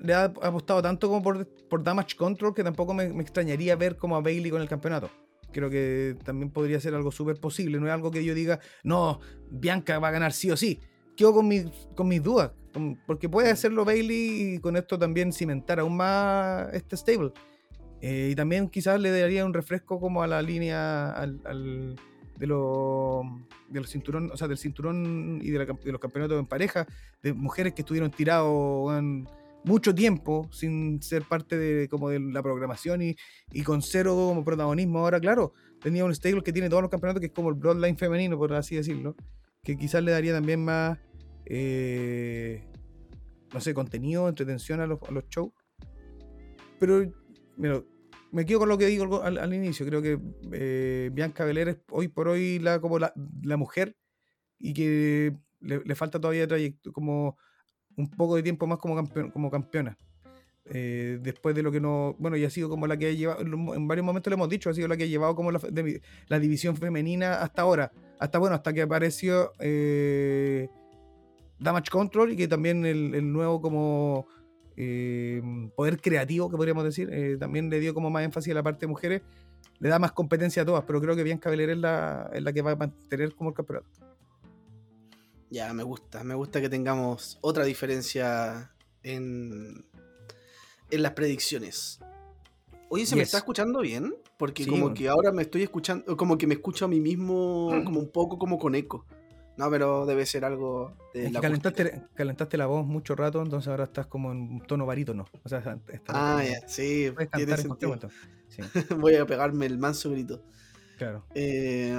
le 0.00 0.14
ha 0.14 0.24
apostado 0.24 0.82
tanto 0.82 1.08
como 1.08 1.22
por, 1.22 1.46
por 1.68 1.82
Damage 1.82 2.16
Control 2.16 2.54
que 2.54 2.64
tampoco 2.64 2.92
me, 2.92 3.04
extrañaría 3.20 3.76
ver 3.76 3.96
como 3.96 4.16
a 4.16 4.20
Bailey 4.20 4.50
con 4.50 4.60
el 4.60 4.68
campeonato. 4.68 5.10
Creo 5.52 5.70
que 5.70 6.16
también 6.24 6.50
podría 6.50 6.80
ser 6.80 6.94
algo 6.94 7.10
súper 7.10 7.36
posible. 7.40 7.78
No 7.78 7.86
es 7.86 7.92
algo 7.92 8.10
que 8.10 8.24
yo 8.24 8.34
diga, 8.34 8.60
no, 8.84 9.20
Bianca 9.50 9.98
va 9.98 10.08
a 10.08 10.12
ganar 10.12 10.32
sí 10.32 10.50
o 10.50 10.56
sí. 10.56 10.80
Quedo 11.16 11.34
con, 11.34 11.48
mis 11.48 11.66
con 11.94 12.08
mis 12.08 12.22
dudas. 12.22 12.52
Porque 13.06 13.28
puede 13.28 13.50
hacerlo 13.50 13.84
Bailey 13.84 14.54
y 14.54 14.58
con 14.60 14.76
esto 14.76 14.98
también 14.98 15.32
cimentar 15.32 15.80
aún 15.80 15.96
más 15.96 16.72
este 16.72 16.96
stable. 16.96 17.32
Eh, 18.00 18.28
y 18.32 18.34
también 18.34 18.68
quizás 18.68 19.00
le 19.00 19.10
daría 19.10 19.44
un 19.44 19.52
refresco 19.52 20.00
como 20.00 20.22
a 20.22 20.26
la 20.26 20.40
línea 20.40 21.10
al- 21.10 21.96
de, 22.40 22.46
lo, 22.46 23.22
de 23.68 23.80
los 23.80 23.90
cinturón, 23.90 24.30
o 24.32 24.36
sea, 24.36 24.48
del 24.48 24.56
cinturón 24.56 25.40
y 25.42 25.50
de, 25.50 25.58
la 25.58 25.66
de 25.66 25.92
los 25.92 26.00
campeonatos 26.00 26.40
en 26.40 26.46
pareja, 26.46 26.86
de 27.22 27.34
mujeres 27.34 27.74
que 27.74 27.82
estuvieron 27.82 28.10
tirados 28.10 28.90
mucho 29.62 29.94
tiempo 29.94 30.48
sin 30.50 31.02
ser 31.02 31.24
parte 31.24 31.58
de, 31.58 31.86
como 31.88 32.08
de 32.08 32.18
la 32.18 32.42
programación 32.42 33.02
y, 33.02 33.14
y 33.52 33.62
con 33.62 33.82
cero 33.82 34.14
como 34.14 34.42
protagonismo. 34.42 35.00
Ahora, 35.00 35.20
claro, 35.20 35.52
tenía 35.82 36.02
un 36.02 36.14
stable 36.14 36.42
que 36.42 36.50
tiene 36.50 36.70
todos 36.70 36.80
los 36.80 36.90
campeonatos, 36.90 37.20
que 37.20 37.26
es 37.26 37.32
como 37.32 37.50
el 37.50 37.56
Bloodline 37.56 37.98
femenino, 37.98 38.38
por 38.38 38.54
así 38.54 38.74
decirlo, 38.74 39.14
que 39.62 39.76
quizás 39.76 40.02
le 40.02 40.12
daría 40.12 40.32
también 40.32 40.64
más, 40.64 40.98
eh, 41.44 42.64
no 43.52 43.60
sé, 43.60 43.74
contenido, 43.74 44.30
entretención 44.30 44.80
a 44.80 44.86
los, 44.86 44.98
a 45.02 45.10
los 45.10 45.28
shows. 45.28 45.52
Pero, 46.78 47.04
mira, 47.58 47.82
me 48.32 48.46
quedo 48.46 48.60
con 48.60 48.68
lo 48.68 48.78
que 48.78 48.86
digo 48.86 49.22
al, 49.22 49.54
inicio. 49.54 49.86
Creo 49.86 50.02
que 50.02 50.18
eh, 50.52 51.10
Bianca 51.12 51.44
Belair 51.44 51.68
es 51.68 51.76
hoy 51.90 52.08
por 52.08 52.28
hoy 52.28 52.58
la, 52.58 52.80
como 52.80 52.98
la, 52.98 53.12
la 53.42 53.56
mujer 53.56 53.96
y 54.58 54.72
que 54.74 55.36
le, 55.60 55.80
le 55.84 55.94
falta 55.94 56.20
todavía 56.20 56.46
como 56.92 57.36
un 57.96 58.10
poco 58.10 58.36
de 58.36 58.42
tiempo 58.42 58.66
más 58.66 58.78
como, 58.78 58.94
campeón, 58.96 59.30
como 59.30 59.50
campeona. 59.50 59.98
Eh, 60.72 61.18
después 61.22 61.54
de 61.54 61.62
lo 61.62 61.72
que 61.72 61.80
no. 61.80 62.14
Bueno, 62.18 62.36
y 62.36 62.44
ha 62.44 62.50
sido 62.50 62.68
como 62.68 62.86
la 62.86 62.96
que 62.96 63.08
ha 63.08 63.12
llevado. 63.12 63.40
En 63.42 63.88
varios 63.88 64.06
momentos 64.06 64.30
le 64.30 64.34
hemos 64.34 64.48
dicho, 64.48 64.70
ha 64.70 64.74
sido 64.74 64.86
la 64.86 64.96
que 64.96 65.04
ha 65.04 65.08
llevado 65.08 65.34
como 65.34 65.50
la, 65.50 65.60
la 66.28 66.38
división 66.38 66.76
femenina 66.76 67.42
hasta 67.42 67.62
ahora. 67.62 67.90
Hasta 68.20 68.38
bueno, 68.38 68.54
hasta 68.54 68.72
que 68.72 68.82
apareció 68.82 69.52
eh, 69.58 70.68
Damage 71.58 71.90
Control 71.90 72.32
y 72.32 72.36
que 72.36 72.46
también 72.46 72.84
el 72.86 73.32
nuevo 73.32 73.60
como 73.60 74.26
eh, 74.82 75.42
poder 75.76 76.00
creativo 76.00 76.48
que 76.50 76.56
podríamos 76.56 76.84
decir, 76.84 77.10
eh, 77.12 77.36
también 77.38 77.68
le 77.68 77.80
dio 77.80 77.92
como 77.92 78.08
más 78.08 78.24
énfasis 78.24 78.50
a 78.52 78.54
la 78.54 78.62
parte 78.62 78.80
de 78.80 78.86
mujeres, 78.86 79.20
le 79.78 79.88
da 79.90 79.98
más 79.98 80.12
competencia 80.12 80.62
a 80.62 80.64
todas, 80.64 80.84
pero 80.86 81.02
creo 81.02 81.14
que 81.14 81.22
Bianca 81.22 81.50
Belair 81.50 81.68
es 81.70 81.78
la, 81.78 82.30
es 82.32 82.42
la 82.42 82.50
que 82.52 82.62
va 82.62 82.70
a 82.70 82.76
mantener 82.76 83.34
como 83.34 83.50
el 83.50 83.56
campeonato. 83.56 83.88
Ya, 85.50 85.70
me 85.74 85.82
gusta, 85.82 86.24
me 86.24 86.34
gusta 86.34 86.62
que 86.62 86.70
tengamos 86.70 87.38
otra 87.42 87.64
diferencia 87.64 88.72
en, 89.02 89.84
en 90.90 91.02
las 91.02 91.12
predicciones. 91.12 92.00
Oye, 92.88 93.04
¿se 93.04 93.16
me 93.16 93.22
está 93.22 93.36
escuchando 93.38 93.80
bien? 93.80 94.14
Porque 94.38 94.64
Sí, 94.64 94.70
como 94.70 94.82
bueno. 94.84 94.96
que 94.96 95.08
ahora 95.10 95.30
me 95.30 95.42
estoy 95.42 95.62
escuchando, 95.62 96.16
como 96.16 96.38
que 96.38 96.46
me 96.46 96.54
escucho 96.54 96.86
a 96.86 96.88
mí 96.88 97.00
mismo 97.00 97.70
como 97.84 98.00
un 98.00 98.10
poco 98.10 98.38
como 98.38 98.58
con 98.58 98.74
eco. 98.74 99.04
No, 99.60 99.70
pero 99.70 100.06
debe 100.06 100.24
ser 100.24 100.44
algo 100.46 100.92
de 101.12 101.20
Es 101.20 101.26
que 101.28 101.32
la 101.34 101.40
calentaste, 101.42 102.02
calentaste 102.14 102.56
la 102.56 102.64
voz 102.66 102.86
mucho 102.86 103.14
rato, 103.14 103.42
entonces 103.42 103.68
ahora 103.68 103.84
estás 103.84 104.06
como 104.06 104.32
en 104.32 104.38
un 104.38 104.60
tono 104.66 104.86
barítono. 104.86 105.26
O 105.44 105.48
sea, 105.50 105.78
Ah, 106.08 106.42
ya, 106.42 106.66
sí, 106.66 107.12
tiene 107.34 107.56
sentido. 107.58 107.98
Sí, 108.48 108.62
Voy 108.98 109.16
a 109.16 109.26
pegarme 109.26 109.66
el 109.66 109.76
manso 109.76 110.10
grito. 110.10 110.42
claro. 110.96 111.24
Eh, 111.34 111.94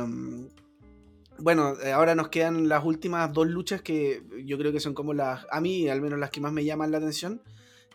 bueno, 1.37 1.73
eh, 1.83 1.91
ahora 1.91 2.15
nos 2.15 2.29
quedan 2.29 2.67
las 2.67 2.83
últimas 2.83 3.31
dos 3.31 3.47
luchas 3.47 3.81
que 3.81 4.23
yo 4.43 4.57
creo 4.57 4.71
que 4.71 4.79
son 4.79 4.93
como 4.93 5.13
las, 5.13 5.45
a 5.51 5.61
mí 5.61 5.87
al 5.87 6.01
menos 6.01 6.19
las 6.19 6.29
que 6.31 6.41
más 6.41 6.51
me 6.51 6.65
llaman 6.65 6.91
la 6.91 6.97
atención. 6.97 7.41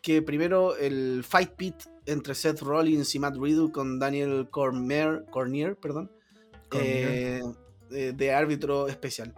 Que 0.02 0.22
primero 0.22 0.76
el 0.76 1.24
Fight 1.24 1.50
Pit 1.56 1.74
entre 2.06 2.34
Seth 2.36 2.60
Rollins 2.60 3.12
y 3.14 3.18
Matt 3.18 3.36
Riddle 3.36 3.72
con 3.72 3.98
Daniel 3.98 4.48
Cormier, 4.50 5.24
Cornier, 5.30 5.74
perdón, 5.76 6.12
Cormier. 6.68 7.42
eh, 7.90 8.12
de 8.14 8.32
árbitro 8.32 8.88
especial. 8.88 9.34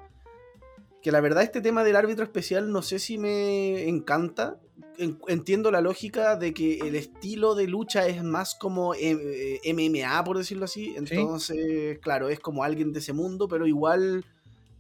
Que 1.02 1.12
la 1.12 1.20
verdad 1.20 1.42
este 1.44 1.60
tema 1.60 1.84
del 1.84 1.96
árbitro 1.96 2.24
especial 2.24 2.72
no 2.72 2.82
sé 2.82 2.98
si 2.98 3.18
me 3.18 3.88
encanta. 3.88 4.58
En- 4.98 5.18
Entiendo 5.28 5.70
la 5.70 5.80
lógica 5.80 6.34
de 6.36 6.52
que 6.52 6.78
el 6.80 6.96
estilo 6.96 7.54
de 7.54 7.68
lucha 7.68 8.06
es 8.08 8.22
más 8.24 8.54
como 8.56 8.94
eh, 8.94 9.58
eh, 9.62 9.72
MMA, 9.72 10.24
por 10.24 10.38
decirlo 10.38 10.64
así. 10.64 10.94
Entonces, 10.96 11.98
claro, 12.00 12.28
es 12.28 12.40
como 12.40 12.64
alguien 12.64 12.92
de 12.92 12.98
ese 12.98 13.12
mundo, 13.12 13.46
pero 13.46 13.66
igual, 13.66 14.24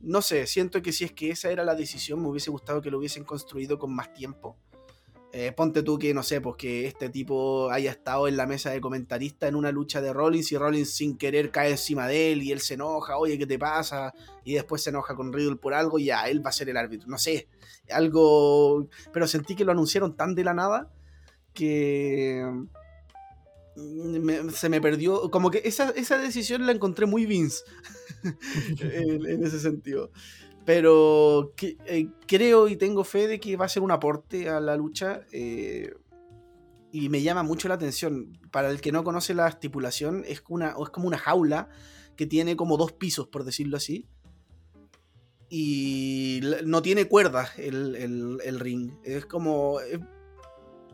no 0.00 0.20
sé, 0.22 0.46
siento 0.48 0.82
que 0.82 0.92
si 0.92 1.04
es 1.04 1.12
que 1.12 1.30
esa 1.30 1.50
era 1.52 1.64
la 1.64 1.76
decisión, 1.76 2.20
me 2.20 2.28
hubiese 2.28 2.50
gustado 2.50 2.82
que 2.82 2.90
lo 2.90 2.98
hubiesen 2.98 3.22
construido 3.24 3.78
con 3.78 3.94
más 3.94 4.12
tiempo. 4.12 4.56
Eh, 5.30 5.52
ponte 5.52 5.82
tú 5.82 5.98
que, 5.98 6.14
no 6.14 6.22
sé, 6.22 6.40
pues 6.40 6.56
que 6.56 6.86
este 6.86 7.10
tipo 7.10 7.70
haya 7.70 7.90
estado 7.90 8.28
en 8.28 8.38
la 8.38 8.46
mesa 8.46 8.70
de 8.70 8.80
comentarista 8.80 9.46
en 9.46 9.56
una 9.56 9.70
lucha 9.70 10.00
de 10.00 10.14
Rollins 10.14 10.50
y 10.52 10.56
Rollins 10.56 10.90
sin 10.90 11.18
querer 11.18 11.50
cae 11.50 11.72
encima 11.72 12.06
de 12.06 12.32
él 12.32 12.42
y 12.42 12.50
él 12.50 12.60
se 12.60 12.74
enoja, 12.74 13.18
oye, 13.18 13.36
¿qué 13.36 13.46
te 13.46 13.58
pasa? 13.58 14.14
Y 14.42 14.54
después 14.54 14.82
se 14.82 14.88
enoja 14.88 15.14
con 15.14 15.30
Riddle 15.30 15.56
por 15.56 15.74
algo 15.74 15.98
y 15.98 16.06
ya, 16.06 16.28
él 16.28 16.44
va 16.44 16.48
a 16.48 16.54
ser 16.54 16.70
el 16.70 16.78
árbitro. 16.78 17.08
No 17.08 17.18
sé, 17.18 17.46
algo... 17.90 18.88
Pero 19.12 19.26
sentí 19.26 19.54
que 19.54 19.66
lo 19.66 19.72
anunciaron 19.72 20.16
tan 20.16 20.34
de 20.34 20.44
la 20.44 20.54
nada 20.54 20.90
que... 21.52 22.42
mm, 23.76 24.48
se 24.48 24.70
me 24.70 24.80
perdió, 24.80 25.30
como 25.30 25.50
que 25.50 25.60
esa, 25.64 25.90
esa 25.90 26.16
decisión 26.16 26.64
la 26.64 26.72
encontré 26.72 27.04
muy 27.04 27.26
Vince 27.26 27.64
en 28.80 29.44
ese 29.44 29.60
sentido. 29.60 30.10
Pero 30.68 31.54
que- 31.56 31.78
eh, 31.86 32.08
creo 32.26 32.68
y 32.68 32.76
tengo 32.76 33.02
fe 33.02 33.26
de 33.26 33.40
que 33.40 33.56
va 33.56 33.64
a 33.64 33.68
ser 33.70 33.82
un 33.82 33.90
aporte 33.90 34.50
a 34.50 34.60
la 34.60 34.76
lucha. 34.76 35.22
eh, 35.32 35.94
y 36.92 37.08
me 37.08 37.22
llama 37.22 37.42
mucho 37.42 37.68
la 37.68 37.74
atención. 37.76 38.38
Para 38.50 38.68
el 38.68 38.82
que 38.82 38.92
no 38.92 39.02
conoce 39.02 39.32
la 39.32 39.48
estipulación, 39.48 40.24
es, 40.26 40.42
una, 40.50 40.74
es 40.78 40.90
como 40.90 41.06
una 41.08 41.16
jaula 41.16 41.70
que 42.16 42.26
tiene 42.26 42.54
como 42.54 42.76
dos 42.76 42.92
pisos, 42.92 43.28
por 43.28 43.44
decirlo 43.44 43.78
así. 43.78 44.06
Y 45.48 46.40
no 46.66 46.82
tiene 46.82 47.08
cuerdas 47.08 47.58
el, 47.58 47.94
el- 47.96 48.38
el 48.44 48.60
ring. 48.60 48.92
Es 49.04 49.24
como. 49.24 49.80
es- 49.80 50.00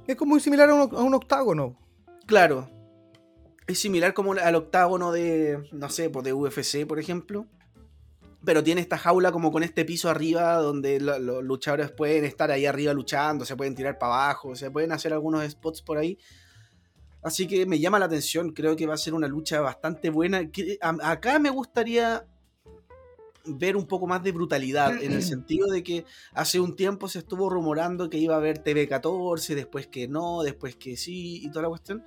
Es 0.07 0.15
como 0.17 0.31
muy 0.35 0.41
similar 0.41 0.71
a 0.71 0.75
un, 0.75 0.95
a 0.95 1.01
un 1.03 1.15
octágono. 1.15 1.77
claro. 2.27 2.71
Es 3.67 3.79
similar 3.81 4.15
como 4.15 4.35
al 4.35 4.55
octágono 4.55 5.11
de. 5.11 5.69
No 5.73 5.89
sé, 5.89 6.11
pues 6.11 6.25
de 6.25 6.33
UFC, 6.33 6.87
por 6.87 6.99
ejemplo. 7.01 7.47
Pero 8.45 8.63
tiene 8.63 8.81
esta 8.81 8.99
jaula 8.99 9.33
como 9.33 9.51
con 9.51 9.63
este 9.63 9.85
piso 9.85 10.11
arriba 10.11 10.57
donde 10.57 11.01
lo- 11.01 11.19
los 11.19 11.43
luchadores 11.43 11.91
pueden 11.91 12.25
estar 12.25 12.51
ahí 12.51 12.67
arriba 12.67 12.93
luchando, 12.93 13.45
se 13.45 13.57
pueden 13.57 13.75
tirar 13.75 13.99
para 13.99 14.15
abajo, 14.25 14.55
se 14.55 14.71
pueden 14.71 14.93
hacer 14.93 15.13
algunos 15.13 15.49
spots 15.51 15.83
por 15.83 15.99
ahí. 15.99 16.19
Así 17.23 17.47
que 17.47 17.65
me 17.65 17.79
llama 17.79 17.99
la 17.99 18.05
atención, 18.05 18.53
creo 18.53 18.77
que 18.77 18.87
va 18.87 18.95
a 18.95 18.99
ser 18.99 19.15
una 19.15 19.29
lucha 19.29 19.61
bastante 19.61 20.11
buena. 20.11 20.51
Que- 20.51 20.77
a- 20.81 21.11
acá 21.11 21.39
me 21.39 21.49
gustaría 21.51 22.27
ver 23.47 23.77
un 23.77 23.87
poco 23.87 24.07
más 24.07 24.23
de 24.23 24.33
brutalidad, 24.33 25.03
en 25.03 25.13
el 25.13 25.23
sentido 25.23 25.69
de 25.71 25.83
que 25.83 26.05
hace 26.33 26.61
un 26.61 26.77
tiempo 26.77 27.09
se 27.09 27.21
estuvo 27.21 27.49
rumorando 27.49 28.11
que 28.11 28.19
iba 28.19 28.35
a 28.35 28.39
haber 28.39 28.63
TV14, 28.63 29.55
después 29.55 29.87
que 29.87 30.07
no, 30.09 30.43
después 30.43 30.77
que 30.77 30.97
sí, 30.97 31.43
y 31.45 31.49
toda 31.51 31.63
la 31.63 31.69
cuestión. 31.69 32.05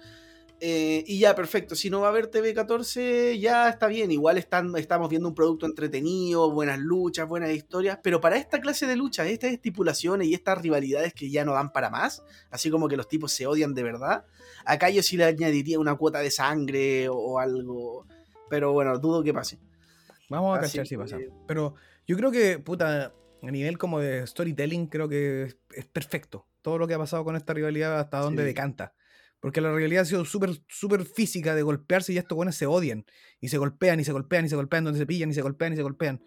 Eh, 0.60 1.03
y 1.05 1.20
ya, 1.20 1.36
perfecto. 1.36 1.76
Si 1.76 1.89
no 1.89 2.01
va 2.01 2.08
a 2.08 2.10
haber 2.10 2.32
TV14, 2.32 3.39
ya 3.39 3.70
está 3.70 3.88
bien. 3.88 4.12
Igual 4.12 4.38
están, 4.38 4.76
estamos 4.76 5.10
viendo 5.10 5.28
un 5.28 5.36
producto 5.36 5.66
entretenido, 5.66 6.51
buenas 6.51 6.80
luchas, 6.80 7.28
buenas 7.28 7.51
historias. 7.51 7.99
Pero 8.01 8.20
para 8.20 8.38
esta 8.38 8.60
clase 8.60 8.88
de 8.88 8.95
luchas, 8.95 9.28
estas 9.28 9.51
estipulaciones 9.51 10.28
y 10.28 10.34
estas 10.34 10.60
rivalidades 10.60 11.14
que 11.14 11.30
ya 11.30 11.45
no 11.45 11.53
dan 11.53 11.72
para 11.72 11.89
más, 11.89 12.24
así 12.49 12.72
como 12.72 12.88
que 12.88 12.97
los 12.97 13.08
tipos 13.08 13.32
se 13.32 13.45
odian 13.45 13.76
de 13.76 13.84
verdad, 13.84 14.26
acá 14.66 14.89
yo 14.89 15.03
sí 15.03 15.16
le 15.16 15.26
añadiría 15.26 15.80
una 15.80 15.95
cuota 15.95 16.20
de 16.20 16.32
sangre 16.32 17.08
o, 17.10 17.39
algo. 17.39 18.08
Pero 18.49 18.74
bueno, 18.74 18.97
dudo 18.97 19.24
que 19.24 19.34
pase. 19.34 19.60
Vamos 20.30 20.58
a 20.58 20.62
Así 20.62 20.78
cachar 20.78 20.88
si 20.88 20.95
que- 20.95 20.99
pasa. 20.99 21.18
Pero 21.47 21.76
yo 22.08 22.18
creo 22.18 22.32
que, 22.32 22.58
puta, 22.58 23.14
a 23.43 23.51
nivel 23.51 23.78
como 23.78 23.99
de 23.99 24.26
storytelling, 24.26 24.88
creo 24.88 25.08
que 25.08 25.55
es, 25.76 25.86
perfecto. 25.86 26.47
Todo 26.62 26.80
lo 26.80 26.88
que 26.88 26.95
ha 26.95 26.97
pasado 26.97 27.24
con 27.24 27.36
esta 27.36 27.53
rivalidad 27.53 27.99
hasta 27.99 28.20
donde 28.20 28.43
decanta. 28.43 28.93
Porque 29.48 29.62
la 29.62 29.72
realidad 29.72 30.02
ha 30.02 30.06
sido 30.06 30.26
súper 30.26 30.62
súper 30.68 31.06
física 31.06 31.56
de 31.56 31.62
golpearse 31.62 32.12
y 32.12 32.18
estos 32.18 32.36
buenos 32.36 32.54
se 32.58 32.66
odian. 32.66 33.06
Y 33.39 33.48
se 33.48 33.58
golpean 33.58 33.98
y 33.98 34.04
se 34.04 34.12
golpean 34.12 34.43
y 34.43 34.50
se 34.50 34.58
golpean 34.58 34.84
donde 34.84 35.00
se 35.00 35.06
pillan 35.06 35.30
y 35.30 35.34
se 35.34 35.41
golpean 35.41 35.72
y 35.72 35.78
se 35.78 35.84
golpean. 35.84 36.22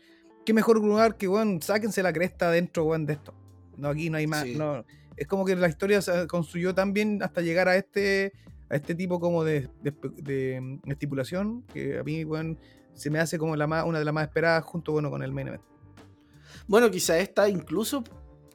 Qué 0.47 0.55
mejor 0.55 0.79
lugar 0.79 1.19
que, 1.19 1.29
weón, 1.29 1.61
sáquense 1.61 2.03
la 2.03 2.15
cresta 2.15 2.51
dentro, 2.51 2.87
weón, 2.87 3.05
de 3.05 3.13
esto. 3.13 3.35
No, 3.77 3.89
aquí 3.89 4.09
no 4.09 4.17
hay 4.17 4.27
más. 4.27 4.45
Sí. 4.45 4.55
No. 4.57 4.87
Es 5.19 5.27
como 5.27 5.45
que 5.45 5.55
la 5.55 5.69
historia 5.69 6.01
se 6.01 6.27
construyó 6.29 6.75
tan 6.75 6.95
bien 6.95 7.23
hasta 7.23 7.43
llegar 7.43 7.69
a 7.69 7.77
este 7.77 8.33
a 8.71 8.77
este 8.77 8.95
tipo 8.95 9.21
como 9.21 9.45
de, 9.45 9.69
de, 9.83 9.93
de, 10.17 10.59
mm, 10.59 10.91
estipulación 10.91 11.63
que 11.75 11.99
a 11.99 12.03
mí, 12.03 12.25
weón, 12.25 12.59
se 12.95 13.11
me 13.11 13.19
hace 13.19 13.37
como 13.37 13.55
la 13.55 13.67
más, 13.67 13.85
una 13.85 13.99
de 13.99 14.07
las 14.07 14.15
más 14.15 14.29
esperadas 14.29 14.65
junto, 14.65 14.93
bueno, 14.93 15.11
con 15.11 15.23
el 15.23 15.31
main 15.31 15.49
event. 15.49 15.63
Bueno, 16.67 16.91
quizá 16.91 17.19
esta 17.19 17.51
incluso 17.51 18.03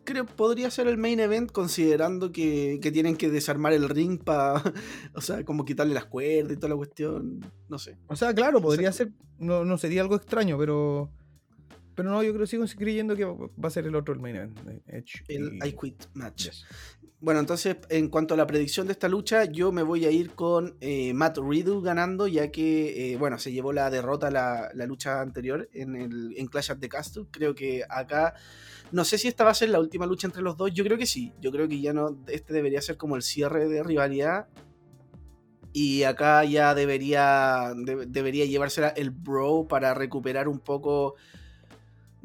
creo 0.05 0.25
podría 0.25 0.69
ser 0.71 0.87
el 0.87 0.97
main 0.97 1.19
event 1.19 1.51
considerando 1.51 2.31
que, 2.31 2.79
que 2.81 2.91
tienen 2.91 3.17
que 3.17 3.29
desarmar 3.29 3.73
el 3.73 3.89
ring 3.89 4.23
para, 4.23 4.61
o 5.13 5.21
sea, 5.21 5.43
como 5.43 5.65
quitarle 5.65 5.93
las 5.93 6.05
cuerdas 6.05 6.53
y 6.53 6.55
toda 6.55 6.69
la 6.69 6.75
cuestión, 6.75 7.39
no 7.67 7.77
sé. 7.79 7.97
O 8.07 8.15
sea, 8.15 8.33
claro, 8.33 8.61
podría 8.61 8.91
ser, 8.91 9.11
no, 9.39 9.65
no 9.65 9.77
sería 9.77 10.01
algo 10.01 10.15
extraño, 10.15 10.57
pero 10.57 11.11
pero 11.95 12.09
no, 12.09 12.21
yo 12.23 12.33
creo 12.33 12.45
sigo 12.45 12.65
creyendo 12.77 13.15
que 13.15 13.23
va 13.25 13.47
a 13.63 13.69
ser 13.69 13.87
el 13.87 13.95
otro 13.95 14.13
el 14.13 14.19
main 14.19 14.35
event. 14.35 14.59
eh, 14.67 14.81
Edge 14.87 15.23
El 15.29 15.59
y- 15.63 15.67
I 15.69 15.73
Quit 15.73 16.03
match. 16.13 16.45
Yes. 16.45 16.65
Bueno, 17.21 17.39
entonces, 17.39 17.77
en 17.89 18.09
cuanto 18.09 18.33
a 18.33 18.37
la 18.37 18.45
predicción 18.45 18.85
de 18.87 18.93
esta 18.93 19.07
lucha, 19.07 19.45
yo 19.45 19.71
me 19.71 19.81
voy 19.81 20.05
a 20.05 20.11
ir 20.11 20.31
con 20.31 20.75
eh, 20.81 21.13
Matt 21.13 21.37
Riddle 21.39 21.81
ganando, 21.81 22.27
ya 22.27 22.51
que, 22.51 23.13
eh, 23.13 23.17
bueno, 23.17 23.39
se 23.39 23.51
llevó 23.51 23.73
la 23.73 23.89
derrota 23.89 24.29
la, 24.29 24.69
la 24.75 24.85
lucha 24.85 25.21
anterior 25.21 25.67
en, 25.73 25.95
el, 25.95 26.33
en 26.37 26.45
Clash 26.47 26.71
at 26.71 26.77
the 26.77 26.89
Castle. 26.89 27.25
Creo 27.31 27.55
que 27.55 27.83
acá, 27.89 28.35
no 28.91 29.05
sé 29.05 29.17
si 29.17 29.27
esta 29.27 29.43
va 29.43 29.51
a 29.51 29.55
ser 29.55 29.69
la 29.69 29.79
última 29.79 30.05
lucha 30.05 30.27
entre 30.27 30.43
los 30.43 30.55
dos, 30.57 30.71
yo 30.73 30.83
creo 30.83 30.97
que 30.97 31.07
sí. 31.07 31.33
Yo 31.41 31.51
creo 31.51 31.67
que 31.67 31.79
ya 31.81 31.93
no, 31.93 32.15
este 32.27 32.53
debería 32.53 32.81
ser 32.81 32.97
como 32.97 33.15
el 33.15 33.23
cierre 33.23 33.67
de 33.69 33.81
rivalidad. 33.81 34.47
Y 35.73 36.03
acá 36.03 36.43
ya 36.45 36.75
debería, 36.75 37.73
de- 37.75 38.05
debería 38.05 38.45
llevársela 38.45 38.89
el 38.89 39.09
bro 39.09 39.67
para 39.67 39.93
recuperar 39.93 40.47
un 40.47 40.59
poco 40.59 41.15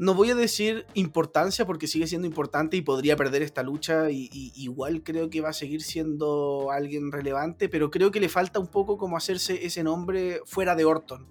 no 0.01 0.15
voy 0.15 0.31
a 0.31 0.35
decir 0.35 0.87
importancia 0.95 1.67
porque 1.67 1.87
sigue 1.87 2.07
siendo 2.07 2.27
importante 2.27 2.75
y 2.75 2.81
podría 2.81 3.17
perder 3.17 3.43
esta 3.43 3.63
lucha 3.63 4.11
y, 4.11 4.31
igual 4.57 5.03
creo 5.03 5.29
que 5.29 5.43
va 5.43 5.51
a 5.51 5.53
seguir 5.53 5.83
siendo 5.83 6.71
alguien 6.71 7.13
relevante, 7.13 7.69
pero 7.69 7.91
creo 7.91 8.11
que 8.11 8.19
le 8.19 8.31
falta 8.31 8.59
un 8.61 8.69
poco 8.69 8.97
como 8.97 9.19
hacerse 9.19 9.67
ese 9.67 9.85
nombre 9.85 10.41
fuera 10.47 10.75
de 10.75 10.87
Orton. 10.87 11.27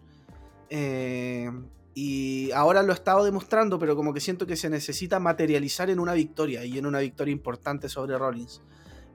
Eh, 0.69 1.49
y 1.95 2.51
ahora 2.51 2.83
lo 2.83 2.91
he 2.91 2.93
estado 2.93 3.25
demostrando, 3.25 3.79
pero 3.79 3.95
como 3.95 4.13
que 4.13 4.19
siento 4.19 4.45
que 4.45 4.55
se 4.55 4.69
necesita 4.69 5.19
materializar 5.19 5.89
en 5.89 5.99
una 5.99 6.13
victoria 6.13 6.63
y 6.63 6.77
en 6.77 6.85
una 6.85 6.99
victoria 6.99 7.31
importante 7.31 7.89
sobre 7.89 8.19
Rollins. 8.19 8.61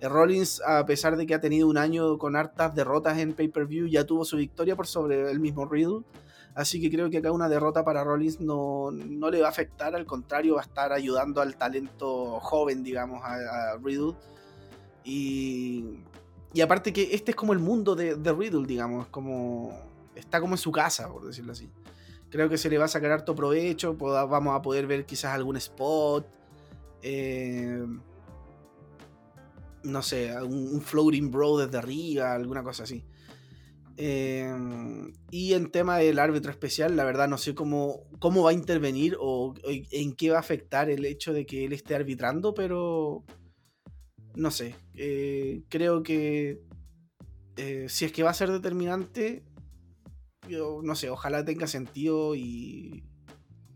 Eh, 0.01 0.09
Rollins, 0.09 0.63
a 0.67 0.85
pesar 0.85 1.17
de 1.17 1.27
que 1.27 1.35
ha 1.35 1.41
tenido 1.41 1.69
un 1.69 1.79
año 1.79 2.19
con 2.19 2.35
hartas 2.35 2.75
derrotas 2.75 3.19
en 3.19 3.35
pay-per-view, 3.35 3.87
ya 3.87 4.03
tuvo 4.03 4.25
su 4.25 4.37
victoria 4.37 4.75
por 4.75 4.89
sobre 4.89 5.31
el 5.31 5.39
mismo 5.39 5.65
Riddle. 5.65 6.01
Así 6.55 6.81
que 6.81 6.89
creo 6.89 7.11
que 7.11 7.19
acá 7.19 7.33
una 7.33 7.49
derrota 7.49 7.85
para 7.85 8.05
Rollins 8.05 8.41
no, 8.41 8.93
no 8.93 9.29
le 9.29 9.41
va 9.41 9.49
a 9.49 9.51
afectar, 9.51 9.95
al 9.97 10.07
contrario, 10.07 10.55
va 10.55 10.61
a 10.61 10.65
estar 10.65 10.93
ayudando 10.93 11.41
al 11.41 11.57
talento 11.57 12.39
joven, 12.41 12.85
digamos, 12.85 13.23
a, 13.25 13.77
Riddle. 13.83 14.15
Y, 15.03 15.99
y 16.53 16.61
aparte 16.61 16.93
que 16.93 17.13
este 17.13 17.33
es 17.33 17.37
como 17.37 17.53
el 17.53 17.59
mundo 17.59 17.97
de, 17.97 18.15
de 18.15 18.33
Riddle, 18.33 18.67
digamos, 18.67 19.09
como 19.09 19.77
está 20.15 20.41
como 20.41 20.55
en 20.55 20.59
su 20.59 20.71
casa, 20.71 21.11
por 21.11 21.27
decirlo 21.27 21.53
así. 21.53 21.69
Creo 22.31 22.49
que 22.49 22.57
se 22.57 22.71
le 22.71 22.79
va 22.79 22.85
a 22.85 22.89
sacar 22.89 23.11
harto 23.11 23.35
provecho, 23.35 23.97
vamos 23.97 24.55
a 24.55 24.63
poder 24.63 24.87
ver 24.87 25.05
quizás 25.07 25.35
algún 25.35 25.57
spot. 25.57 26.27
eh, 27.03 27.85
no 29.83 30.03
sé, 30.03 30.35
un, 30.43 30.75
un 30.75 30.81
floating 30.81 31.31
bro 31.31 31.59
desde 31.59 31.79
arriba, 31.79 32.33
alguna 32.33 32.63
cosa 32.63 32.85
así. 32.85 33.05
Eh, 33.97 34.53
y 35.31 35.53
en 35.53 35.71
tema 35.71 35.99
del 35.99 36.19
árbitro 36.19 36.51
especial, 36.51 36.97
la 36.97 37.05
verdad 37.05 37.29
no 37.29 37.39
sé 37.39 37.55
cómo, 37.55 38.03
cómo 38.19 38.43
va 38.43 38.51
a 38.51 38.55
intervenir 38.55 39.17
o, 39.21 39.55
o 39.55 39.55
en 39.65 40.15
qué 40.15 40.31
va 40.31 40.37
a 40.37 40.41
afectar 40.41 40.91
el 40.91 41.05
hecho 41.05 41.33
de 41.33 41.47
que 41.47 41.65
él 41.65 41.73
esté 41.73 41.95
arbitrando, 41.95 42.55
pero 42.55 43.25
no 44.35 44.51
sé. 44.51 44.75
eh, 44.95 45.63
creo 45.69 46.03
que 46.03 46.61
eh, 47.57 47.87
si 47.89 48.05
es 48.05 48.13
que 48.13 48.23
va 48.23 48.31
a 48.31 48.35
ser 48.35 48.51
determinante, 48.51 49.43
yo 50.49 50.81
no 50.83 50.95
sé, 50.97 51.11
ojalá 51.11 51.45
tenga 51.45 51.67
sentido 51.67 52.35
y. 52.35 53.05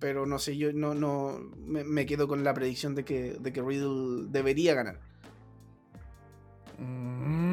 Pero 0.01 0.27
no 0.27 0.39
sé, 0.39 0.57
yo 0.57 0.73
no, 0.73 0.95
no 0.95 1.39
me, 1.57 1.83
me 1.83 2.07
quedo 2.07 2.29
con 2.29 2.45
la 2.45 2.55
predicción 2.55 2.95
de 2.95 3.05
que, 3.05 3.37
de 3.41 3.53
que 3.53 3.62
Riddle 3.62 4.27
debería 4.29 4.75
ganar. 4.75 5.01
Mm, 6.79 7.47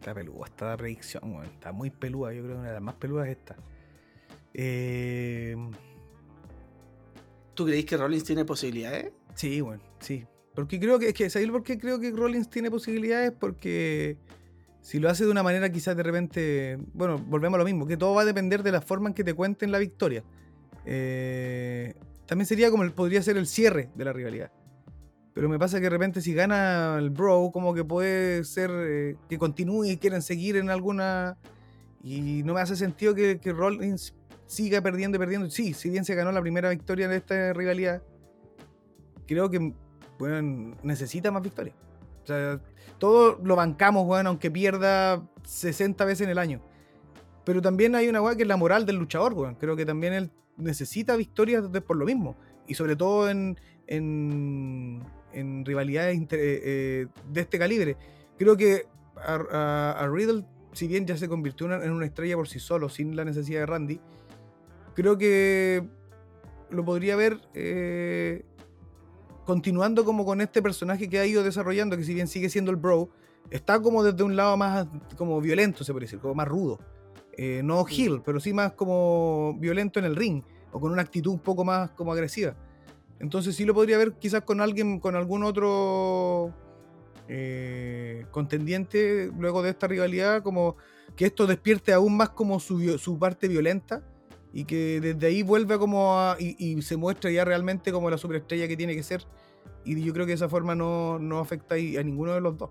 está 0.00 0.14
peluda 0.14 0.46
esta 0.46 0.76
predicción. 0.76 1.44
Está 1.44 1.72
muy 1.72 1.90
peluda, 1.90 2.32
yo 2.32 2.42
creo 2.42 2.54
que 2.54 2.60
una 2.60 2.68
de 2.68 2.74
las 2.74 2.82
más 2.82 2.94
peludas 2.94 3.28
es 3.28 3.36
esta. 3.36 3.56
Eh, 4.54 5.54
¿Tú 7.54 7.66
creéis 7.66 7.84
que 7.84 7.96
Rollins 7.96 8.24
tiene 8.24 8.44
posibilidades? 8.44 9.12
sí, 9.34 9.60
bueno, 9.60 9.82
sí. 10.00 10.26
Porque 10.54 10.80
creo 10.80 10.98
que, 10.98 11.08
es 11.08 11.14
que, 11.14 11.30
¿sabéis 11.30 11.50
por 11.50 11.62
qué 11.62 11.78
creo 11.78 12.00
que 12.00 12.10
Rollins 12.10 12.50
tiene 12.50 12.70
posibilidades? 12.70 13.32
Porque 13.38 14.16
si 14.80 14.98
lo 14.98 15.08
hace 15.08 15.24
de 15.24 15.30
una 15.30 15.42
manera 15.42 15.70
quizás 15.70 15.96
de 15.96 16.02
repente, 16.02 16.78
bueno, 16.92 17.18
volvemos 17.18 17.56
a 17.56 17.58
lo 17.58 17.64
mismo, 17.64 17.86
que 17.86 17.96
todo 17.96 18.14
va 18.14 18.22
a 18.22 18.24
depender 18.24 18.62
de 18.62 18.72
la 18.72 18.80
forma 18.80 19.10
en 19.10 19.14
que 19.14 19.22
te 19.22 19.34
cuenten 19.34 19.70
la 19.70 19.78
victoria. 19.78 20.24
Eh, 20.86 21.94
también 22.26 22.46
sería 22.46 22.70
como, 22.70 22.82
el, 22.82 22.92
podría 22.92 23.22
ser 23.22 23.36
el 23.36 23.46
cierre 23.46 23.90
de 23.94 24.04
la 24.04 24.12
rivalidad. 24.12 24.50
Pero 25.40 25.48
me 25.48 25.58
pasa 25.58 25.78
que 25.78 25.84
de 25.84 25.88
repente 25.88 26.20
si 26.20 26.34
gana 26.34 26.96
el 26.98 27.08
Bro, 27.08 27.48
como 27.50 27.72
que 27.72 27.82
puede 27.82 28.44
ser 28.44 28.70
eh, 28.74 29.16
que 29.26 29.38
continúe 29.38 29.86
y 29.86 29.96
quieren 29.96 30.20
seguir 30.20 30.56
en 30.56 30.68
alguna... 30.68 31.38
Y 32.04 32.42
no 32.42 32.52
me 32.52 32.60
hace 32.60 32.76
sentido 32.76 33.14
que, 33.14 33.40
Rollins 33.46 34.14
siga 34.44 34.82
perdiendo 34.82 35.18
perdiendo. 35.18 35.48
Sí, 35.48 35.72
si 35.72 35.88
bien 35.88 36.04
se 36.04 36.14
ganó 36.14 36.30
la 36.30 36.42
primera 36.42 36.68
victoria 36.68 37.08
de 37.08 37.16
esta 37.16 37.54
rivalidad, 37.54 38.02
creo 39.26 39.48
que 39.48 39.72
bueno, 40.18 40.76
necesita 40.82 41.30
más 41.30 41.42
victorias. 41.42 41.74
O 42.28 42.60
todo 42.98 43.40
lo 43.42 43.56
bancamos, 43.56 44.04
bueno, 44.04 44.28
aunque 44.28 44.50
pierda 44.50 45.26
60 45.44 46.04
veces 46.04 46.26
en 46.26 46.32
el 46.32 46.38
año. 46.38 46.60
Pero 47.46 47.62
también 47.62 47.94
hay 47.94 48.08
una 48.08 48.20
weá 48.20 48.36
que 48.36 48.42
es 48.42 48.48
la 48.48 48.58
moral 48.58 48.84
del 48.84 48.96
luchador, 48.96 49.32
weón. 49.32 49.54
Creo 49.54 49.74
que 49.74 49.86
también 49.86 50.12
él 50.12 50.30
necesita 50.58 51.16
victorias 51.16 51.64
por 51.86 51.96
lo 51.96 52.04
mismo. 52.04 52.36
Y 52.66 52.74
sobre 52.74 52.94
todo 52.94 53.30
en, 53.30 53.58
en, 53.86 55.02
en 55.32 55.64
rivalidades 55.64 56.16
inter- 56.16 56.40
eh, 56.42 57.06
de 57.30 57.40
este 57.40 57.58
calibre. 57.58 57.96
Creo 58.38 58.56
que 58.56 58.86
a, 59.16 59.34
a- 59.50 59.92
a 60.04 60.08
Riddle, 60.08 60.44
si 60.72 60.86
bien 60.88 61.06
ya 61.06 61.16
se 61.16 61.28
convirtió 61.28 61.66
una- 61.66 61.84
en 61.84 61.90
una 61.92 62.06
estrella 62.06 62.36
por 62.36 62.48
sí 62.48 62.58
solo, 62.58 62.88
sin 62.88 63.16
la 63.16 63.24
necesidad 63.24 63.60
de 63.60 63.66
Randy, 63.66 64.00
creo 64.94 65.16
que 65.18 65.82
lo 66.70 66.84
podría 66.84 67.16
ver 67.16 67.40
eh, 67.54 68.44
continuando 69.44 70.04
como 70.04 70.24
con 70.24 70.40
este 70.40 70.62
personaje 70.62 71.08
que 71.08 71.18
ha 71.18 71.26
ido 71.26 71.42
desarrollando, 71.42 71.96
que 71.96 72.04
si 72.04 72.14
bien 72.14 72.28
sigue 72.28 72.48
siendo 72.48 72.70
el 72.70 72.76
bro, 72.76 73.08
está 73.50 73.80
como 73.80 74.02
desde 74.04 74.22
un 74.22 74.36
lado 74.36 74.56
más 74.56 74.86
como 75.16 75.40
violento, 75.40 75.82
se 75.82 75.92
puede 75.92 76.04
decir, 76.06 76.20
como 76.20 76.34
más 76.34 76.46
rudo. 76.46 76.78
Eh, 77.36 77.62
no 77.64 77.84
heel, 77.88 78.22
pero 78.24 78.38
sí 78.38 78.52
más 78.52 78.72
como 78.72 79.56
violento 79.58 79.98
en 79.98 80.04
el 80.04 80.14
ring, 80.14 80.42
o 80.72 80.78
con 80.80 80.92
una 80.92 81.02
actitud 81.02 81.32
un 81.32 81.40
poco 81.40 81.64
más 81.64 81.90
como 81.92 82.12
agresiva. 82.12 82.54
Entonces 83.20 83.54
sí 83.54 83.64
lo 83.64 83.74
podría 83.74 83.98
ver 83.98 84.14
quizás 84.14 84.42
con 84.42 84.60
alguien, 84.60 84.98
con 84.98 85.14
algún 85.14 85.44
otro 85.44 86.54
eh, 87.28 88.26
contendiente 88.30 89.30
luego 89.38 89.62
de 89.62 89.70
esta 89.70 89.86
rivalidad, 89.86 90.42
como 90.42 90.76
que 91.14 91.26
esto 91.26 91.46
despierte 91.46 91.92
aún 91.92 92.16
más 92.16 92.30
como 92.30 92.58
su, 92.58 92.98
su 92.98 93.18
parte 93.18 93.46
violenta 93.46 94.02
y 94.52 94.64
que 94.64 95.00
desde 95.00 95.26
ahí 95.26 95.42
vuelva 95.42 95.78
como 95.78 96.18
a, 96.18 96.36
y, 96.40 96.56
y 96.58 96.82
se 96.82 96.96
muestra 96.96 97.30
ya 97.30 97.44
realmente 97.44 97.92
como 97.92 98.10
la 98.10 98.18
superestrella 98.18 98.66
que 98.66 98.76
tiene 98.76 98.96
que 98.96 99.02
ser. 99.02 99.24
Y 99.84 100.02
yo 100.02 100.12
creo 100.12 100.26
que 100.26 100.30
de 100.30 100.36
esa 100.36 100.48
forma 100.48 100.74
no, 100.74 101.18
no 101.18 101.38
afecta 101.38 101.74
a 101.74 102.02
ninguno 102.02 102.34
de 102.34 102.40
los 102.40 102.56
dos. 102.56 102.70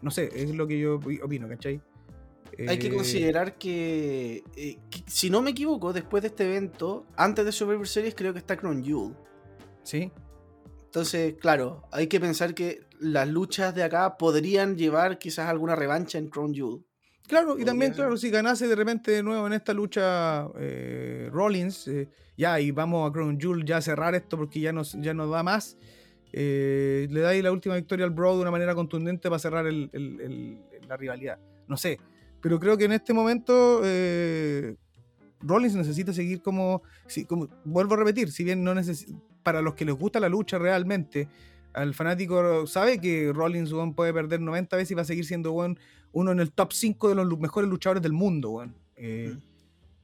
No 0.00 0.10
sé, 0.10 0.30
es 0.34 0.54
lo 0.54 0.66
que 0.66 0.78
yo 0.78 0.96
opino, 0.96 1.48
¿cachai? 1.48 1.80
Hay 2.68 2.78
que 2.78 2.88
Eh, 2.88 2.94
considerar 2.94 3.56
que, 3.56 4.42
eh, 4.56 4.78
que, 4.90 5.02
si 5.06 5.30
no 5.30 5.40
me 5.42 5.50
equivoco, 5.50 5.92
después 5.92 6.22
de 6.22 6.28
este 6.28 6.44
evento, 6.44 7.06
antes 7.16 7.44
de 7.44 7.52
Survivor 7.52 7.86
Series, 7.86 8.14
creo 8.14 8.32
que 8.32 8.40
está 8.40 8.56
Crown 8.56 8.82
Jewel. 8.84 9.14
Sí, 9.82 10.10
Entonces, 10.86 11.34
claro, 11.40 11.82
hay 11.90 12.06
que 12.06 12.20
pensar 12.20 12.54
que 12.54 12.80
las 13.00 13.26
luchas 13.28 13.74
de 13.74 13.82
acá 13.82 14.16
podrían 14.18 14.76
llevar 14.76 15.18
quizás 15.18 15.48
alguna 15.48 15.74
revancha 15.74 16.18
en 16.18 16.28
Crown 16.28 16.52
Jewel. 16.54 16.84
Claro, 17.26 17.58
y 17.58 17.64
también, 17.64 17.92
claro, 17.92 18.16
si 18.16 18.30
ganase 18.30 18.68
de 18.68 18.74
repente 18.74 19.10
de 19.10 19.22
nuevo 19.22 19.46
en 19.46 19.54
esta 19.54 19.72
lucha 19.72 20.46
eh, 20.58 21.30
Rollins, 21.32 21.88
eh, 21.88 22.08
ya, 22.36 22.60
y 22.60 22.70
vamos 22.72 23.08
a 23.08 23.12
Crown 23.12 23.38
Jewel 23.40 23.64
ya 23.64 23.78
a 23.78 23.80
cerrar 23.80 24.14
esto 24.14 24.36
porque 24.36 24.60
ya 24.60 24.72
nos, 24.72 24.92
ya 25.00 25.14
nos 25.14 25.30
da 25.30 25.42
más. 25.42 25.76
eh, 26.34 27.08
le 27.10 27.20
da 27.20 27.28
ahí 27.30 27.42
la 27.42 27.52
última 27.52 27.74
victoria 27.76 28.04
al 28.06 28.10
Bro 28.10 28.36
de 28.36 28.40
una 28.42 28.50
manera 28.50 28.74
contundente 28.74 29.28
para 29.28 29.38
cerrar 29.38 29.66
el- 29.66 29.90
el- 29.92 30.20
el- 30.20 30.58
la 30.88 30.96
rivalidad. 30.96 31.38
No 31.68 31.76
sé, 31.76 31.98
pero 32.40 32.58
creo 32.58 32.76
que 32.78 32.84
en 32.86 32.92
este 32.92 33.12
momento 33.12 33.82
Rollins 35.42 35.74
necesita 35.74 36.12
seguir 36.12 36.42
como, 36.42 36.82
sí, 37.06 37.24
como, 37.24 37.48
vuelvo 37.64 37.94
a 37.94 37.98
repetir, 37.98 38.30
si 38.30 38.44
bien 38.44 38.62
no 38.64 38.74
necesita, 38.74 39.12
para 39.42 39.60
los 39.60 39.74
que 39.74 39.84
les 39.84 39.94
gusta 39.94 40.20
la 40.20 40.28
lucha 40.28 40.58
realmente, 40.58 41.28
al 41.72 41.94
fanático 41.94 42.66
sabe 42.66 43.00
que 43.00 43.32
Rollins 43.32 43.72
puede 43.94 44.12
perder 44.12 44.40
90 44.40 44.76
veces 44.76 44.90
y 44.90 44.94
va 44.94 45.02
a 45.02 45.06
seguir 45.06 45.24
siendo 45.24 45.52
uno 45.52 46.32
en 46.32 46.40
el 46.40 46.52
top 46.52 46.72
5 46.72 47.08
de 47.08 47.14
los 47.14 47.38
mejores 47.38 47.68
luchadores 47.70 48.02
del 48.02 48.12
mundo. 48.12 48.50
Weón. 48.50 48.74
Eh, 48.96 49.34
Mm. 49.34 49.52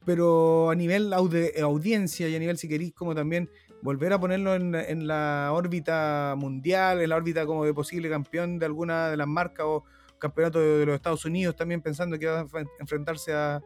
Pero 0.05 0.69
a 0.71 0.75
nivel 0.75 1.13
audiencia 1.13 2.27
y 2.29 2.35
a 2.35 2.39
nivel, 2.39 2.57
si 2.57 2.67
queréis, 2.67 2.93
como 2.93 3.13
también 3.13 3.49
volver 3.81 4.13
a 4.13 4.19
ponerlo 4.19 4.55
en, 4.55 4.73
en 4.73 5.07
la 5.07 5.51
órbita 5.53 6.35
mundial, 6.37 7.01
en 7.01 7.09
la 7.09 7.15
órbita 7.17 7.45
como 7.45 7.65
de 7.65 7.73
posible 7.73 8.09
campeón 8.09 8.57
de 8.59 8.65
alguna 8.65 9.09
de 9.09 9.17
las 9.17 9.27
marcas 9.27 9.65
o 9.67 9.83
campeonato 10.17 10.59
de, 10.59 10.79
de 10.79 10.85
los 10.85 10.95
Estados 10.95 11.25
Unidos, 11.25 11.55
también 11.55 11.81
pensando 11.81 12.17
que 12.17 12.25
va 12.25 12.39
a 12.39 12.45
enfren- 12.45 12.69
enfrentarse 12.79 13.33
a, 13.33 13.61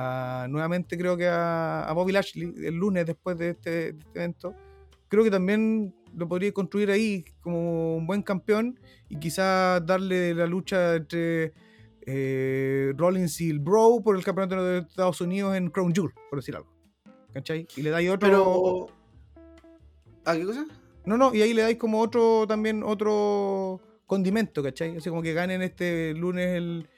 a- 0.00 0.46
nuevamente 0.48 0.96
creo 0.96 1.16
que 1.16 1.26
a, 1.26 1.82
a 1.84 1.92
Bobby 1.92 2.12
Lashley 2.12 2.54
el 2.64 2.74
lunes 2.76 3.04
después 3.06 3.36
de 3.38 3.50
este, 3.50 3.70
de 3.70 3.88
este 3.98 4.18
evento. 4.18 4.54
Creo 5.08 5.24
que 5.24 5.30
también 5.30 5.94
lo 6.14 6.28
podría 6.28 6.52
construir 6.52 6.90
ahí 6.90 7.24
como 7.40 7.96
un 7.96 8.06
buen 8.06 8.22
campeón 8.22 8.78
y 9.08 9.18
quizás 9.18 9.84
darle 9.86 10.34
la 10.34 10.46
lucha 10.46 10.96
entre 10.96 11.52
eh, 12.02 12.92
Rollins 12.96 13.40
y 13.40 13.50
el 13.50 13.58
Bro 13.58 14.00
por 14.04 14.16
el 14.16 14.24
campeonato 14.24 14.64
de 14.64 14.78
Estados 14.80 15.20
Unidos 15.20 15.56
en 15.56 15.70
Crown 15.70 15.94
Jewel, 15.94 16.12
por 16.30 16.38
decir 16.38 16.56
algo. 16.56 16.70
¿Cachai? 17.32 17.66
Y 17.76 17.82
le 17.82 17.90
dais 17.90 18.08
otro. 18.10 18.28
Pero. 18.28 18.86
¿Ah, 20.24 20.34
qué 20.36 20.44
cosa? 20.44 20.66
No, 21.04 21.16
no, 21.16 21.34
y 21.34 21.40
ahí 21.42 21.54
le 21.54 21.62
dais 21.62 21.76
como 21.76 22.00
otro 22.00 22.46
también, 22.46 22.82
otro 22.82 23.80
condimento, 24.06 24.62
¿cachai? 24.62 24.96
Así 24.96 25.08
como 25.08 25.22
que 25.22 25.32
ganen 25.32 25.62
este 25.62 26.12
lunes 26.14 26.56
el, 26.56 26.88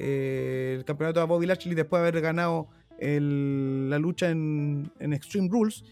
eh, 0.00 0.74
el 0.78 0.84
campeonato 0.84 1.20
a 1.20 1.24
Bobby 1.24 1.46
Lashley 1.46 1.74
después 1.74 2.00
de 2.00 2.08
haber 2.08 2.22
ganado 2.22 2.68
la 3.00 3.98
lucha 3.98 4.30
en, 4.30 4.90
Extreme 4.98 5.48
Rules 5.50 5.84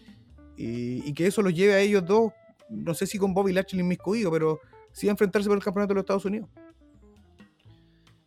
y, 0.57 1.07
y 1.07 1.13
que 1.13 1.27
eso 1.27 1.41
los 1.41 1.53
lleve 1.53 1.73
a 1.73 1.79
ellos 1.79 2.05
dos, 2.05 2.31
no 2.69 2.93
sé 2.93 3.05
si 3.05 3.17
con 3.17 3.33
Bobby 3.33 3.53
Lashley 3.53 3.81
inmiscuido, 3.81 4.31
pero 4.31 4.59
sí 4.91 5.07
a 5.07 5.11
enfrentarse 5.11 5.47
por 5.47 5.57
el 5.57 5.63
campeonato 5.63 5.93
de 5.93 5.95
los 5.95 6.03
Estados 6.03 6.25
Unidos. 6.25 6.49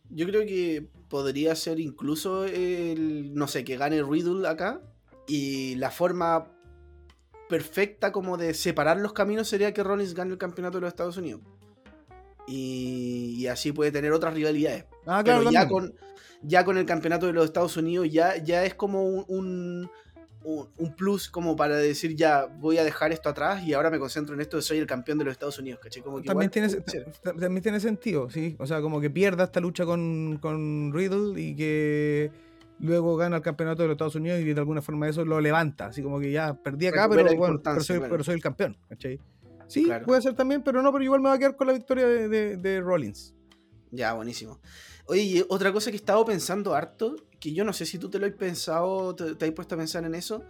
Yo 0.09 0.25
creo 0.25 0.45
que 0.45 0.89
podría 1.09 1.55
ser 1.55 1.79
incluso 1.79 2.45
el. 2.45 3.33
No 3.33 3.47
sé, 3.47 3.63
que 3.63 3.77
gane 3.77 4.03
Riddle 4.03 4.47
acá. 4.47 4.81
Y 5.27 5.75
la 5.75 5.91
forma 5.91 6.51
perfecta 7.47 8.11
como 8.11 8.37
de 8.37 8.53
separar 8.53 8.97
los 8.97 9.13
caminos 9.13 9.47
sería 9.47 9.73
que 9.73 9.83
Rollins 9.83 10.13
gane 10.13 10.31
el 10.31 10.37
campeonato 10.37 10.77
de 10.77 10.81
los 10.81 10.89
Estados 10.89 11.17
Unidos. 11.17 11.41
Y, 12.47 13.35
y 13.37 13.47
así 13.47 13.71
puede 13.71 13.91
tener 13.91 14.11
otras 14.11 14.33
rivalidades. 14.33 14.85
Ah, 15.05 15.21
Pero 15.23 15.41
claro, 15.41 15.51
ya 15.51 15.61
también. 15.61 15.91
con, 15.91 15.93
ya 16.41 16.65
con 16.65 16.77
el 16.77 16.85
campeonato 16.85 17.27
de 17.27 17.33
los 17.33 17.45
Estados 17.45 17.77
Unidos 17.77 18.07
ya, 18.11 18.37
ya 18.37 18.65
es 18.65 18.73
como 18.73 19.03
un, 19.03 19.89
un, 20.43 20.95
plus 20.95 21.29
como 21.29 21.55
para 21.55 21.77
decir 21.77 22.15
ya 22.15 22.45
voy 22.45 22.77
a 22.77 22.83
dejar 22.83 23.11
esto 23.11 23.29
atrás 23.29 23.63
y 23.63 23.73
ahora 23.73 23.89
me 23.89 23.99
concentro 23.99 24.33
en 24.33 24.41
esto 24.41 24.57
de 24.57 24.63
soy 24.63 24.79
el 24.79 24.87
campeón 24.87 25.17
de 25.17 25.25
los 25.25 25.33
Estados 25.33 25.59
Unidos, 25.59 25.79
que 25.81 25.89
también 25.89 26.23
igual 26.23 26.49
tiene, 26.49 26.69
también 27.23 27.61
tiene 27.61 27.79
sentido, 27.79 28.29
sí. 28.29 28.55
O 28.59 28.65
sea, 28.65 28.81
como 28.81 28.99
que 28.99 29.09
pierda 29.09 29.45
esta 29.45 29.59
lucha 29.59 29.85
con, 29.85 30.39
con 30.41 30.91
Riddle 30.93 31.39
y 31.39 31.55
que 31.55 32.31
luego 32.79 33.15
gana 33.15 33.37
el 33.37 33.41
campeonato 33.41 33.83
de 33.83 33.89
los 33.89 33.95
Estados 33.95 34.15
Unidos 34.15 34.39
y 34.39 34.53
de 34.53 34.59
alguna 34.59 34.81
forma 34.81 35.07
eso 35.07 35.23
lo 35.23 35.39
levanta. 35.39 35.87
Así 35.87 36.01
como 36.01 36.19
que 36.19 36.31
ya 36.31 36.53
perdí 36.55 36.87
acá, 36.87 37.07
pero, 37.07 37.23
bueno, 37.35 37.61
pero, 37.63 37.81
soy, 37.81 37.99
pero 37.99 38.23
soy 38.23 38.35
el 38.35 38.41
campeón. 38.41 38.75
¿cachai? 38.89 39.19
Sí, 39.71 39.83
Claro. 39.83 40.05
puede 40.05 40.21
ser 40.21 40.33
también, 40.35 40.61
pero 40.63 40.81
no, 40.81 40.91
pero 40.91 41.03
igual 41.03 41.21
me 41.21 41.29
va 41.29 41.35
a 41.35 41.39
quedar 41.39 41.55
con 41.55 41.67
la 41.67 41.73
victoria 41.73 42.05
de, 42.07 42.27
de- 42.27 42.57
de 42.57 42.81
Rollins. 42.81 43.33
Ya, 43.91 44.13
buenísimo. 44.13 44.59
Oye, 45.05 45.21
y 45.23 45.45
otra 45.49 45.71
cosa 45.73 45.89
que 45.91 45.95
he 45.97 45.99
estado 45.99 46.23
pensando 46.25 46.73
harto, 46.75 47.15
que 47.39 47.53
yo 47.53 47.63
no 47.63 47.73
sé 47.73 47.85
si 47.85 47.97
tú 47.97 48.09
te 48.09 48.19
lo 48.19 48.25
has 48.25 48.33
pensado, 48.33 49.15
te, 49.15 49.35
te 49.35 49.45
has 49.45 49.51
puesto 49.51 49.75
a 49.75 49.77
pensar 49.77 50.03
en 50.05 50.15
eso, 50.15 50.43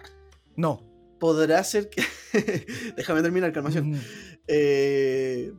No. 0.55 0.81
podrá 1.19 1.63
ser 1.63 1.89
que... 1.89 2.03
Déjame 2.97 3.21
terminar, 3.21 3.51
calmación. 3.53 3.91
Ujú. 3.93 4.01
Eh, 4.47 5.53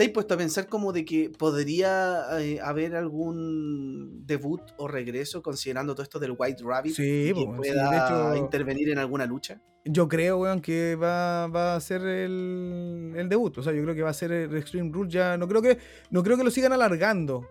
¿Te 0.00 0.06
has 0.06 0.12
puesto 0.12 0.32
a 0.32 0.36
pensar 0.38 0.66
como 0.66 0.92
de 0.94 1.04
que 1.04 1.28
podría 1.28 2.22
eh, 2.40 2.58
haber 2.62 2.96
algún 2.96 4.24
debut 4.26 4.62
o 4.78 4.88
regreso 4.88 5.42
considerando 5.42 5.94
todo 5.94 6.02
esto 6.04 6.18
del 6.18 6.34
White 6.38 6.62
Rabbit 6.64 6.94
Sí, 6.94 7.02
que 7.02 7.34
sí, 7.34 7.46
pueda 7.56 7.90
de 7.90 7.96
hecho- 7.98 8.36
intervenir 8.36 8.88
en 8.88 8.98
alguna 8.98 9.26
lucha? 9.26 9.60
Yo 9.84 10.08
creo, 10.08 10.38
weón, 10.38 10.60
que 10.60 10.94
va, 10.96 11.46
va 11.48 11.74
a 11.76 11.80
ser 11.80 12.00
el, 12.02 13.12
el 13.16 13.28
debut. 13.28 13.58
O 13.58 13.62
sea, 13.62 13.72
yo 13.74 13.82
creo 13.82 13.94
que 13.94 14.02
va 14.02 14.10
a 14.10 14.14
ser 14.14 14.30
el 14.32 14.56
Extreme 14.56 14.90
Rules 14.92 15.12
ya. 15.12 15.36
No 15.38 15.46
creo 15.48 15.60
que, 15.62 15.78
no 16.10 16.22
creo 16.22 16.36
que 16.38 16.44
lo 16.44 16.50
sigan 16.50 16.72
alargando. 16.72 17.46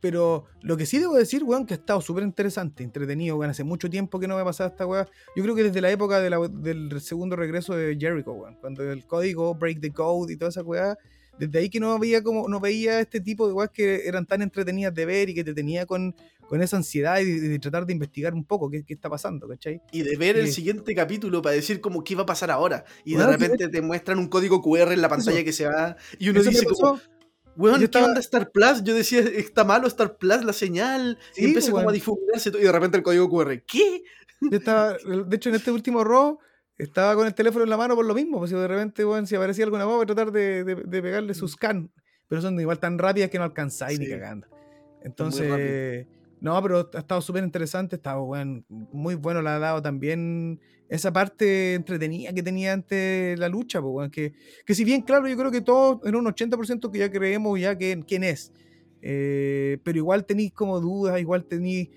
Pero 0.00 0.44
lo 0.62 0.76
que 0.76 0.86
sí 0.86 0.98
debo 0.98 1.16
decir, 1.16 1.42
weón, 1.44 1.66
que 1.66 1.74
ha 1.74 1.76
estado 1.76 2.00
súper 2.00 2.22
interesante, 2.24 2.82
entretenido, 2.84 3.36
weón. 3.36 3.50
Hace 3.50 3.64
mucho 3.64 3.90
tiempo 3.90 4.18
que 4.20 4.28
no 4.28 4.36
me 4.36 4.42
ha 4.42 4.44
pasado 4.44 4.70
esta 4.70 4.86
weá. 4.86 5.06
Yo 5.36 5.42
creo 5.42 5.54
que 5.54 5.64
desde 5.64 5.80
la 5.82 5.90
época 5.90 6.20
de 6.20 6.30
la- 6.30 6.48
del 6.48 6.98
segundo 7.00 7.34
regreso 7.36 7.74
de 7.74 7.96
Jericho, 7.98 8.32
weón. 8.32 8.54
Cuando 8.60 8.90
el 8.90 9.06
código, 9.06 9.54
Break 9.54 9.80
the 9.80 9.92
Code 9.92 10.32
y 10.32 10.36
toda 10.36 10.50
esa 10.50 10.62
weá. 10.62 10.96
Desde 11.38 11.58
ahí 11.58 11.70
que 11.70 11.80
no 11.80 11.98
veía 11.98 12.22
como, 12.22 12.48
no 12.48 12.60
veía 12.60 13.00
este 13.00 13.20
tipo 13.20 13.46
de 13.46 13.52
weas 13.54 13.70
que 13.70 14.06
eran 14.06 14.26
tan 14.26 14.42
entretenidas 14.42 14.94
de 14.94 15.06
ver 15.06 15.28
y 15.30 15.34
que 15.34 15.44
te 15.44 15.54
tenía 15.54 15.86
con, 15.86 16.14
con 16.48 16.62
esa 16.62 16.76
ansiedad 16.76 17.20
y 17.20 17.24
de, 17.24 17.48
de 17.48 17.58
tratar 17.58 17.86
de 17.86 17.92
investigar 17.92 18.34
un 18.34 18.44
poco 18.44 18.70
qué, 18.70 18.84
qué 18.84 18.94
está 18.94 19.08
pasando, 19.08 19.46
¿cachai? 19.48 19.80
Y 19.92 20.02
de 20.02 20.16
ver 20.16 20.36
el 20.36 20.50
siguiente 20.50 20.94
capítulo 20.94 21.40
para 21.42 21.54
decir 21.54 21.80
como 21.80 22.02
qué 22.02 22.14
va 22.14 22.22
a 22.22 22.26
pasar 22.26 22.50
ahora. 22.50 22.84
Y 23.04 23.14
Bueno, 23.14 23.30
de 23.30 23.36
repente 23.36 23.68
te 23.68 23.80
muestran 23.82 24.18
un 24.18 24.28
código 24.28 24.60
QR 24.62 24.92
en 24.92 25.00
la 25.02 25.08
pantalla 25.08 25.44
que 25.44 25.52
se 25.52 25.66
va 25.66 25.96
y 26.18 26.28
uno 26.30 26.42
dice 26.42 26.64
como, 26.66 27.00
weón, 27.56 27.78
¿qué 27.78 27.84
estaba- 27.84 28.06
onda 28.06 28.20
Star 28.20 28.50
Plus? 28.50 28.82
Yo 28.84 28.94
decía, 28.94 29.20
está 29.20 29.64
malo 29.64 29.86
Star 29.88 30.16
Plus, 30.16 30.44
la 30.44 30.52
señal. 30.52 31.18
Sí, 31.32 31.42
y 31.42 31.44
empieza 31.46 31.70
como 31.70 31.78
weón. 31.82 31.90
a 31.90 31.94
difuminarse 31.94 32.50
todo, 32.50 32.60
y 32.60 32.64
de 32.64 32.72
repente 32.72 32.96
el 32.96 33.02
código 33.02 33.28
QR. 33.28 33.62
¿Qué? 33.66 34.02
Yo 34.40 34.56
estaba, 34.58 34.96
de 35.26 35.36
hecho, 35.36 35.48
en 35.48 35.56
este 35.56 35.70
último 35.72 36.04
Raw, 36.04 36.38
estaba 36.78 37.14
con 37.14 37.26
el 37.26 37.34
teléfono 37.34 37.64
en 37.64 37.70
la 37.70 37.76
mano 37.76 37.94
por 37.96 38.06
lo 38.06 38.14
mismo. 38.14 38.38
Pues 38.38 38.50
si 38.50 38.56
de 38.56 38.68
repente, 38.68 39.04
bueno, 39.04 39.26
si 39.26 39.34
aparecía 39.34 39.64
alguna 39.64 39.84
voz, 39.84 39.96
voy 39.96 40.04
a 40.04 40.06
tratar 40.06 40.30
de, 40.32 40.64
de- 40.64 40.74
de 40.76 41.02
pegarle 41.02 41.34
su 41.34 41.46
scan. 41.48 41.90
Pero 42.28 42.40
son 42.42 42.58
igual 42.60 42.78
tan 42.78 42.98
rápidas 42.98 43.30
que 43.30 43.38
no 43.38 43.44
alcanzáis 43.44 43.98
ni 43.98 44.06
Sí. 44.06 44.10
cagando. 44.12 44.46
rápido. 44.46 44.68
Entonces, 45.02 46.06
no, 46.40 46.62
pero 46.62 46.90
ha 46.94 46.98
estado 46.98 47.20
súper 47.20 47.42
interesante. 47.42 47.96
Estaba, 47.96 48.20
bueno, 48.20 48.62
muy 48.68 49.14
bueno, 49.16 49.42
le 49.42 49.48
ha 49.50 49.58
dado 49.58 49.82
también 49.82 50.60
esa 50.88 51.12
parte 51.12 51.74
entretenida 51.74 52.32
que 52.32 52.42
tenía 52.42 52.72
antes 52.74 53.38
la 53.38 53.48
lucha. 53.48 53.80
Pues, 53.80 53.92
weón, 53.94 54.10
que, 54.10 54.32
que 54.64 54.74
si 54.74 54.84
bien, 54.84 55.02
claro, 55.02 55.26
yo 55.26 55.36
creo 55.36 55.50
que 55.50 55.60
todos 55.62 55.98
en 56.04 56.14
un 56.16 56.26
80% 56.26 56.90
que 56.92 56.98
ya 56.98 57.10
creemos 57.10 57.58
ya 57.58 57.76
que, 57.76 57.98
quién 58.06 58.24
es. 58.24 58.52
Eh, 59.02 59.78
pero 59.84 59.98
igual 59.98 60.24
tenéis 60.26 60.52
como 60.52 60.80
dudas, 60.80 61.18
igual 61.20 61.44
tenéis 61.44 61.88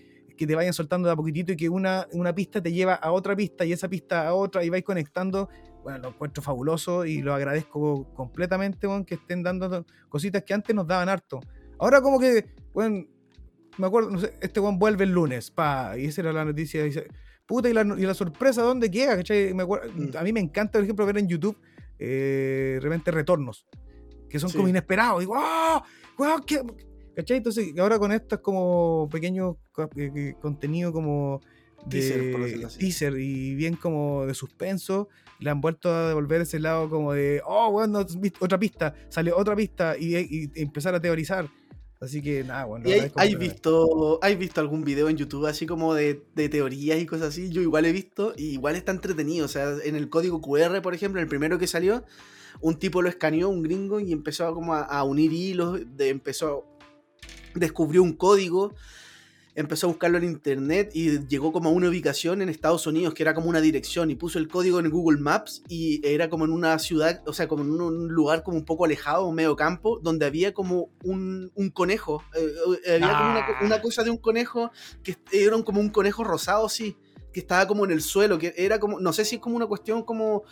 que 0.41 0.47
te 0.47 0.55
vayan 0.55 0.73
soltando 0.73 1.07
de 1.07 1.13
a 1.13 1.15
poquitito 1.15 1.51
y 1.51 1.55
que 1.55 1.69
una, 1.69 2.07
una 2.13 2.33
pista 2.33 2.59
te 2.63 2.71
lleva 2.73 2.95
a 2.95 3.11
otra 3.11 3.35
pista 3.35 3.63
y 3.63 3.73
esa 3.73 3.87
pista 3.87 4.27
a 4.27 4.33
otra 4.33 4.63
y 4.63 4.69
vais 4.71 4.83
conectando. 4.83 5.49
Bueno, 5.83 5.99
lo 5.99 6.07
encuentro 6.09 6.41
fabuloso 6.41 7.05
y 7.05 7.21
lo 7.21 7.35
agradezco 7.35 8.11
completamente, 8.15 8.87
weón, 8.87 9.05
que 9.05 9.15
estén 9.15 9.43
dando 9.43 9.85
cositas 10.09 10.41
que 10.43 10.55
antes 10.55 10.75
nos 10.75 10.87
daban 10.87 11.09
harto. 11.09 11.39
Ahora 11.77 12.01
como 12.01 12.19
que, 12.19 12.55
bueno, 12.73 13.05
me 13.77 13.85
acuerdo, 13.85 14.09
no 14.09 14.19
sé, 14.19 14.33
este 14.41 14.59
weón 14.59 14.79
vuelve 14.79 15.03
el 15.03 15.11
lunes, 15.11 15.51
pa, 15.51 15.95
y 15.95 16.05
esa 16.05 16.21
era 16.21 16.33
la 16.33 16.43
noticia, 16.43 16.87
y 16.87 16.93
puta, 17.45 17.69
y 17.69 17.73
la, 17.73 17.81
y 17.83 18.01
la 18.05 18.13
sorpresa, 18.15 18.63
¿dónde 18.63 18.89
queda? 18.89 19.15
¿Cachai? 19.17 19.53
Me 19.53 19.61
acuerdo- 19.63 19.91
Mm. 19.93 20.17
A 20.17 20.23
mí 20.23 20.33
me 20.33 20.39
encanta, 20.39 20.73
por 20.73 20.83
ejemplo, 20.83 21.05
ver 21.05 21.19
en 21.19 21.27
YouTube, 21.27 21.55
eh, 21.99 22.73
de 22.75 22.79
repente 22.79 23.11
retornos, 23.11 23.67
que 24.27 24.39
son 24.39 24.49
Sí. 24.49 24.57
como 24.57 24.67
inesperados, 24.69 25.19
digo, 25.19 25.33
¡ah! 25.37 25.83
¡Wow! 26.17 26.41
¿qué? 26.47 26.61
¿Cachai? 27.15 27.37
Entonces, 27.37 27.73
ahora 27.77 27.99
con 27.99 28.11
estos 28.11 28.39
como 28.39 29.09
pequeños 29.11 29.55
eh, 29.95 30.11
eh, 30.15 30.33
contenido 30.41 30.93
como 30.93 31.41
de 31.85 31.99
Teaser, 31.99 32.31
por 32.31 32.43
decirlo 32.43 32.67
así. 32.67 32.79
teaser 32.79 33.19
y 33.19 33.55
bien 33.55 33.75
como 33.75 34.25
de 34.25 34.33
suspenso, 34.33 35.09
le 35.39 35.49
han 35.49 35.61
vuelto 35.61 35.93
a 35.93 36.09
devolver 36.09 36.41
ese 36.41 36.59
lado 36.59 36.89
como 36.89 37.13
de, 37.13 37.41
oh, 37.45 37.71
bueno, 37.71 38.05
otra 38.39 38.59
pista, 38.59 38.93
salió 39.09 39.37
otra 39.37 39.55
pista 39.55 39.97
y, 39.97 40.15
y 40.15 40.51
empezar 40.55 40.93
a 40.95 41.01
teorizar. 41.01 41.49
Así 42.01 42.19
que 42.19 42.43
nada, 42.43 42.65
bueno. 42.65 42.89
¿Y 42.89 42.93
hay, 43.15 43.35
visto, 43.35 44.17
¿Has 44.23 44.35
visto 44.35 44.59
algún 44.59 44.83
video 44.83 45.07
en 45.07 45.17
YouTube 45.17 45.45
así 45.45 45.67
como 45.67 45.93
de, 45.93 46.25
de 46.33 46.49
teorías 46.49 46.99
y 46.99 47.05
cosas 47.05 47.27
así? 47.27 47.51
Yo 47.51 47.61
igual 47.61 47.85
he 47.85 47.91
visto 47.91 48.33
y 48.35 48.53
igual 48.53 48.75
está 48.75 48.91
entretenido. 48.91 49.45
O 49.45 49.47
sea, 49.47 49.75
en 49.83 49.95
el 49.95 50.09
código 50.09 50.41
QR, 50.41 50.81
por 50.81 50.95
ejemplo, 50.95 51.21
el 51.21 51.27
primero 51.27 51.59
que 51.59 51.67
salió, 51.67 52.03
un 52.59 52.79
tipo 52.79 53.03
lo 53.03 53.09
escaneó, 53.09 53.49
un 53.49 53.61
gringo, 53.61 53.99
y 53.99 54.11
empezó 54.13 54.47
a 54.47 54.53
como 54.53 54.73
a, 54.73 54.81
a 54.81 55.03
unir 55.03 55.31
hilos, 55.31 55.79
de, 55.95 56.09
empezó, 56.09 56.65
descubrió 57.55 58.03
un 58.03 58.13
código, 58.13 58.73
empezó 59.53 59.87
a 59.87 59.89
buscarlo 59.89 60.17
en 60.17 60.23
internet 60.23 60.91
y 60.93 61.27
llegó 61.27 61.51
como 61.51 61.67
a 61.69 61.71
una 61.73 61.89
ubicación 61.89 62.41
en 62.41 62.47
Estados 62.47 62.87
Unidos 62.87 63.13
que 63.13 63.21
era 63.23 63.33
como 63.33 63.49
una 63.49 63.59
dirección 63.59 64.09
y 64.09 64.15
puso 64.15 64.39
el 64.39 64.47
código 64.47 64.79
en 64.79 64.89
Google 64.89 65.19
Maps 65.19 65.61
y 65.67 65.99
era 66.07 66.29
como 66.29 66.45
en 66.45 66.51
una 66.51 66.79
ciudad, 66.79 67.21
o 67.27 67.33
sea, 67.33 67.49
como 67.49 67.63
en 67.63 67.71
un 67.71 68.07
lugar 68.07 68.43
como 68.43 68.55
un 68.57 68.63
poco 68.63 68.85
alejado, 68.85 69.27
un 69.27 69.35
medio 69.35 69.55
campo, 69.57 69.99
donde 70.01 70.25
había 70.25 70.53
como 70.53 70.89
un, 71.03 71.51
un 71.55 71.69
conejo. 71.69 72.23
eh, 72.35 72.53
eh, 72.85 72.93
había 72.95 73.17
como 73.17 73.31
una, 73.31 73.45
co- 73.45 73.53
Ah. 73.59 73.65
una 73.65 73.81
cosa 73.81 74.03
de 74.05 74.09
un 74.09 74.17
conejo 74.17 74.71
que 75.03 75.17
era 75.33 75.61
como 75.63 75.81
un 75.81 75.89
conejo 75.89 76.23
rosado, 76.23 76.69
sí, 76.69 76.95
que 77.33 77.41
estaba 77.41 77.67
como 77.67 77.83
en 77.85 77.91
el 77.91 78.01
suelo, 78.01 78.37
que 78.39 78.53
era 78.57 78.79
como, 78.79 78.99
no 79.01 79.11
sé 79.13 79.25
si 79.25 79.35
es 79.35 79.41
como 79.41 79.55
una 79.57 79.65
cuestión 79.67 80.03
como 80.03 80.43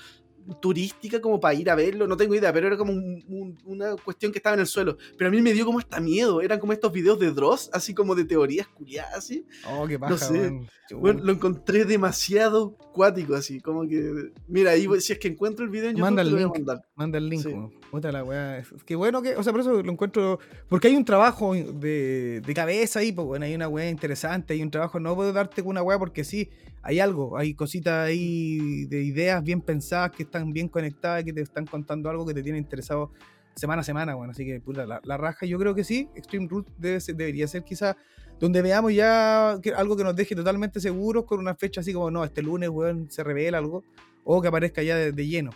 turística 0.62 1.22
como 1.22 1.39
para 1.39 1.54
ir 1.54 1.70
a 1.70 1.76
verlo, 1.76 2.08
no 2.08 2.18
tengo 2.18 2.36
idea, 2.36 2.52
pero 2.54 2.68
era 2.68 2.78
como 2.78 2.91
un- 2.93 3.24
un- 3.28 3.58
una 3.66 3.95
cuestión 3.95 4.32
que 4.32 4.39
estaba 4.39 4.54
en 4.56 4.62
el 4.62 4.68
suelo. 4.68 4.97
Pero 5.18 5.30
a 5.30 5.32
mí 5.32 5.41
me 5.41 5.54
dio 5.54 5.66
como 5.66 5.80
hasta 5.80 6.00
miedo, 6.00 6.41
eran 6.41 6.60
como 6.60 6.74
estos 6.74 6.91
videos 6.91 7.20
de 7.20 7.32
Dross, 7.32 7.70
así 7.74 7.93
como 7.93 8.16
de 8.16 8.26
teorías 8.26 8.68
culiadas, 8.68 9.16
así. 9.16 9.45
Oh, 9.70 9.86
qué 9.88 9.97
paja, 10.00 10.18
sé. 10.18 10.34
weón. 10.39 10.68
Bueno, 11.02 11.24
lo 11.24 11.32
encontré 11.34 11.86
demasiado 11.86 12.72
cuático, 12.93 13.36
así, 13.36 13.60
como 13.62 13.88
que... 13.88 14.32
Mira, 14.47 14.72
ahí 14.72 14.88
si 15.00 15.14
es 15.14 15.20
que 15.20 15.28
encuentro 15.28 15.64
el 15.64 15.70
video 15.72 15.89
en 15.89 15.95
YouTube, 15.97 16.02
Manda 16.06 16.24
te 16.24 16.28
el 16.30 16.34
lo 16.34 16.38
voy 16.38 16.43
a 16.43 16.45
link. 16.47 16.56
mandar. 16.68 16.86
Manda 16.95 17.18
el 17.20 17.30
link, 17.30 17.43
Sí. 17.43 17.54
Puta 17.92 18.12
la 18.12 18.24
weá. 18.24 18.60
Es- 18.60 18.70
Qué 18.86 18.96
bueno 18.96 19.22
que. 19.22 19.36
O 19.36 19.42
sea, 19.44 19.52
por 19.52 19.62
eso 19.62 19.82
lo 19.82 19.92
encuentro. 19.92 20.40
Porque 20.68 20.88
hay 20.90 20.96
un 20.96 21.06
trabajo 21.06 21.54
de, 21.56 22.42
de 22.46 22.54
cabeza 22.54 23.00
ahí, 23.00 23.12
pues 23.12 23.26
bueno, 23.26 23.46
hay 23.46 23.56
una 23.56 23.68
weá 23.68 23.90
interesante, 23.90 24.54
hay 24.54 24.62
un 24.62 24.70
trabajo. 24.70 25.00
No 25.00 25.16
puedo 25.16 25.34
darte 25.34 25.62
una 25.64 25.82
weá 25.82 25.98
porque 25.98 26.24
sí, 26.24 26.50
hay 26.84 27.00
algo, 27.00 27.36
hay 27.38 27.56
cositas 27.56 28.08
ahí 28.08 28.86
de 28.86 29.02
ideas 29.04 29.44
bien 29.44 29.62
pensadas 29.62 30.12
que 30.12 30.24
están 30.24 30.54
bien 30.54 30.68
conectadas, 30.68 31.24
que 31.24 31.34
te 31.34 31.42
están 31.42 31.66
contando 31.66 32.10
algo 32.10 32.26
que 32.28 32.34
te 32.36 32.44
tiene 32.44 32.60
interesado 32.60 33.12
semana 33.56 33.82
a 33.82 33.84
semana, 33.84 34.14
bueno. 34.14 34.32
Así 34.32 34.46
que, 34.46 34.62
puta, 34.62 34.86
la, 34.86 35.02
la 35.04 35.18
raja, 35.18 35.46
yo 35.48 35.58
creo 35.58 35.74
que 35.74 35.84
sí. 35.84 36.08
Extreme 36.16 36.48
Root 36.48 36.68
debe 36.78 37.00
ser- 37.02 37.16
debería 37.16 37.48
ser 37.48 37.64
quizá 37.64 37.98
donde 38.40 38.62
veamos 38.62 38.94
ya 38.94 39.58
que- 39.64 39.74
algo 39.74 39.98
que 39.98 40.04
nos 40.04 40.16
deje 40.16 40.36
totalmente 40.36 40.80
seguros 40.80 41.26
con 41.26 41.40
una 41.40 41.56
fecha 41.56 41.82
así 41.82 41.92
como, 41.92 42.12
no, 42.12 42.24
este 42.24 42.44
lunes, 42.44 42.70
weón, 42.70 43.10
se 43.10 43.24
revela 43.24 43.58
algo. 43.58 43.84
O 44.24 44.42
que 44.44 44.48
aparezca 44.48 44.84
ya 44.84 44.96
de, 44.96 45.12
de 45.12 45.28
lleno. 45.28 45.50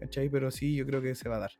¿Cachai? 0.00 0.28
Pero 0.28 0.50
sí, 0.50 0.74
yo 0.74 0.84
creo 0.86 1.00
que 1.02 1.14
se 1.14 1.28
va 1.28 1.36
a 1.36 1.40
dar. 1.40 1.50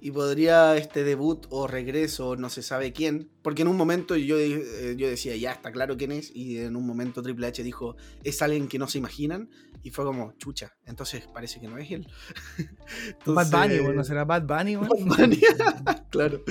Y 0.00 0.10
podría 0.10 0.76
este 0.76 1.04
debut 1.04 1.46
o 1.50 1.66
regreso, 1.66 2.36
no 2.36 2.50
se 2.50 2.62
sabe 2.62 2.92
quién, 2.92 3.30
porque 3.42 3.62
en 3.62 3.68
un 3.68 3.76
momento 3.76 4.14
yo, 4.14 4.38
eh, 4.38 4.94
yo 4.96 5.08
decía, 5.08 5.34
ya 5.36 5.52
está 5.52 5.72
claro 5.72 5.96
quién 5.96 6.12
es, 6.12 6.30
y 6.34 6.58
en 6.58 6.76
un 6.76 6.86
momento 6.86 7.22
Triple 7.22 7.46
H 7.46 7.62
dijo, 7.62 7.96
es 8.22 8.42
alguien 8.42 8.68
que 8.68 8.78
no 8.78 8.88
se 8.88 8.98
imaginan, 8.98 9.48
y 9.82 9.90
fue 9.90 10.04
como, 10.04 10.32
chucha, 10.32 10.76
entonces 10.84 11.26
parece 11.32 11.60
que 11.60 11.68
no 11.68 11.78
es 11.78 11.90
él. 11.90 12.06
Bad 13.26 13.50
Bunny, 13.50 13.78
bueno, 13.80 14.04
será 14.04 14.24
Bad 14.24 14.42
Bunny, 14.46 14.76
weón? 14.76 14.88
Bad 15.08 15.16
Bunny, 15.18 15.40
claro. 16.10 16.42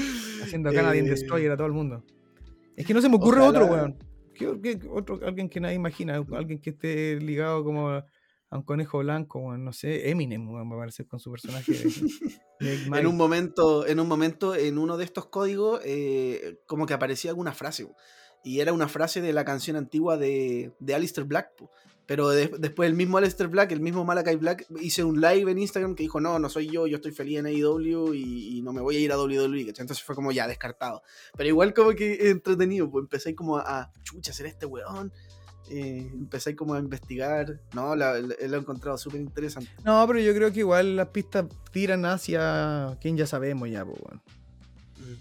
Haciendo 0.43 0.73
Canadian 0.73 1.05
Eh, 1.05 1.09
Destroyer 1.11 1.51
a 1.51 1.57
todo 1.57 1.67
el 1.67 1.73
mundo. 1.73 2.03
Es 2.75 2.85
que 2.85 2.93
no 2.93 3.01
se 3.01 3.09
me 3.09 3.15
ocurre 3.15 3.41
otro, 3.41 3.67
weón. 3.67 3.97
¿Qué, 4.33 4.59
qué- 4.61 4.79
otro, 4.91 5.19
alguien 5.25 5.47
que 5.49 5.61
nadie 5.61 5.75
imagina, 5.75 6.15
alguien 6.33 6.59
que 6.59 6.71
esté 6.71 7.19
ligado 7.21 7.63
como 7.63 8.03
a 8.55 8.59
un 8.59 8.63
conejo 8.63 8.99
blanco, 8.99 9.57
no 9.57 9.73
sé, 9.73 10.09
Eminem, 10.09 10.47
va 10.53 10.61
a 10.61 10.65
aparecer 10.65 11.07
con 11.07 11.19
su 11.19 11.31
personaje 11.31 11.71
de, 11.73 11.79
de. 12.89 12.99
En 12.99 13.07
un 13.07 13.17
momento, 13.17 13.85
en 13.85 13.99
un 13.99 14.07
momento, 14.07 14.55
en 14.55 14.77
uno 14.77 14.97
de 14.97 15.05
estos 15.05 15.27
códigos, 15.27 15.81
eh, 15.85 16.59
como 16.65 16.85
que 16.85 16.93
aparecía 16.93 17.31
alguna 17.31 17.53
frase. 17.53 17.87
Y 18.43 18.59
era 18.59 18.73
una 18.73 18.87
frase 18.87 19.21
de 19.21 19.33
la 19.33 19.43
canción 19.43 19.75
antigua 19.75 20.17
de, 20.17 20.71
de 20.79 20.95
Alistair 20.95 21.25
Black. 21.27 21.51
Pero 22.07 22.29
de- 22.29 22.51
después 22.59 22.87
el 22.87 22.95
mismo 22.95 23.17
Alistair 23.17 23.49
Black, 23.49 23.71
el 23.71 23.79
mismo 23.79 24.05
Malakai 24.05 24.35
Black, 24.35 24.67
hizo 24.79 25.07
un 25.07 25.19
live 25.19 25.49
en 25.51 25.57
Instagram 25.57 25.95
que 25.95 26.03
dijo, 26.03 26.21
no, 26.21 26.37
no 26.37 26.49
soy 26.49 26.67
yo, 26.69 26.85
yo 26.85 26.97
estoy 26.97 27.11
feliz 27.11 27.39
en 27.39 27.47
AEW 27.47 28.13
y, 28.13 28.57
y 28.59 28.61
no 28.61 28.73
me 28.73 28.81
voy 28.81 28.97
a 28.97 28.99
ir 28.99 29.11
a 29.11 29.17
WWE. 29.17 29.61
Entonces 29.61 30.03
fue 30.03 30.13
como 30.13 30.31
ya 30.31 30.47
descartado. 30.47 31.01
Pero 31.35 31.49
igual 31.49 31.73
como 31.73 31.89
que 31.93 32.29
entretenido, 32.29 32.91
pues 32.91 33.01
empecé 33.01 33.33
como 33.33 33.57
a, 33.57 33.79
a, 33.79 33.91
chucha, 34.03 34.31
¿será 34.33 34.49
este 34.49 34.67
weón? 34.67 35.11
Eh, 35.69 36.09
empecé 36.13 36.55
como 36.55 36.73
a 36.75 36.79
investigar. 36.79 37.59
No, 37.73 37.95
la- 37.95 38.19
la- 38.19 38.35
lo 38.47 38.55
he 38.55 38.59
encontrado 38.59 38.97
súper 38.97 39.21
interesante. 39.21 39.69
No, 39.83 40.05
pero 40.07 40.19
yo 40.19 40.33
creo 40.35 40.51
que 40.53 40.59
igual 40.59 40.95
las 40.95 41.07
pistas 41.09 41.45
tiran 41.71 42.05
hacia 42.05 42.97
quien 43.01 43.17
ya 43.17 43.25
sabemos 43.25 43.69
ya, 43.69 43.83
pues. 43.85 43.99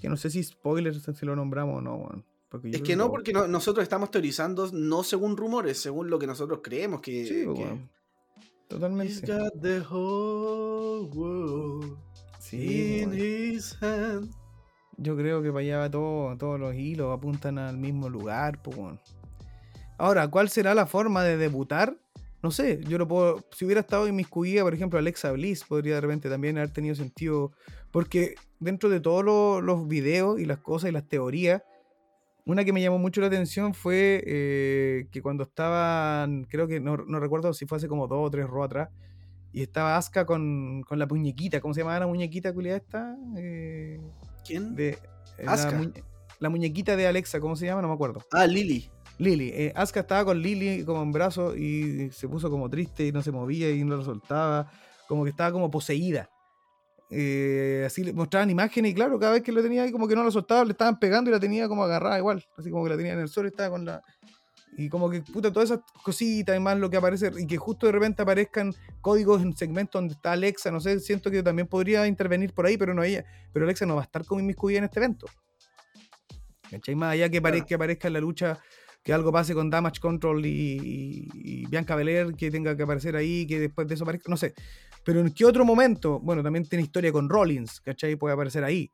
Que 0.00 0.08
no 0.08 0.16
sé 0.16 0.30
si 0.30 0.42
spoilers 0.42 1.02
si 1.02 1.26
lo 1.26 1.34
nombramos 1.36 1.78
o 1.78 1.80
no, 1.80 2.24
yo 2.52 2.70
Es 2.72 2.82
que 2.82 2.94
no, 2.94 3.10
porque 3.10 3.32
no- 3.32 3.48
nosotros 3.48 3.82
estamos 3.82 4.10
teorizando 4.10 4.70
no 4.72 5.02
según 5.02 5.36
rumores, 5.36 5.78
según 5.80 6.08
lo 6.10 6.18
que 6.18 6.26
nosotros 6.26 6.60
creemos 6.62 7.00
que. 7.00 7.24
Sí, 7.26 7.44
que-. 7.54 7.64
He's 7.64 8.68
Totalmente. 8.68 9.26
got 9.26 9.60
the 9.60 9.80
whole 9.90 11.08
world 11.14 11.96
Sí, 12.38 13.00
in 13.00 13.10
weón. 13.10 13.20
his 13.20 13.76
hand. 13.82 14.30
Yo 14.96 15.16
creo 15.16 15.42
que 15.42 15.48
para 15.48 15.60
allá 15.60 15.78
va 15.78 15.90
todo, 15.90 16.36
todos 16.38 16.60
los 16.60 16.74
hilos 16.74 17.12
apuntan 17.16 17.58
al 17.58 17.76
mismo 17.76 18.08
lugar, 18.08 18.62
pues, 18.62 18.76
weón. 18.76 19.00
Ahora, 19.98 20.28
¿cuál 20.28 20.48
será 20.48 20.74
la 20.74 20.86
forma 20.86 21.22
de 21.22 21.36
debutar? 21.36 21.96
No 22.42 22.50
sé, 22.50 22.80
yo 22.84 22.98
lo 22.98 23.08
puedo. 23.08 23.44
Si 23.52 23.64
hubiera 23.64 23.80
estado 23.80 24.06
inmiscuida, 24.06 24.62
por 24.62 24.74
ejemplo, 24.74 24.98
Alexa 24.98 25.32
Bliss, 25.32 25.64
podría 25.64 25.94
de 25.94 26.00
repente 26.02 26.28
también 26.28 26.58
haber 26.58 26.70
tenido 26.70 26.94
sentido. 26.94 27.52
Porque 27.90 28.34
dentro 28.60 28.88
de 28.90 29.00
todos 29.00 29.24
lo- 29.24 29.60
los 29.60 29.88
videos 29.88 30.38
y 30.40 30.44
las 30.44 30.58
cosas 30.58 30.90
y 30.90 30.92
las 30.92 31.08
teorías, 31.08 31.62
una 32.44 32.64
que 32.64 32.72
me 32.74 32.82
llamó 32.82 32.98
mucho 32.98 33.20
la 33.22 33.28
atención 33.28 33.72
fue 33.72 34.22
eh, 34.26 35.06
que 35.10 35.22
cuando 35.22 35.44
estaban, 35.44 36.44
creo 36.44 36.66
que 36.68 36.80
no, 36.80 36.96
no 36.98 37.18
recuerdo 37.20 37.54
si 37.54 37.64
fue 37.64 37.78
hace 37.78 37.88
como 37.88 38.06
dos 38.08 38.26
o 38.26 38.30
tres 38.30 38.46
ro 38.46 38.62
atrás, 38.64 38.90
y 39.52 39.62
estaba 39.62 39.96
Asuka 39.96 40.26
con, 40.26 40.82
con 40.82 40.98
la 40.98 41.06
muñequita, 41.06 41.60
¿cómo 41.60 41.72
se 41.72 41.80
llamaba 41.80 42.00
la 42.00 42.06
muñequita 42.08 42.52
culiada 42.52 42.76
esta? 42.78 43.16
Eh, 43.38 43.98
¿Quién? 44.46 44.74
de 44.74 44.90
eh, 45.38 45.44
la, 45.44 45.52
Asuka. 45.54 45.78
muñe- 45.78 46.04
la 46.40 46.48
muñequita 46.50 46.96
de 46.96 47.06
Alexa, 47.06 47.40
¿cómo 47.40 47.56
se 47.56 47.64
llama? 47.64 47.80
No 47.80 47.88
me 47.88 47.94
acuerdo. 47.94 48.20
Ah, 48.32 48.46
Lily. 48.46 48.90
Lily. 49.18 49.50
Eh, 49.54 49.72
Asuka 49.74 50.00
estaba 50.00 50.24
con 50.24 50.40
Lily 50.40 50.84
como 50.84 51.02
en 51.02 51.12
brazos 51.12 51.56
y 51.56 52.10
se 52.10 52.28
puso 52.28 52.50
como 52.50 52.68
triste 52.68 53.06
y 53.06 53.12
no 53.12 53.22
se 53.22 53.30
movía 53.30 53.70
y 53.70 53.84
no 53.84 53.96
lo 53.96 54.04
soltaba. 54.04 54.70
Como 55.08 55.24
que 55.24 55.30
estaba 55.30 55.52
como 55.52 55.70
poseída. 55.70 56.28
Eh, 57.10 57.84
así 57.86 58.02
le 58.02 58.12
mostraban 58.12 58.50
imágenes 58.50 58.90
y 58.90 58.94
claro, 58.94 59.18
cada 59.18 59.32
vez 59.32 59.42
que 59.42 59.52
lo 59.52 59.62
tenía 59.62 59.82
ahí 59.82 59.92
como 59.92 60.08
que 60.08 60.16
no 60.16 60.24
lo 60.24 60.30
soltaba, 60.32 60.64
le 60.64 60.72
estaban 60.72 60.98
pegando 60.98 61.30
y 61.30 61.32
la 61.32 61.38
tenía 61.38 61.68
como 61.68 61.84
agarrada 61.84 62.18
igual. 62.18 62.44
Así 62.56 62.70
como 62.70 62.84
que 62.84 62.90
la 62.90 62.96
tenía 62.96 63.12
en 63.12 63.20
el 63.20 63.28
suelo 63.28 63.48
y 63.48 63.50
estaba 63.50 63.70
con 63.70 63.84
la... 63.84 64.02
Y 64.76 64.88
como 64.88 65.08
que, 65.08 65.20
puta, 65.20 65.52
todas 65.52 65.70
esas 65.70 65.84
cositas 66.02 66.56
y 66.56 66.58
más 66.58 66.76
lo 66.76 66.90
que 66.90 66.96
aparece, 66.96 67.30
y 67.38 67.46
que 67.46 67.56
justo 67.56 67.86
de 67.86 67.92
repente 67.92 68.22
aparezcan 68.22 68.74
códigos 69.00 69.40
en 69.40 69.56
segmentos 69.56 70.00
donde 70.00 70.14
está 70.14 70.32
Alexa, 70.32 70.72
no 70.72 70.80
sé, 70.80 70.98
siento 70.98 71.30
que 71.30 71.44
también 71.44 71.68
podría 71.68 72.04
intervenir 72.08 72.52
por 72.52 72.66
ahí, 72.66 72.76
pero 72.76 72.92
no 72.92 73.04
ella. 73.04 73.24
Pero 73.52 73.66
Alexa 73.66 73.86
no 73.86 73.94
va 73.94 74.00
a 74.00 74.04
estar 74.04 74.24
con 74.24 74.40
inmiscuida 74.40 74.78
en 74.78 74.84
este 74.84 74.98
evento. 74.98 75.26
¿Cachai? 76.68 76.96
Más 76.96 77.12
allá 77.12 77.28
que, 77.28 77.40
pare- 77.40 77.64
que 77.64 77.76
aparezca 77.76 78.08
en 78.08 78.14
la 78.14 78.20
lucha, 78.20 78.58
que 79.04 79.12
algo 79.12 79.30
pase 79.30 79.54
con 79.54 79.70
Damage 79.70 80.00
Control 80.00 80.44
y, 80.46 81.28
y- 81.34 81.66
Bianca 81.66 81.94
Belair, 81.94 82.34
que 82.34 82.50
tenga 82.50 82.76
que 82.76 82.82
aparecer 82.84 83.14
ahí, 83.16 83.46
que 83.46 83.60
después 83.60 83.86
de 83.86 83.94
eso 83.94 84.04
aparezca, 84.04 84.30
no 84.30 84.36
sé. 84.36 84.54
Pero 85.04 85.20
en 85.20 85.32
qué 85.32 85.44
otro 85.44 85.64
momento, 85.64 86.20
bueno, 86.20 86.42
también 86.42 86.66
tiene 86.66 86.84
historia 86.84 87.12
con 87.12 87.28
Rollins, 87.28 87.80
¿cachai? 87.82 88.16
Puede 88.16 88.34
aparecer 88.34 88.64
ahí. 88.64 88.90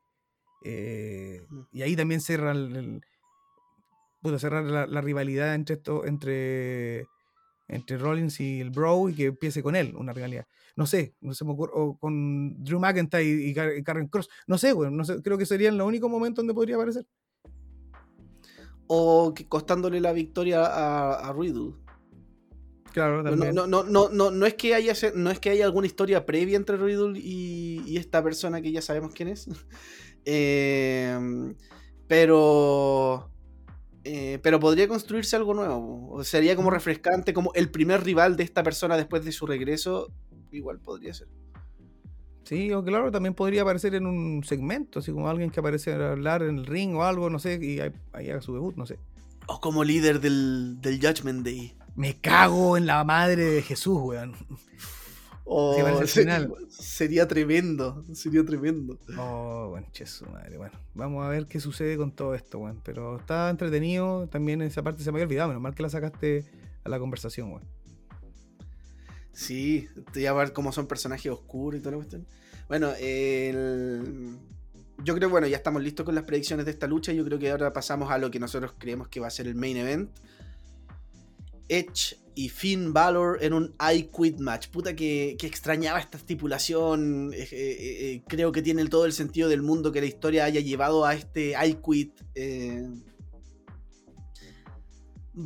Eh, 0.64 1.40
y 1.72 1.82
ahí 1.82 1.96
también 1.96 2.20
cierra 2.20 2.52
el, 2.52 2.76
el- 2.76 3.00
cerrar 4.38 4.64
la, 4.64 5.00
rivalidad 5.00 5.54
entre 5.54 5.78
entre 6.04 7.06
entre 7.68 7.98
Rollins 7.98 8.40
y 8.40 8.60
el 8.60 8.70
Bro 8.70 9.08
y 9.10 9.14
que 9.14 9.26
empiece 9.26 9.62
con 9.62 9.76
él 9.76 9.94
una 9.96 10.12
rivalidad. 10.12 10.46
No 10.76 10.86
sé, 10.86 11.14
no 11.20 11.34
se 11.34 11.44
me 11.44 11.52
ocurre, 11.52 11.72
o 11.74 11.96
con 11.98 12.62
Drew 12.64 12.80
McIntyre 12.80 13.22
y 13.24 13.54
Karen 13.84 14.08
Cross. 14.08 14.28
No 14.48 14.58
sé, 14.58 14.72
güey, 14.72 14.90
no 14.90 15.04
sé, 15.04 15.22
creo 15.22 15.38
que 15.38 15.46
serían 15.46 15.78
los 15.78 15.86
únicos 15.86 16.10
momentos 16.10 16.42
donde 16.42 16.54
podría 16.54 16.74
aparecer. 16.74 17.06
O 18.92 19.34
que 19.34 19.46
costándole 19.46 20.00
la 20.00 20.12
victoria 20.12 20.64
a, 20.66 21.28
a 21.28 21.32
Riddle. 21.32 21.74
Claro, 22.92 23.22
también. 23.22 23.54
no, 23.54 23.68
no, 23.68 23.84
no, 23.84 24.08
no, 24.08 24.30
no 24.32 24.46
es 24.46 24.54
que 24.54 24.74
haya 24.74 24.94
no 25.14 25.30
es 25.30 25.38
que 25.38 25.50
haya 25.50 25.64
alguna 25.64 25.86
historia 25.86 26.26
previa 26.26 26.56
entre 26.56 26.76
Riddle 26.76 27.16
y, 27.20 27.84
y 27.86 27.98
esta 27.98 28.20
persona 28.22 28.60
que 28.60 28.72
ya 28.72 28.82
sabemos 28.82 29.12
quién 29.14 29.28
es. 29.28 29.48
Eh, 30.26 31.18
pero. 32.06 33.30
eh, 34.04 34.38
pero 34.42 34.60
podría 34.60 34.86
construirse 34.88 35.34
algo 35.36 35.54
nuevo. 35.54 36.10
O 36.12 36.24
sería 36.24 36.56
como 36.56 36.70
refrescante, 36.70 37.32
como 37.32 37.52
el 37.54 37.70
primer 37.70 38.04
rival 38.04 38.36
de 38.36 38.44
esta 38.44 38.62
persona 38.62 38.96
después 38.98 39.24
de 39.24 39.32
su 39.32 39.46
regreso. 39.46 40.12
Igual 40.50 40.80
podría 40.80 41.14
ser. 41.14 41.28
Sí, 42.50 42.72
o 42.72 42.82
claro, 42.82 43.12
también 43.12 43.32
podría 43.32 43.62
aparecer 43.62 43.94
en 43.94 44.06
un 44.06 44.42
segmento, 44.42 44.98
así 44.98 45.12
como 45.12 45.28
alguien 45.28 45.50
que 45.50 45.60
aparece 45.60 45.92
a 45.92 46.10
hablar 46.10 46.42
en 46.42 46.58
el 46.58 46.66
ring 46.66 46.96
o 46.96 47.04
algo, 47.04 47.30
no 47.30 47.38
sé, 47.38 47.60
y 47.62 47.78
ahí, 47.78 47.92
ahí 48.12 48.28
haga 48.28 48.40
su 48.42 48.52
debut, 48.52 48.74
no 48.74 48.86
sé. 48.86 48.98
O 49.46 49.60
como 49.60 49.84
líder 49.84 50.20
del, 50.20 50.80
del 50.80 50.96
Judgment 51.00 51.44
Day. 51.44 51.76
Me 51.94 52.16
cago 52.16 52.76
en 52.76 52.86
la 52.86 53.04
madre 53.04 53.44
de 53.44 53.62
Jesús, 53.62 54.00
weón. 54.02 54.34
O 55.44 55.74
Sí, 55.76 55.82
parece 55.82 56.02
el 56.02 56.08
sería, 56.08 56.38
final. 56.40 56.56
sería 56.70 57.28
tremendo. 57.28 58.04
Sería 58.14 58.44
tremendo. 58.44 58.98
Oh, 59.16 59.68
bueno, 59.70 59.86
che, 59.92 60.04
su 60.06 60.26
madre. 60.26 60.58
Bueno, 60.58 60.76
vamos 60.94 61.24
a 61.24 61.28
ver 61.28 61.46
qué 61.46 61.60
sucede 61.60 61.96
con 61.96 62.10
todo 62.10 62.34
esto, 62.34 62.58
weón. 62.58 62.80
Pero 62.84 63.16
está 63.16 63.48
entretenido, 63.48 64.26
también 64.26 64.60
esa 64.62 64.82
parte 64.82 65.04
se 65.04 65.12
me 65.12 65.18
había 65.18 65.26
olvidado, 65.26 65.48
menos 65.50 65.62
mal 65.62 65.74
que 65.76 65.84
la 65.84 65.88
sacaste 65.88 66.44
a 66.82 66.88
la 66.88 66.98
conversación, 66.98 67.52
weón. 67.52 67.64
Sí, 69.32 69.86
te 70.12 70.20
iba 70.22 70.30
a 70.30 70.34
ver 70.34 70.52
cómo 70.52 70.72
son 70.72 70.86
personajes 70.86 71.30
oscuros 71.32 71.78
y 71.78 71.82
toda 71.82 71.92
la 71.92 71.96
cuestión. 71.98 72.26
Bueno, 72.68 72.92
el- 73.00 74.36
yo 75.02 75.14
creo, 75.14 75.30
bueno, 75.30 75.46
ya 75.46 75.56
estamos 75.56 75.82
listos 75.82 76.04
con 76.04 76.14
las 76.14 76.24
predicciones 76.24 76.66
de 76.66 76.72
esta 76.72 76.86
lucha. 76.86 77.12
Yo 77.12 77.24
creo 77.24 77.38
que 77.38 77.50
ahora 77.50 77.72
pasamos 77.72 78.10
a 78.10 78.18
lo 78.18 78.30
que 78.30 78.38
nosotros 78.38 78.74
creemos 78.78 79.08
que 79.08 79.20
va 79.20 79.28
a 79.28 79.30
ser 79.30 79.46
el 79.46 79.54
main 79.54 79.76
event. 79.76 80.10
Edge 81.68 82.16
y 82.34 82.48
Finn 82.48 82.92
Balor 82.92 83.38
en 83.42 83.52
un 83.52 83.74
I 83.94 84.04
Quit 84.14 84.38
match. 84.40 84.68
Puta 84.68 84.94
que, 84.96 85.36
que 85.38 85.46
extrañaba 85.46 86.00
esta 86.00 86.18
estipulación. 86.18 87.32
eh, 87.32 87.48
eh, 87.52 87.78
eh, 88.12 88.22
creo 88.28 88.50
que 88.52 88.60
tiene 88.62 88.84
todo 88.86 89.06
el 89.06 89.12
sentido 89.12 89.48
del 89.48 89.62
mundo 89.62 89.92
que 89.92 90.00
la 90.00 90.06
historia 90.06 90.44
haya 90.44 90.60
llevado 90.60 91.04
a 91.06 91.14
este 91.14 91.52
I 91.52 91.74
Quit. 91.84 92.12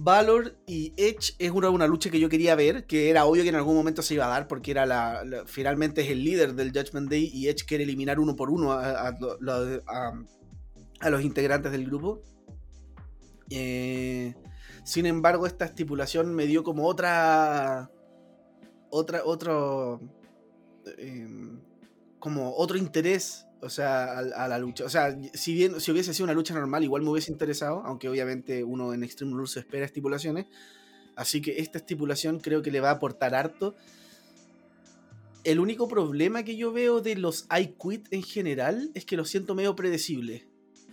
Valor 0.03 0.57
y 0.67 0.93
Edge 0.97 1.35
es 1.39 1.51
una, 1.51 1.71
una 1.71 1.87
lucha 1.87 2.11
que 2.11 2.21
yo 2.21 2.29
quería 2.29 2.55
ver, 2.55 2.87
que 2.87 3.11
era 3.11 3.25
obvio 3.25 3.43
que 3.43 3.49
en 3.49 3.55
algún 3.55 3.77
momento 3.77 4.03
se 4.03 4.15
iba 4.15 4.27
a 4.27 4.29
dar 4.29 4.49
porque 4.49 4.71
era 4.71 4.87
la, 4.87 5.45
finalmente 5.47 6.03
es 6.03 6.11
el 6.11 6.25
líder 6.25 6.55
del 6.55 6.73
Judgment 6.73 7.11
Day 7.11 7.31
y 7.33 7.49
Edge 7.49 7.65
quiere 7.67 7.85
eliminar 7.85 8.19
uno 8.19 8.37
por 8.37 8.51
uno 8.51 8.73
a 8.73 9.15
los 11.11 11.23
integrantes 11.23 11.73
del 11.73 11.87
grupo. 11.87 12.23
Eh, 13.51 14.35
sin 14.85 15.07
embargo, 15.07 15.47
esta 15.47 15.65
estipulación 15.65 16.35
me 16.35 16.47
dio 16.47 16.63
como 16.63 16.87
otra. 16.87 17.91
Otra. 18.91 19.25
Otro. 19.25 20.01
em, 20.99 21.61
como 22.19 22.55
otro 22.57 22.77
interés. 22.77 23.47
O 23.65 23.71
sea, 23.71 24.19
a, 24.19 24.19
a 24.45 24.49
la 24.49 24.59
lucha. 24.59 24.85
O 24.85 24.89
sea, 24.89 25.17
si 25.33 25.55
bien 25.55 25.81
si 25.81 25.91
hubiese 25.91 26.13
sido 26.15 26.25
una 26.25 26.35
lucha 26.35 26.55
normal, 26.55 26.85
igual 26.85 27.03
me 27.03 27.11
hubiese 27.11 27.33
interesado. 27.33 27.83
Aunque 27.85 28.09
obviamente 28.09 28.63
uno 28.63 28.93
en 28.95 29.03
Extreme 29.03 29.33
Rules 29.33 29.57
espera 29.57 29.85
estipulaciones. 29.85 30.47
Así 31.17 31.41
que 31.41 31.61
esta 31.61 31.79
estipulación 31.79 32.41
creo 32.41 32.61
que 32.63 32.71
le 32.71 32.81
va 32.81 32.91
a 32.91 32.95
aportar 32.95 33.35
harto. 33.35 33.75
El 35.45 35.61
único 35.61 35.89
problema 35.89 36.43
que 36.43 36.57
yo 36.57 36.73
veo 36.73 37.01
de 37.01 37.17
los 37.17 37.47
I 37.55 37.75
Quit 37.81 38.07
en 38.13 38.23
general 38.23 38.91
es 38.95 39.05
que 39.05 39.17
lo 39.17 39.25
siento 39.25 39.55
medio 39.55 39.77
predecible. 39.77 40.47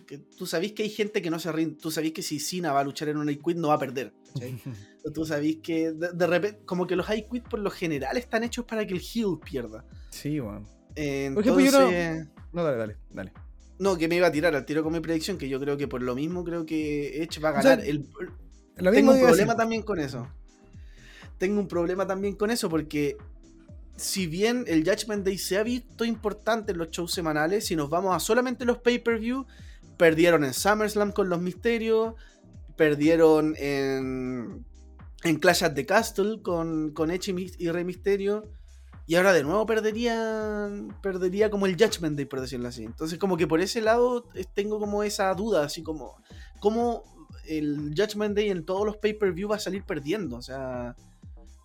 Que 0.06 0.18
tú 0.18 0.46
sabés 0.46 0.74
que 0.74 0.84
hay 0.84 0.90
gente 0.90 1.22
que 1.22 1.30
no 1.30 1.40
se 1.40 1.52
rinde. 1.54 1.78
Tú 1.82 1.90
sabés 1.90 2.12
que 2.12 2.22
si 2.22 2.40
Cena 2.40 2.74
va 2.74 2.82
a 2.82 2.84
luchar 2.84 3.08
en 3.10 3.18
un 3.18 3.30
I 3.30 3.38
Quit 3.38 3.56
no 3.58 3.70
va 3.70 3.76
a 3.76 3.80
perder. 3.80 4.12
¿cachai? 4.34 4.56
Tú 5.16 5.26
sabés 5.26 5.58
que 5.64 5.94
de, 5.94 6.12
de 6.12 6.28
repente, 6.28 6.60
como 6.66 6.86
que 6.86 6.96
los 6.96 7.10
I 7.10 7.26
Quit 7.32 7.48
por 7.48 7.60
lo 7.60 7.72
general 7.72 8.18
están 8.18 8.44
hechos 8.44 8.66
para 8.66 8.86
que 8.86 8.94
el 8.94 9.00
heel 9.02 9.40
pierda. 9.44 9.84
Sí, 10.10 10.40
weón. 10.40 10.68
Eh, 10.96 11.32
Por 11.34 11.42
ejemplo, 11.44 11.66
yo 11.66 11.72
no- 11.72 11.90
Entonces, 11.90 12.28
No, 12.54 12.64
dale, 12.64 12.78
dale, 12.78 12.98
dale. 13.10 13.32
no, 13.80 13.98
que 13.98 14.08
me 14.08 14.16
iba 14.16 14.28
a 14.28 14.32
tirar 14.32 14.56
al 14.56 14.66
tiro 14.66 14.84
con 14.84 14.94
mi 14.94 15.00
predicción, 15.00 15.38
que 15.38 15.50
yo 15.50 15.60
creo 15.60 15.78
que 15.78 15.88
por 15.88 16.02
lo 16.02 16.16
mismo 16.16 16.44
creo 16.44 16.66
que 16.66 17.24
Edge 17.24 17.40
va 17.40 17.50
a 17.50 17.60
O 17.60 17.62
sea, 17.62 17.72
ganar. 17.76 17.86
El- 17.86 18.10
Lo 18.78 18.92
tengo 18.92 19.12
un 19.12 19.22
problema 19.22 19.56
también 19.56 19.82
con 19.84 20.00
eso. 20.00 20.28
Tengo 21.38 21.60
un 21.60 21.68
problema 21.68 22.06
también 22.06 22.36
con 22.36 22.52
eso 22.52 22.70
porque 22.70 23.18
si 23.96 24.28
bien 24.28 24.64
el 24.68 24.84
Judgment 24.88 25.26
Day 25.26 25.38
se 25.38 25.58
ha 25.58 25.64
visto 25.64 26.06
importante 26.06 26.72
en 26.72 26.78
los 26.78 26.90
shows 26.90 27.12
semanales, 27.14 27.66
si 27.66 27.76
nos 27.76 27.90
vamos 27.90 28.16
a 28.16 28.20
solamente 28.20 28.66
los 28.66 28.78
pay-per-view, 28.80 29.46
perdieron 29.98 30.44
en 30.44 30.54
SummerSlam 30.54 31.12
con 31.12 31.30
los 31.30 31.42
misterios, 31.42 32.16
perdieron 32.76 33.56
en, 33.58 34.66
en 35.24 35.36
Clash 35.38 35.64
at 35.64 35.74
the 35.74 35.86
Castle 35.86 36.42
con, 36.42 36.92
con 36.92 37.12
Edge 37.12 37.30
y, 37.32 37.52
y 37.66 37.70
Rey 37.70 37.84
Misterio. 37.84 38.50
Y 39.08 39.16
ahora 39.16 39.34
de 39.34 39.44
nuevo 39.44 39.66
perdería, 39.66 40.70
perdería 41.02 41.50
como 41.50 41.66
el 41.66 41.74
Judgment 41.74 42.16
Day, 42.16 42.26
por 42.26 42.40
decirlo 42.40 42.68
así. 42.70 42.84
Entonces 42.86 43.18
como 43.20 43.36
que 43.36 43.48
por 43.48 43.60
ese 43.60 43.82
lado 43.82 44.30
eh, 44.36 44.46
tengo 44.54 44.80
como 44.80 45.04
esa 45.04 45.34
duda, 45.34 45.66
así 45.66 45.84
como, 45.84 46.16
¿cómo 46.60 47.04
el 47.46 47.94
Judgment 47.98 48.36
Day 48.36 48.50
en 48.50 48.64
todos 48.66 48.86
los 48.86 48.98
pay-per-view 48.98 49.50
va 49.50 49.58
a 49.58 49.60
salir 49.60 49.84
perdiendo? 49.84 50.38
O 50.38 50.42
sea, 50.42 50.96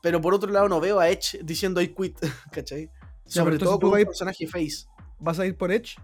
pero 0.02 0.20
por 0.20 0.34
otro 0.34 0.50
lado 0.50 0.68
no 0.68 0.80
veo 0.80 0.98
a 0.98 1.08
Edge 1.10 1.38
diciendo 1.44 1.80
I 1.80 1.88
quit, 1.94 2.18
¿cachai? 2.52 2.90
Sobre 3.26 3.58
todo 3.58 3.78
con 3.78 3.92
un 3.92 4.00
ir- 4.00 4.06
personaje 4.06 4.46
face. 4.46 4.86
¿Vas 5.18 5.38
a 5.38 5.46
ir 5.46 5.56
por 5.56 5.70
Edge? 5.70 5.96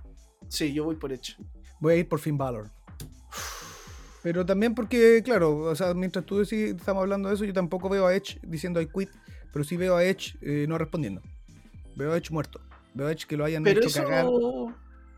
Sí, 0.49 0.73
yo 0.73 0.85
voy 0.85 0.97
por 0.97 1.13
Edge. 1.13 1.37
Voy 1.81 1.95
a 1.95 1.97
ir 1.97 2.09
por 2.09 2.21
Finn 2.21 2.37
Balor. 2.39 2.71
Pero 4.23 4.47
también 4.47 4.75
porque, 4.75 5.21
claro, 5.25 5.57
o 5.59 5.75
sea, 5.75 5.95
mientras 5.95 6.25
tú 6.25 6.39
decís, 6.39 6.77
estamos 6.77 7.01
hablando 7.03 7.29
de 7.29 7.35
eso, 7.35 7.45
yo 7.45 7.53
tampoco 7.53 7.89
veo 7.89 8.07
a 8.07 8.15
Edge 8.15 8.39
diciendo 8.43 8.81
I 8.81 8.87
quit, 8.87 9.11
pero 9.53 9.65
sí 9.65 9.77
veo 9.77 9.97
a 9.97 10.05
Edge 10.05 10.37
eh, 10.41 10.67
no 10.69 10.79
respondiendo. 10.79 11.21
Veo 11.97 12.13
a 12.13 12.17
Edge 12.17 12.31
muerto. 12.31 12.61
Veo 12.95 13.07
a 13.09 13.13
Edge 13.13 13.27
que 13.27 13.37
lo 13.37 13.45
hayan 13.45 13.63
Pero 13.63 13.81
hecho 13.81 13.89
eso... 13.89 14.03
cagar. 14.03 14.27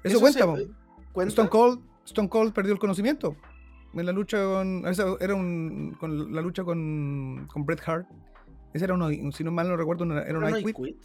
Eso, 0.03 0.20
cuenta, 0.20 0.57
se-. 0.57 0.68
¿Cuenta? 1.12 1.28
Stone 1.30 1.49
Cold, 1.49 1.80
Stone 2.05 2.28
Cold 2.28 2.53
perdió 2.53 2.72
el 2.72 2.78
conocimiento. 2.78 3.37
En 3.95 4.07
la 4.07 4.12
lucha 4.12 4.43
con. 4.45 4.87
esa 4.89 5.05
era 5.20 5.35
un. 5.37 5.97
con 6.01 6.35
la 6.35 6.41
lucha 6.43 6.64
con. 6.64 7.47
con 7.53 7.64
Bret 7.64 7.80
Hart. 7.87 8.07
Ese 8.72 8.85
era 8.87 8.95
uno, 8.95 9.09
si 9.30 9.45
no 9.45 9.53
mal 9.53 9.68
no 9.68 9.76
recuerdo, 9.76 10.05
era 10.05 10.24
¿Era 10.28 10.39
un 10.41 10.59
I 10.59 10.64
quit. 10.64 10.76
quit? 10.76 10.97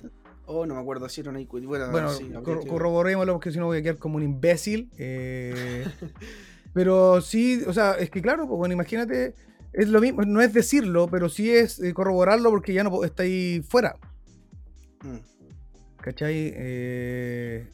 Oh, 0.47 0.65
no 0.65 0.73
me 0.73 0.81
acuerdo 0.81 1.07
si 1.07 1.21
era 1.21 1.29
un 1.29 1.37
quit. 1.37 1.65
Bueno, 1.65 1.91
Bueno, 1.91 2.09
sí, 2.09 2.31
cor- 2.43 2.61
que- 2.61 2.67
corroborémoslo 2.67 3.33
porque 3.33 3.51
si 3.51 3.59
no 3.59 3.67
voy 3.67 3.77
a 3.77 3.81
quedar 3.83 3.97
como 3.97 4.15
un 4.17 4.23
imbécil. 4.23 4.89
eh, 4.97 5.85
pero 6.73 7.21
sí, 7.21 7.61
o 7.67 7.73
sea, 7.73 7.93
es 7.93 8.09
que 8.09 8.21
claro, 8.23 8.47
pues 8.47 8.57
bueno, 8.57 8.73
imagínate, 8.73 9.35
es 9.73 9.87
lo 9.89 10.01
mismo, 10.01 10.23
no 10.23 10.41
es 10.41 10.53
decirlo, 10.53 11.07
pero 11.07 11.29
sí 11.29 11.49
es 11.51 11.79
eh, 11.79 11.93
corroborarlo 11.93 12.49
porque 12.49 12.73
ya 12.73 12.83
no 12.83 13.03
está 13.03 13.23
ahí 13.23 13.61
fuera, 13.67 13.95
Mm. 15.01 15.17
¿cachai? 16.01 16.51
Eh, 16.55 17.67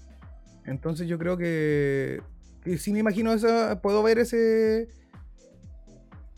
entonces 0.66 1.08
yo 1.08 1.18
creo 1.18 1.38
que, 1.38 2.22
que 2.64 2.78
sí 2.78 2.91
me 2.93 3.00
imagino 3.00 3.34
esa, 3.34 3.82
puedo 3.82 4.04
ver 4.04 4.20
ese... 4.20 4.88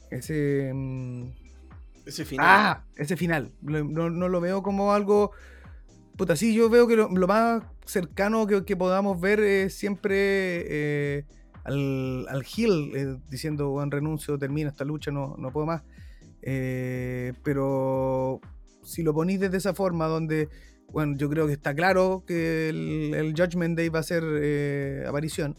Ese... 0.10 0.72
mm, 0.74 1.26
Ese 2.06 2.24
final. 2.26 2.46
Ah, 2.48 2.84
ese 2.96 3.18
final. 3.18 3.52
No, 3.62 4.10
no 4.10 4.30
lo 4.30 4.40
veo 4.42 4.64
como 4.64 4.94
algo. 4.94 5.32
Puta, 6.18 6.36
sí, 6.36 6.54
yo 6.54 6.70
veo 6.70 6.88
que 6.88 6.96
lo, 6.96 7.10
lo 7.10 7.28
más 7.28 7.64
cercano 7.86 8.48
que, 8.48 8.64
que 8.66 8.76
podamos 8.78 9.20
ver 9.20 9.40
es 9.42 9.74
siempre 9.76 10.16
eh, 10.68 11.26
al, 11.68 12.26
al 12.30 12.46
Hill 12.56 12.92
eh, 12.96 13.18
diciendo, 13.30 13.70
bueno, 13.70 13.92
renuncio, 13.92 14.38
termino 14.38 14.70
esta 14.70 14.86
lucha, 14.86 15.12
no, 15.12 15.36
no 15.38 15.52
puedo 15.52 15.66
más. 15.66 15.84
Eh, 16.42 17.34
pero 17.44 18.40
si 18.84 19.04
lo 19.04 19.14
ponís 19.14 19.40
de 19.40 19.56
esa 19.56 19.74
forma, 19.74 20.08
donde, 20.08 20.48
bueno, 20.92 21.18
yo 21.18 21.30
creo 21.30 21.46
que 21.46 21.54
está 21.54 21.76
claro 21.76 22.24
que 22.26 22.70
el, 22.70 23.14
el 23.14 23.34
Judgment 23.34 23.78
Day 23.78 23.90
va 23.90 24.00
a 24.00 24.04
ser 24.04 24.24
eh, 24.42 25.04
aparición. 25.08 25.56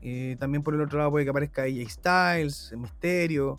Y 0.00 0.36
también 0.36 0.62
por 0.62 0.74
el 0.74 0.80
otro 0.80 0.98
lado 0.98 1.10
puede 1.10 1.24
que 1.24 1.30
aparezca 1.30 1.62
AJ 1.62 1.90
Styles, 1.90 2.74
Misterio. 2.76 3.58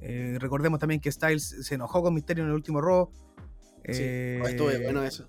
Recordemos 0.00 0.78
también 0.78 1.00
que 1.00 1.12
Styles 1.12 1.66
se 1.66 1.74
enojó 1.74 2.02
con 2.02 2.14
Misterio 2.14 2.44
en 2.44 2.50
el 2.50 2.54
último 2.54 2.80
Raw. 2.80 3.10
Sí, 3.84 4.02
estuvo 4.02 4.70
bueno 4.82 5.02
eso. 5.02 5.28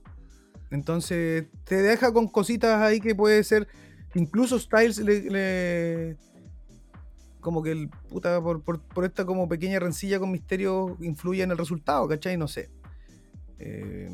entonces 0.69 1.47
te 1.65 1.81
deja 1.81 2.13
con 2.13 2.27
cositas 2.27 2.81
ahí 2.81 3.01
que 3.01 3.15
puede 3.15 3.43
ser. 3.43 3.67
Incluso 4.15 4.57
Styles 4.59 4.97
le. 4.99 5.21
le- 5.29 6.17
como 7.39 7.63
que 7.63 7.71
el 7.71 7.89
puta 8.09 8.41
por, 8.41 8.61
por- 8.63 8.81
por 8.81 9.05
esta 9.05 9.25
como 9.25 9.47
pequeña 9.47 9.79
rencilla 9.79 10.19
con 10.19 10.29
Misterio 10.31 10.97
influye 10.99 11.41
en 11.43 11.51
el 11.51 11.57
resultado, 11.57 12.05
¿cachai? 12.07 12.35
No 12.37 12.47
sé. 12.49 12.69
Eh, 13.59 14.09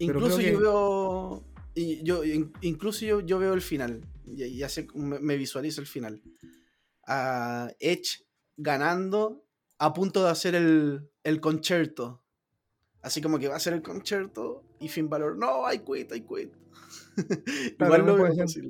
Incluso 0.00 0.40
yo 0.40 0.48
que- 0.50 0.56
veo. 0.56 1.44
y 1.74 2.02
yo, 2.02 2.24
in- 2.24 2.52
incluso 2.60 3.04
yo, 3.04 3.20
yo 3.20 3.38
veo 3.38 3.54
el 3.54 3.62
final. 3.62 4.04
Ya, 4.26 4.46
ya 4.46 4.68
sé, 4.68 4.88
me, 4.94 5.18
me 5.20 5.36
visualizo 5.36 5.80
el 5.80 5.86
final. 5.86 6.20
A 7.06 7.70
Edge 7.78 8.24
ganando 8.56 9.44
a 9.78 9.92
punto 9.94 10.24
de 10.24 10.30
hacer 10.30 10.54
el, 10.56 11.08
el 11.22 11.40
concierto. 11.40 12.24
Así 13.00 13.20
como 13.22 13.38
que 13.38 13.46
va 13.48 13.54
a 13.54 13.58
hacer 13.58 13.74
el 13.74 13.82
concierto 13.82 14.64
y 14.80 14.88
Finn 14.88 15.08
Balor, 15.08 15.36
no, 15.38 15.72
I 15.72 15.78
quit, 15.78 16.12
I 16.14 16.20
quit. 16.22 16.52
Igual 17.80 18.06
no 18.06 18.16
puede 18.16 18.48
ser. 18.48 18.64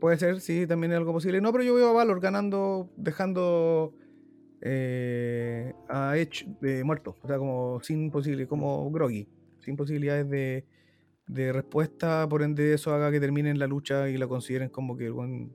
Puede 0.00 0.16
ser, 0.16 0.40
sí, 0.40 0.66
también 0.66 0.92
es 0.92 0.98
algo 0.98 1.12
posible. 1.12 1.40
No, 1.40 1.52
pero 1.52 1.62
yo 1.62 1.74
veo 1.74 1.88
a 1.88 1.92
Valor 1.92 2.20
ganando, 2.20 2.90
dejando 2.96 3.94
eh, 4.62 5.74
a 5.88 6.16
Edge 6.16 6.46
eh, 6.62 6.82
muerto. 6.84 7.16
O 7.22 7.26
sea, 7.26 7.36
como 7.36 7.80
sin 7.82 8.10
posible, 8.10 8.46
como 8.46 8.90
groggy. 8.90 9.28
Sin 9.60 9.76
posibilidades 9.76 10.28
de, 10.30 10.64
de 11.26 11.52
respuesta. 11.52 12.26
Por 12.28 12.42
ende, 12.42 12.72
eso 12.72 12.94
haga 12.94 13.10
que 13.10 13.20
terminen 13.20 13.58
la 13.58 13.66
lucha 13.66 14.08
y 14.08 14.16
la 14.16 14.26
consideren 14.26 14.70
como 14.70 14.96
que 14.96 15.06
el 15.06 15.12
buen 15.12 15.52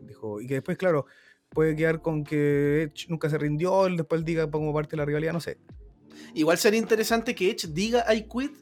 dijo. 0.00 0.40
Y 0.40 0.46
que 0.46 0.54
después, 0.54 0.78
claro, 0.78 1.04
puede 1.50 1.76
quedar 1.76 2.00
con 2.00 2.24
que 2.24 2.84
Edge 2.84 3.06
nunca 3.10 3.28
se 3.28 3.36
rindió. 3.36 3.86
Él 3.86 3.98
después 3.98 4.24
diga 4.24 4.50
como 4.50 4.72
parte 4.72 4.92
de 4.92 4.96
la 4.96 5.04
rivalidad, 5.04 5.34
no 5.34 5.40
sé. 5.40 5.58
Igual 6.34 6.56
sería 6.56 6.80
interesante 6.80 7.34
que 7.34 7.50
Edge 7.50 7.68
diga 7.68 8.04
I 8.12 8.22
quit 8.22 8.52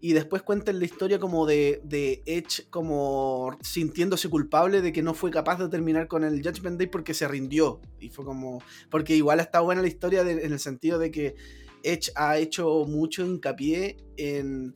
y 0.00 0.12
después 0.14 0.42
cuenten 0.42 0.78
la 0.78 0.84
historia 0.86 1.18
como 1.18 1.44
de, 1.46 1.80
de 1.84 2.22
Edge 2.26 2.66
como 2.70 3.56
sintiéndose 3.62 4.28
culpable 4.28 4.80
de 4.80 4.92
que 4.92 5.02
no 5.02 5.12
fue 5.14 5.30
capaz 5.30 5.58
de 5.58 5.68
terminar 5.68 6.08
con 6.08 6.24
el 6.24 6.42
Judgment 6.42 6.78
Day 6.78 6.86
porque 6.86 7.12
se 7.14 7.28
rindió. 7.28 7.80
Y 7.98 8.08
fue 8.08 8.24
como. 8.24 8.62
Porque 8.90 9.14
igual 9.14 9.40
está 9.40 9.60
buena 9.60 9.82
la 9.82 9.88
historia 9.88 10.24
de- 10.24 10.44
en 10.44 10.52
el 10.52 10.58
sentido 10.58 10.98
de 10.98 11.10
que 11.10 11.34
Edge 11.82 12.12
ha 12.16 12.38
hecho 12.38 12.84
mucho 12.86 13.24
hincapié 13.24 13.96
en, 14.16 14.72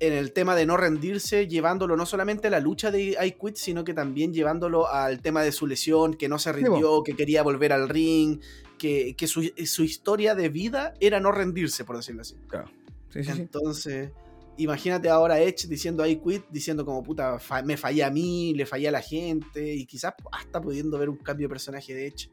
en 0.00 0.12
el 0.12 0.32
tema 0.32 0.54
de 0.56 0.66
no 0.66 0.76
rendirse, 0.76 1.46
llevándolo 1.48 1.96
no 1.96 2.04
solamente 2.04 2.48
a 2.48 2.50
la 2.50 2.60
lucha 2.60 2.90
de 2.90 3.16
I 3.24 3.32
Quit, 3.40 3.56
sino 3.56 3.84
que 3.84 3.94
también 3.94 4.32
llevándolo 4.34 4.88
al 4.88 5.20
tema 5.22 5.42
de 5.42 5.52
su 5.52 5.66
lesión, 5.66 6.14
que 6.14 6.28
no 6.28 6.38
se 6.38 6.52
rindió, 6.52 7.02
que 7.04 7.14
quería 7.16 7.42
volver 7.42 7.72
al 7.72 7.88
ring, 7.88 8.40
que, 8.78 9.14
que 9.16 9.26
su, 9.26 9.50
su 9.64 9.84
historia 9.84 10.34
de 10.34 10.48
vida 10.48 10.94
era 11.00 11.18
no 11.20 11.32
rendirse, 11.32 11.84
por 11.84 11.96
decirlo 11.96 12.22
así. 12.22 12.34
Claro. 12.48 12.68
Sí, 13.10 13.22
sí, 13.24 13.30
sí. 13.32 13.32
Imagínate 14.58 15.08
ahora 15.10 15.38
Edge 15.40 15.66
diciendo 15.68 16.06
I 16.06 16.16
quit, 16.16 16.44
diciendo 16.50 16.84
como 16.84 17.02
puta, 17.02 17.38
fa- 17.38 17.62
me 17.62 17.76
fallé 17.76 18.02
a 18.04 18.10
mí, 18.10 18.54
le 18.54 18.64
fallé 18.66 18.88
a 18.88 18.90
la 18.90 19.02
gente, 19.02 19.74
y 19.74 19.84
quizás 19.86 20.14
hasta 20.32 20.60
pudiendo 20.60 20.98
ver 20.98 21.08
un 21.10 21.16
cambio 21.18 21.46
de 21.46 21.50
personaje 21.50 21.94
de 21.94 22.06
Edge. 22.06 22.30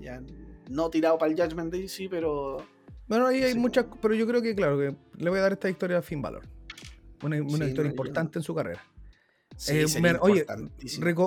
Ya 0.00 0.22
no 0.70 0.90
tirado 0.90 1.16
para 1.18 1.32
el 1.32 1.40
Judgment 1.40 1.72
Day, 1.72 1.88
sí, 1.88 2.08
pero. 2.08 2.58
Bueno, 3.08 3.26
ahí 3.26 3.42
hay 3.42 3.52
Sí. 3.54 3.58
muchas, 3.58 3.86
pero 4.02 4.14
yo 4.14 4.26
creo 4.26 4.42
que, 4.42 4.54
claro, 4.54 4.78
que 4.78 4.94
le 5.16 5.30
voy 5.30 5.38
a 5.38 5.42
dar 5.42 5.52
esta 5.52 5.68
historia 5.70 5.98
a 5.98 6.02
Finn 6.02 6.20
Balor. 6.22 6.46
Una, 7.22 7.36
una 7.42 7.48
Sí, 7.64 7.70
historia 7.70 7.84
no, 7.84 7.90
importante 7.90 8.38
en 8.38 8.42
su 8.44 8.54
carrera. 8.54 8.82
Sí, 9.56 9.72
Eh, 9.78 10.16
oye, 10.20 10.46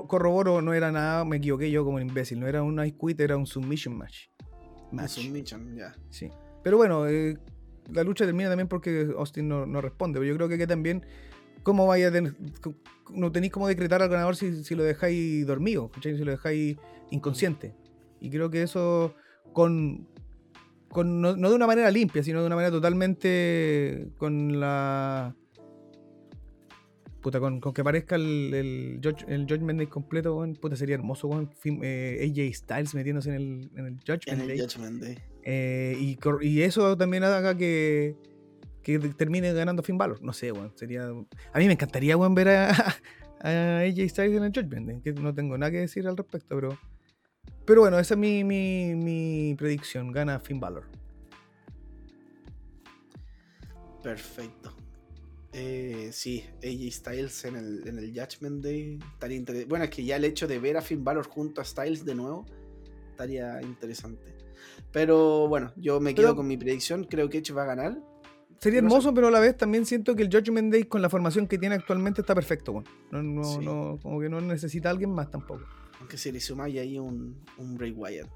corroboro, 0.08 0.62
no 0.62 0.74
era 0.74 0.92
nada, 0.92 1.26
me 1.26 1.38
equivoqué 1.38 1.70
yo 1.70 1.84
como 1.84 1.98
un 1.98 2.04
imbécil, 2.04 2.40
no 2.40 2.48
era 2.48 2.64
un 2.64 2.84
I 2.86 2.94
Quit, 2.94 3.20
era 3.20 3.36
un 3.36 3.46
Submission 3.46 3.98
Match. 3.98 4.28
Un 4.92 4.98
match. 4.98 5.12
submission, 5.12 5.76
ya. 5.76 5.94
Sí. 6.10 6.30
Pero 6.64 6.78
bueno, 6.78 7.08
eh, 7.08 7.38
la 7.90 8.04
lucha 8.04 8.26
termina 8.26 8.50
también 8.50 8.68
porque 8.68 9.14
Austin 9.18 9.48
no, 9.48 9.66
no 9.66 9.82
responde. 9.82 10.20
Pero 10.20 10.32
yo 10.32 10.38
creo 10.38 10.58
que 10.58 10.68
también, 10.68 11.06
¿cómo 11.64 11.88
vaya 11.88 12.10
a 12.10 12.12
tener, 12.12 12.36
no 13.10 13.32
tenéis 13.32 13.52
cómo 13.54 13.68
decretar 13.68 14.02
al 14.02 14.10
ganador 14.10 14.36
si, 14.36 14.64
si 14.64 14.76
lo 14.76 14.84
dejáis 14.84 15.46
dormido, 15.46 15.92
si 16.02 16.18
lo 16.18 16.32
dejáis 16.32 16.78
inconsciente. 17.10 17.74
Y 18.20 18.30
creo 18.30 18.50
que 18.50 18.64
eso 18.64 19.16
con, 19.54 20.08
con 20.90 21.22
no 21.22 21.34
de 21.34 21.56
una 21.56 21.68
manera 21.68 21.92
limpia, 21.92 22.24
sino 22.24 22.42
de 22.42 22.48
una 22.48 22.56
manera 22.56 22.72
totalmente 22.72 24.10
con 24.18 24.60
la 24.60 25.36
puta, 27.22 27.40
con, 27.40 27.60
con 27.60 27.74
que 27.74 27.82
aparezca 27.82 28.16
el, 28.16 28.54
el, 28.54 29.00
Judge- 29.02 29.26
el 29.28 29.44
Judgment 29.44 29.78
Day 29.78 29.88
completo, 29.88 30.36
weón, 30.36 30.56
puta, 30.56 30.76
sería 30.76 30.96
hermoso, 30.96 31.28
weón, 31.28 31.50
eh, 31.84 32.28
AJ 32.30 32.54
Styles 32.56 32.96
metiéndose 32.96 33.30
en 33.30 33.36
el, 33.36 33.72
en 33.76 33.86
el 33.86 33.94
Judgment 34.00 34.28
En 34.28 34.42
el 34.42 34.48
Day. 34.48 34.60
Judgment 34.60 35.02
Day. 35.04 35.18
Eh, 35.44 35.98
y, 36.42 36.62
eso 36.62 36.98
también 36.98 37.24
haga 37.24 37.56
que, 37.56 38.16
que 38.84 39.00
termine 39.00 39.54
ganando 39.54 39.84
Finn 39.84 39.98
Balor. 39.98 40.22
No 40.22 40.34
sé, 40.34 40.52
weón. 40.52 40.72
Sería. 40.76 41.06
A 41.06 41.60
mí 41.60 41.66
me 41.68 41.74
encantaría, 41.74 42.18
weón, 42.18 42.36
ver 42.36 42.50
a, 42.50 42.70
a 43.42 43.80
AJ 43.80 44.10
Styles 44.10 44.38
en 44.38 44.44
el 44.44 44.52
Judgment. 44.54 44.88
Day, 44.88 45.02
que 45.02 45.14
no 45.14 45.34
tengo 45.34 45.58
nada 45.58 45.72
que 45.72 45.80
decir 45.80 46.08
al 46.08 46.18
respecto, 46.18 46.56
pero. 46.56 46.78
Pero 47.66 47.82
bueno, 47.82 48.00
esa 48.00 48.16
es 48.16 48.20
mi, 48.20 48.44
mi, 48.44 48.96
mi 48.96 49.56
predicción. 49.58 50.12
Gana 50.12 50.40
Finn 50.40 50.60
Balor. 50.60 50.84
Perfecto. 54.02 54.76
Eh, 55.54 56.10
sí, 56.14 56.46
AJ 56.64 56.92
Styles 56.94 57.46
en 57.46 57.56
el, 57.58 57.88
en 57.88 57.98
el 58.00 58.10
Judgment 58.12 58.64
Day 58.64 58.98
estaría 59.14 59.38
interesante. 59.38 59.70
Bueno, 59.70 59.86
es 59.86 59.92
que 59.92 60.04
ya 60.06 60.16
el 60.16 60.24
hecho 60.24 60.48
de 60.48 60.60
ver 60.60 60.78
a 60.78 60.82
Finn 60.82 61.04
Balor 61.04 61.28
junto 61.28 61.60
a 61.62 61.66
Styles 61.66 62.06
de 62.06 62.16
nuevo 62.16 62.46
estaría 63.10 63.62
interesante. 63.62 64.24
Pero 64.92 65.48
bueno, 65.50 65.74
yo 65.76 66.00
me 66.00 66.16
quedo 66.16 66.28
Pero- 66.28 66.36
con 66.38 66.48
mi 66.48 66.58
predicción. 66.58 67.04
Creo 67.04 67.30
que 67.30 67.40
Edge 67.40 67.52
va 67.54 67.64
a 67.64 67.66
ganar. 67.66 67.98
Sería 68.60 68.78
hermoso, 68.80 69.12
pero 69.14 69.28
a 69.28 69.32
la 69.32 69.40
vez 69.40 69.58
también 69.58 69.86
siento 69.88 70.16
que 70.16 70.22
el 70.22 70.30
Judgment 70.32 70.72
Day 70.72 70.84
con 70.84 71.02
la 71.02 71.10
formación 71.10 71.48
que 71.48 71.58
tiene 71.58 71.74
actualmente 71.76 72.22
está 72.22 72.36
perfecto. 72.36 72.84
No, 73.12 73.24
no, 73.24 73.44
Sí. 73.44 73.58
no, 73.60 74.00
como 74.04 74.20
que 74.22 74.30
no 74.30 74.40
necesita 74.40 74.90
a 74.90 74.92
alguien 74.92 75.10
más 75.12 75.32
tampoco. 75.32 75.64
Aunque 76.00 76.16
se 76.18 76.32
le 76.32 76.40
suma 76.40 76.66
ahí 76.66 77.00
un, 77.00 77.44
un 77.58 77.76
Bray 77.78 77.92
Wyatt. 77.92 78.30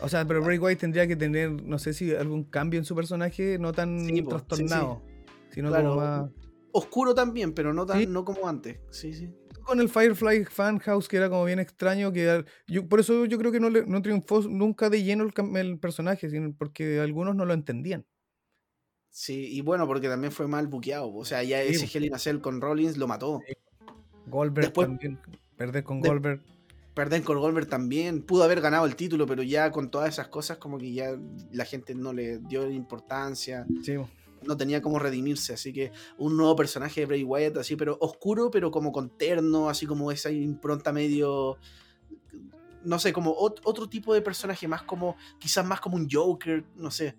O 0.00 0.08
sea, 0.08 0.26
pero 0.26 0.42
Bray 0.42 0.58
Wyatt 0.58 0.80
tendría 0.80 1.06
que 1.06 1.16
tener, 1.16 1.50
no 1.62 1.78
sé 1.78 1.92
si 1.92 2.12
algún 2.14 2.44
cambio 2.44 2.78
en 2.80 2.84
su 2.86 2.94
personaje, 2.96 3.58
no 3.58 3.72
tan 3.72 4.04
sí, 4.06 4.22
trastornado, 4.22 5.02
sino 5.52 5.68
Claro. 5.68 5.90
como 5.90 6.00
más. 6.00 6.30
Oscuro 6.72 7.14
también, 7.14 7.52
pero 7.52 7.72
no, 7.74 7.84
tan, 7.86 7.98
Sí. 8.00 8.06
no 8.06 8.24
como 8.24 8.48
antes. 8.48 8.80
Sí, 8.90 9.12
sí. 9.14 9.28
con 9.64 9.78
el 9.78 9.88
Firefly 9.88 10.44
Fan 10.46 10.80
House, 10.80 11.06
que 11.06 11.18
era 11.18 11.30
como 11.30 11.44
bien 11.44 11.60
extraño, 11.60 12.12
que 12.12 12.44
yo, 12.66 12.88
por 12.88 12.98
eso 12.98 13.26
yo 13.26 13.38
creo 13.38 13.52
que 13.52 13.60
no, 13.60 13.70
le- 13.70 13.86
no 13.86 14.02
triunfó 14.02 14.40
nunca 14.42 14.90
de 14.90 15.04
lleno 15.04 15.22
el, 15.24 15.78
personaje, 15.78 16.28
sino 16.30 16.52
porque 16.58 16.98
algunos 16.98 17.36
no 17.36 17.44
lo 17.44 17.54
entendían. 17.54 18.04
Sí, 19.08 19.46
y 19.56 19.60
bueno, 19.60 19.86
porque 19.86 20.08
también 20.08 20.32
fue 20.32 20.48
mal 20.48 20.66
buqueado. 20.66 21.14
O 21.14 21.24
sea, 21.24 21.44
ya 21.44 21.62
Sí, 21.62 21.84
ese 21.84 22.10
a 22.12 22.18
Cell 22.18 22.40
con 22.40 22.60
Rollins 22.60 22.96
lo 22.96 23.06
mató. 23.06 23.40
Goldberg 24.26 24.66
Después- 24.66 24.88
también, 24.88 25.20
perder 25.56 25.84
con 25.84 26.00
de- 26.00 26.08
Goldberg. 26.08 26.40
Perder 26.94 27.22
con 27.22 27.38
Goldberg 27.38 27.68
también. 27.68 28.22
Pudo 28.22 28.42
haber 28.42 28.60
ganado 28.60 28.84
el 28.84 28.96
título, 28.96 29.26
pero 29.26 29.44
ya 29.44 29.70
con 29.70 29.90
todas 29.92 30.08
esas 30.08 30.26
cosas, 30.26 30.58
como 30.58 30.76
que 30.76 30.92
ya 30.92 31.16
la 31.52 31.64
gente 31.64 31.94
no 31.94 32.12
le 32.12 32.38
dio 32.40 32.68
importancia. 32.70 33.64
Sí, 33.82 33.94
No 34.46 34.56
tenía 34.56 34.80
cómo 34.82 34.98
redimirse. 34.98 35.52
Así 35.54 35.72
que 35.72 35.92
un 36.18 36.36
nuevo 36.36 36.54
personaje 36.56 37.00
de 37.00 37.06
Bray 37.06 37.24
Wyatt, 37.24 37.56
así, 37.58 37.76
pero 37.76 37.96
oscuro, 38.00 38.50
pero 38.50 38.70
como 38.70 38.92
con 38.92 39.10
terno, 39.16 39.68
así 39.68 39.86
como 39.86 40.10
esa 40.12 40.30
impronta 40.30 40.92
medio. 40.92 41.56
No 42.84 42.98
sé, 42.98 43.12
como 43.12 43.36
ot- 43.36 43.60
otro 43.64 43.88
tipo 43.88 44.12
de 44.14 44.22
personaje, 44.22 44.66
más 44.66 44.82
como. 44.82 45.16
Quizás 45.38 45.64
más 45.64 45.80
como 45.80 45.96
un 45.96 46.08
Joker, 46.10 46.64
no 46.76 46.90
sé. 46.90 47.14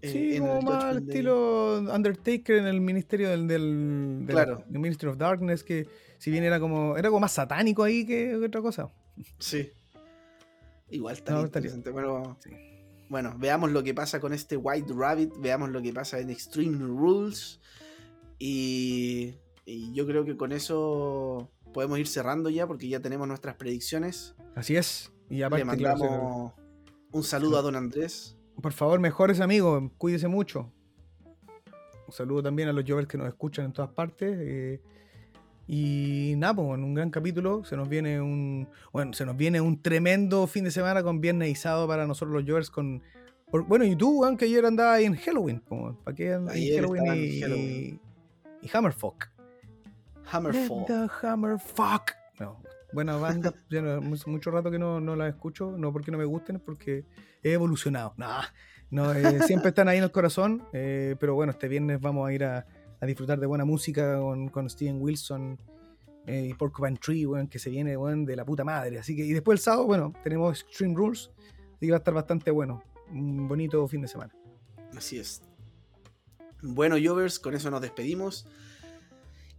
eh, 0.00 0.12
sí 0.12 0.36
en 0.36 0.42
como 0.46 0.58
el 0.58 0.64
más 0.64 0.96
estilo 0.96 1.78
Undertaker 1.92 2.56
en 2.56 2.66
el 2.68 2.80
ministerio 2.80 3.28
del, 3.30 3.48
del, 3.48 4.26
de 4.26 4.32
la- 4.32 4.44
Claro. 4.44 4.64
del 4.68 4.80
Ministry 4.80 5.08
of 5.08 5.16
Darkness, 5.16 5.64
que 5.64 5.88
si 6.18 6.30
bien 6.30 6.44
era 6.44 6.60
como 6.60 6.96
era 6.96 7.08
como 7.08 7.18
más 7.20 7.32
satánico 7.32 7.82
ahí 7.82 8.06
que 8.06 8.36
otra 8.36 8.60
cosa. 8.62 8.90
Sí. 9.38 9.70
Igual 10.90 11.14
está 11.16 11.32
No, 11.32 11.42
interesante. 11.42 11.92
Pero 11.92 12.36
Sí. 12.40 12.50
Bueno, 13.08 13.34
veamos 13.38 13.70
lo 13.72 13.82
que 13.82 13.94
pasa 13.94 14.20
con 14.20 14.32
este 14.32 14.56
White 14.56 14.92
Rabbit. 14.96 15.32
Veamos 15.40 15.70
lo 15.70 15.80
que 15.82 15.92
pasa 15.92 16.18
en 16.18 16.30
Extreme 16.30 16.78
Rules. 16.78 17.60
Y, 18.38 19.34
y 19.64 19.92
yo 19.94 20.06
creo 20.06 20.24
que 20.24 20.36
con 20.36 20.52
eso 20.52 21.50
podemos 21.72 21.98
ir 21.98 22.06
cerrando 22.06 22.50
ya, 22.50 22.66
porque 22.66 22.88
ya 22.88 23.00
tenemos 23.00 23.26
nuestras 23.28 23.56
predicciones. 23.56 24.34
Así 24.54 24.76
es. 24.76 25.12
Y 25.30 25.36
Le 25.38 25.44
aparte, 25.44 25.76
claro, 25.76 25.98
se- 25.98 26.04
mandamos 26.04 26.52
un 27.12 27.22
saludo 27.24 27.58
a 27.58 27.62
Don 27.62 27.76
Andrés. 27.76 28.36
Por 28.60 28.72
favor, 28.72 28.98
mejores 29.00 29.40
amigos, 29.40 29.90
cuídese 29.98 30.28
mucho. 30.28 30.72
Un 32.06 32.12
saludo 32.14 32.42
también 32.42 32.68
a 32.68 32.72
los 32.72 32.84
jovers 32.88 33.06
que 33.06 33.18
nos 33.18 33.28
escuchan 33.28 33.66
en 33.66 33.72
todas 33.72 33.90
partes. 33.90 34.36
eh, 34.40 34.80
y 35.68 36.34
nada, 36.38 36.54
pues, 36.54 36.68
en 36.78 36.82
un 36.84 36.94
gran 36.94 37.10
capítulo 37.10 37.62
se 37.64 37.76
nos 37.76 37.88
viene 37.88 38.20
un. 38.20 38.66
Bueno, 38.92 39.12
se 39.12 39.24
nos 39.26 39.36
viene 39.36 39.60
un 39.60 39.80
tremendo 39.82 40.46
fin 40.46 40.64
de 40.64 40.70
semana 40.70 41.02
con 41.02 41.20
viernes 41.20 41.50
y 41.50 41.54
sábado 41.54 41.86
para 41.86 42.06
nosotros 42.06 42.34
los 42.34 42.44
jovers 42.48 42.70
con. 42.70 43.02
por- 43.50 43.64
bueno, 43.66 43.84
y 43.84 43.94
tú, 43.94 44.20
weón, 44.22 44.36
que 44.36 44.46
ayer 44.46 44.64
andabas 44.64 44.96
ahí 44.96 45.04
en 45.04 45.14
Halloween. 45.16 45.60
Como, 45.68 45.94
¿Para 46.02 46.14
qué 46.16 46.32
andas 46.34 46.56
en 46.56 46.74
Halloween 46.76 47.04
y, 47.14 47.40
Halloween. 47.40 48.00
y 48.62 48.70
Hammerfuck? 48.76 49.26
The 50.86 51.06
Hammerfuck. 51.26 52.10
No, 52.40 52.62
buena 52.92 53.16
banda. 53.16 53.52
ya 53.70 53.82
no- 53.82 54.00
mucho 54.26 54.50
rato 54.50 54.70
que 54.70 54.78
no, 54.78 55.00
no 55.00 55.16
la 55.16 55.28
escucho. 55.28 55.74
No 55.76 55.92
porque 55.92 56.10
no 56.10 56.18
me 56.18 56.24
gusten, 56.24 56.56
es 56.56 56.62
porque 56.62 57.04
he 57.42 57.52
evolucionado. 57.52 58.14
Nah, 58.16 58.42
no, 58.90 59.12
eh, 59.12 59.40
siempre 59.42 59.68
están 59.70 59.88
ahí 59.88 59.98
en 59.98 60.04
el 60.04 60.10
corazón. 60.12 60.64
eh, 60.72 61.14
pero 61.20 61.34
bueno, 61.34 61.52
este 61.52 61.68
viernes 61.68 62.00
vamos 62.00 62.26
a 62.28 62.32
ir 62.32 62.44
a, 62.44 62.66
a 63.00 63.06
disfrutar 63.06 63.38
de 63.38 63.46
buena 63.46 63.64
música 63.64 64.18
con, 64.18 64.48
con 64.48 64.68
Steven 64.68 65.00
Wilson 65.00 65.58
eh, 66.26 66.48
y 66.50 66.54
Porcupine 66.54 66.96
Tree, 66.96 67.26
weón, 67.26 67.48
que 67.48 67.58
se 67.58 67.70
viene 67.70 67.96
weón, 67.96 68.24
de 68.24 68.36
la 68.36 68.44
puta 68.44 68.64
madre. 68.64 68.98
Así 68.98 69.16
que, 69.16 69.24
y 69.24 69.32
después 69.32 69.58
el 69.58 69.62
sábado, 69.62 69.86
bueno, 69.86 70.12
tenemos 70.22 70.62
Extreme 70.62 70.94
Rules. 70.94 71.30
Así 71.76 71.86
que 71.86 71.90
va 71.90 71.96
a 71.96 71.98
estar 71.98 72.14
bastante 72.14 72.50
bueno. 72.50 72.82
Un 73.10 73.48
bonito 73.48 73.86
fin 73.88 74.02
de 74.02 74.08
semana. 74.08 74.34
Así 74.96 75.18
es. 75.18 75.42
Bueno, 76.62 76.96
Jovers, 77.02 77.38
con 77.38 77.54
eso 77.54 77.70
nos 77.70 77.80
despedimos. 77.80 78.46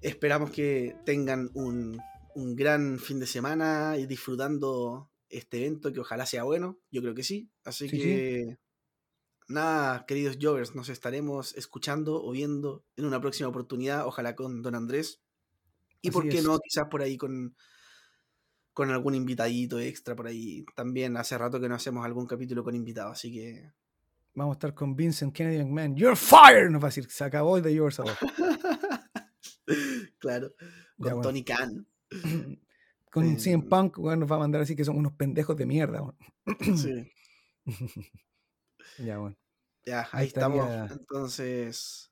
Esperamos 0.01 0.51
que 0.51 0.95
tengan 1.05 1.49
un, 1.53 1.99
un 2.35 2.55
gran 2.55 2.99
fin 2.99 3.19
de 3.19 3.25
semana 3.25 3.97
y 3.97 4.05
disfrutando 4.05 5.09
este 5.29 5.59
evento 5.59 5.91
que 5.93 5.99
ojalá 6.01 6.25
sea 6.25 6.43
bueno. 6.43 6.77
Yo 6.91 7.01
creo 7.01 7.15
que 7.15 7.23
sí. 7.23 7.49
Así 7.63 7.87
Sí, 7.89 7.97
que 7.97 8.57
nada, 9.49 10.05
queridos 10.05 10.37
Jovers, 10.41 10.75
nos 10.75 10.89
estaremos 10.89 11.55
escuchando 11.55 12.23
o 12.23 12.31
viendo 12.31 12.83
en 12.95 13.05
una 13.05 13.19
próxima 13.21 13.49
oportunidad, 13.49 14.05
ojalá 14.05 14.35
con 14.35 14.61
Don 14.61 14.75
Andrés. 14.75 15.21
Y 16.01 16.09
Así 16.09 16.11
por 16.11 16.29
qué 16.29 16.39
es. 16.39 16.41
no, 16.41 16.59
quizás 16.59 16.87
por 16.89 17.01
ahí 17.01 17.17
con, 17.17 17.55
con 18.73 18.89
algún 18.91 19.15
invitadito 19.15 19.79
extra 19.79 20.15
por 20.15 20.27
ahí. 20.27 20.65
También 20.75 21.17
hace 21.17 21.37
rato 21.37 21.59
que 21.59 21.69
no 21.69 21.75
hacemos 21.75 22.05
algún 22.05 22.27
capítulo 22.27 22.63
con 22.63 22.75
invitado, 22.75 23.11
así 23.11 23.31
que 23.33 23.71
Vamos 24.35 24.53
a 24.53 24.57
estar 24.57 24.73
con 24.73 24.95
Vincent 24.95 25.33
Kennedy 25.35 25.57
McMahon. 25.63 25.95
You're 25.95 26.15
fired. 26.15 26.69
Nos 26.69 26.81
va 26.81 26.87
a 26.87 26.91
decir, 26.91 27.09
se 27.09 27.23
acabó 27.23 27.57
el 27.57 27.63
de 27.63 27.73
Yours 27.73 27.99
claro, 30.19 30.53
con 30.97 31.07
Ya, 31.07 31.13
bueno. 31.13 31.21
Tony 31.21 31.43
Khan. 31.43 31.85
Con 33.11 33.25
Eh, 33.25 33.39
CM 33.39 33.63
Punk, 33.63 33.97
nos 33.97 34.31
va 34.31 34.35
a 34.35 34.39
mandar 34.39 34.61
así 34.61 34.75
que 34.75 34.85
son 34.85 34.95
unos 34.95 35.13
pendejos 35.13 35.57
de 35.57 35.65
mierda. 35.65 36.03
Sí, 36.75 37.11
ya, 38.97 39.17
bueno. 39.17 39.37
ya, 39.85 40.01
Ahí 40.01 40.07
ahí 40.21 40.27
estamos. 40.27 40.59
estaría. 40.65 40.85
Entonces, 40.93 42.11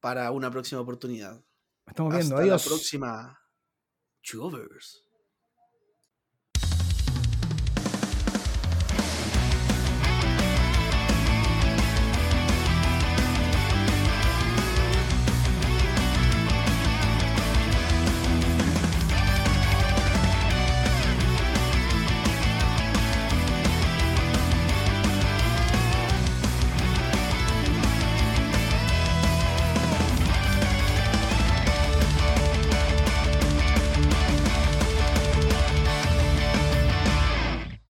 para 0.00 0.30
una 0.30 0.50
próxima 0.50 0.80
oportunidad. 0.80 1.42
Estamos 1.86 2.12
viendo. 2.14 2.36
Hasta 2.36 2.42
Adiós. 2.42 2.64
la 2.64 2.68
próxima. 2.70 3.40
Jovers. 4.24 5.07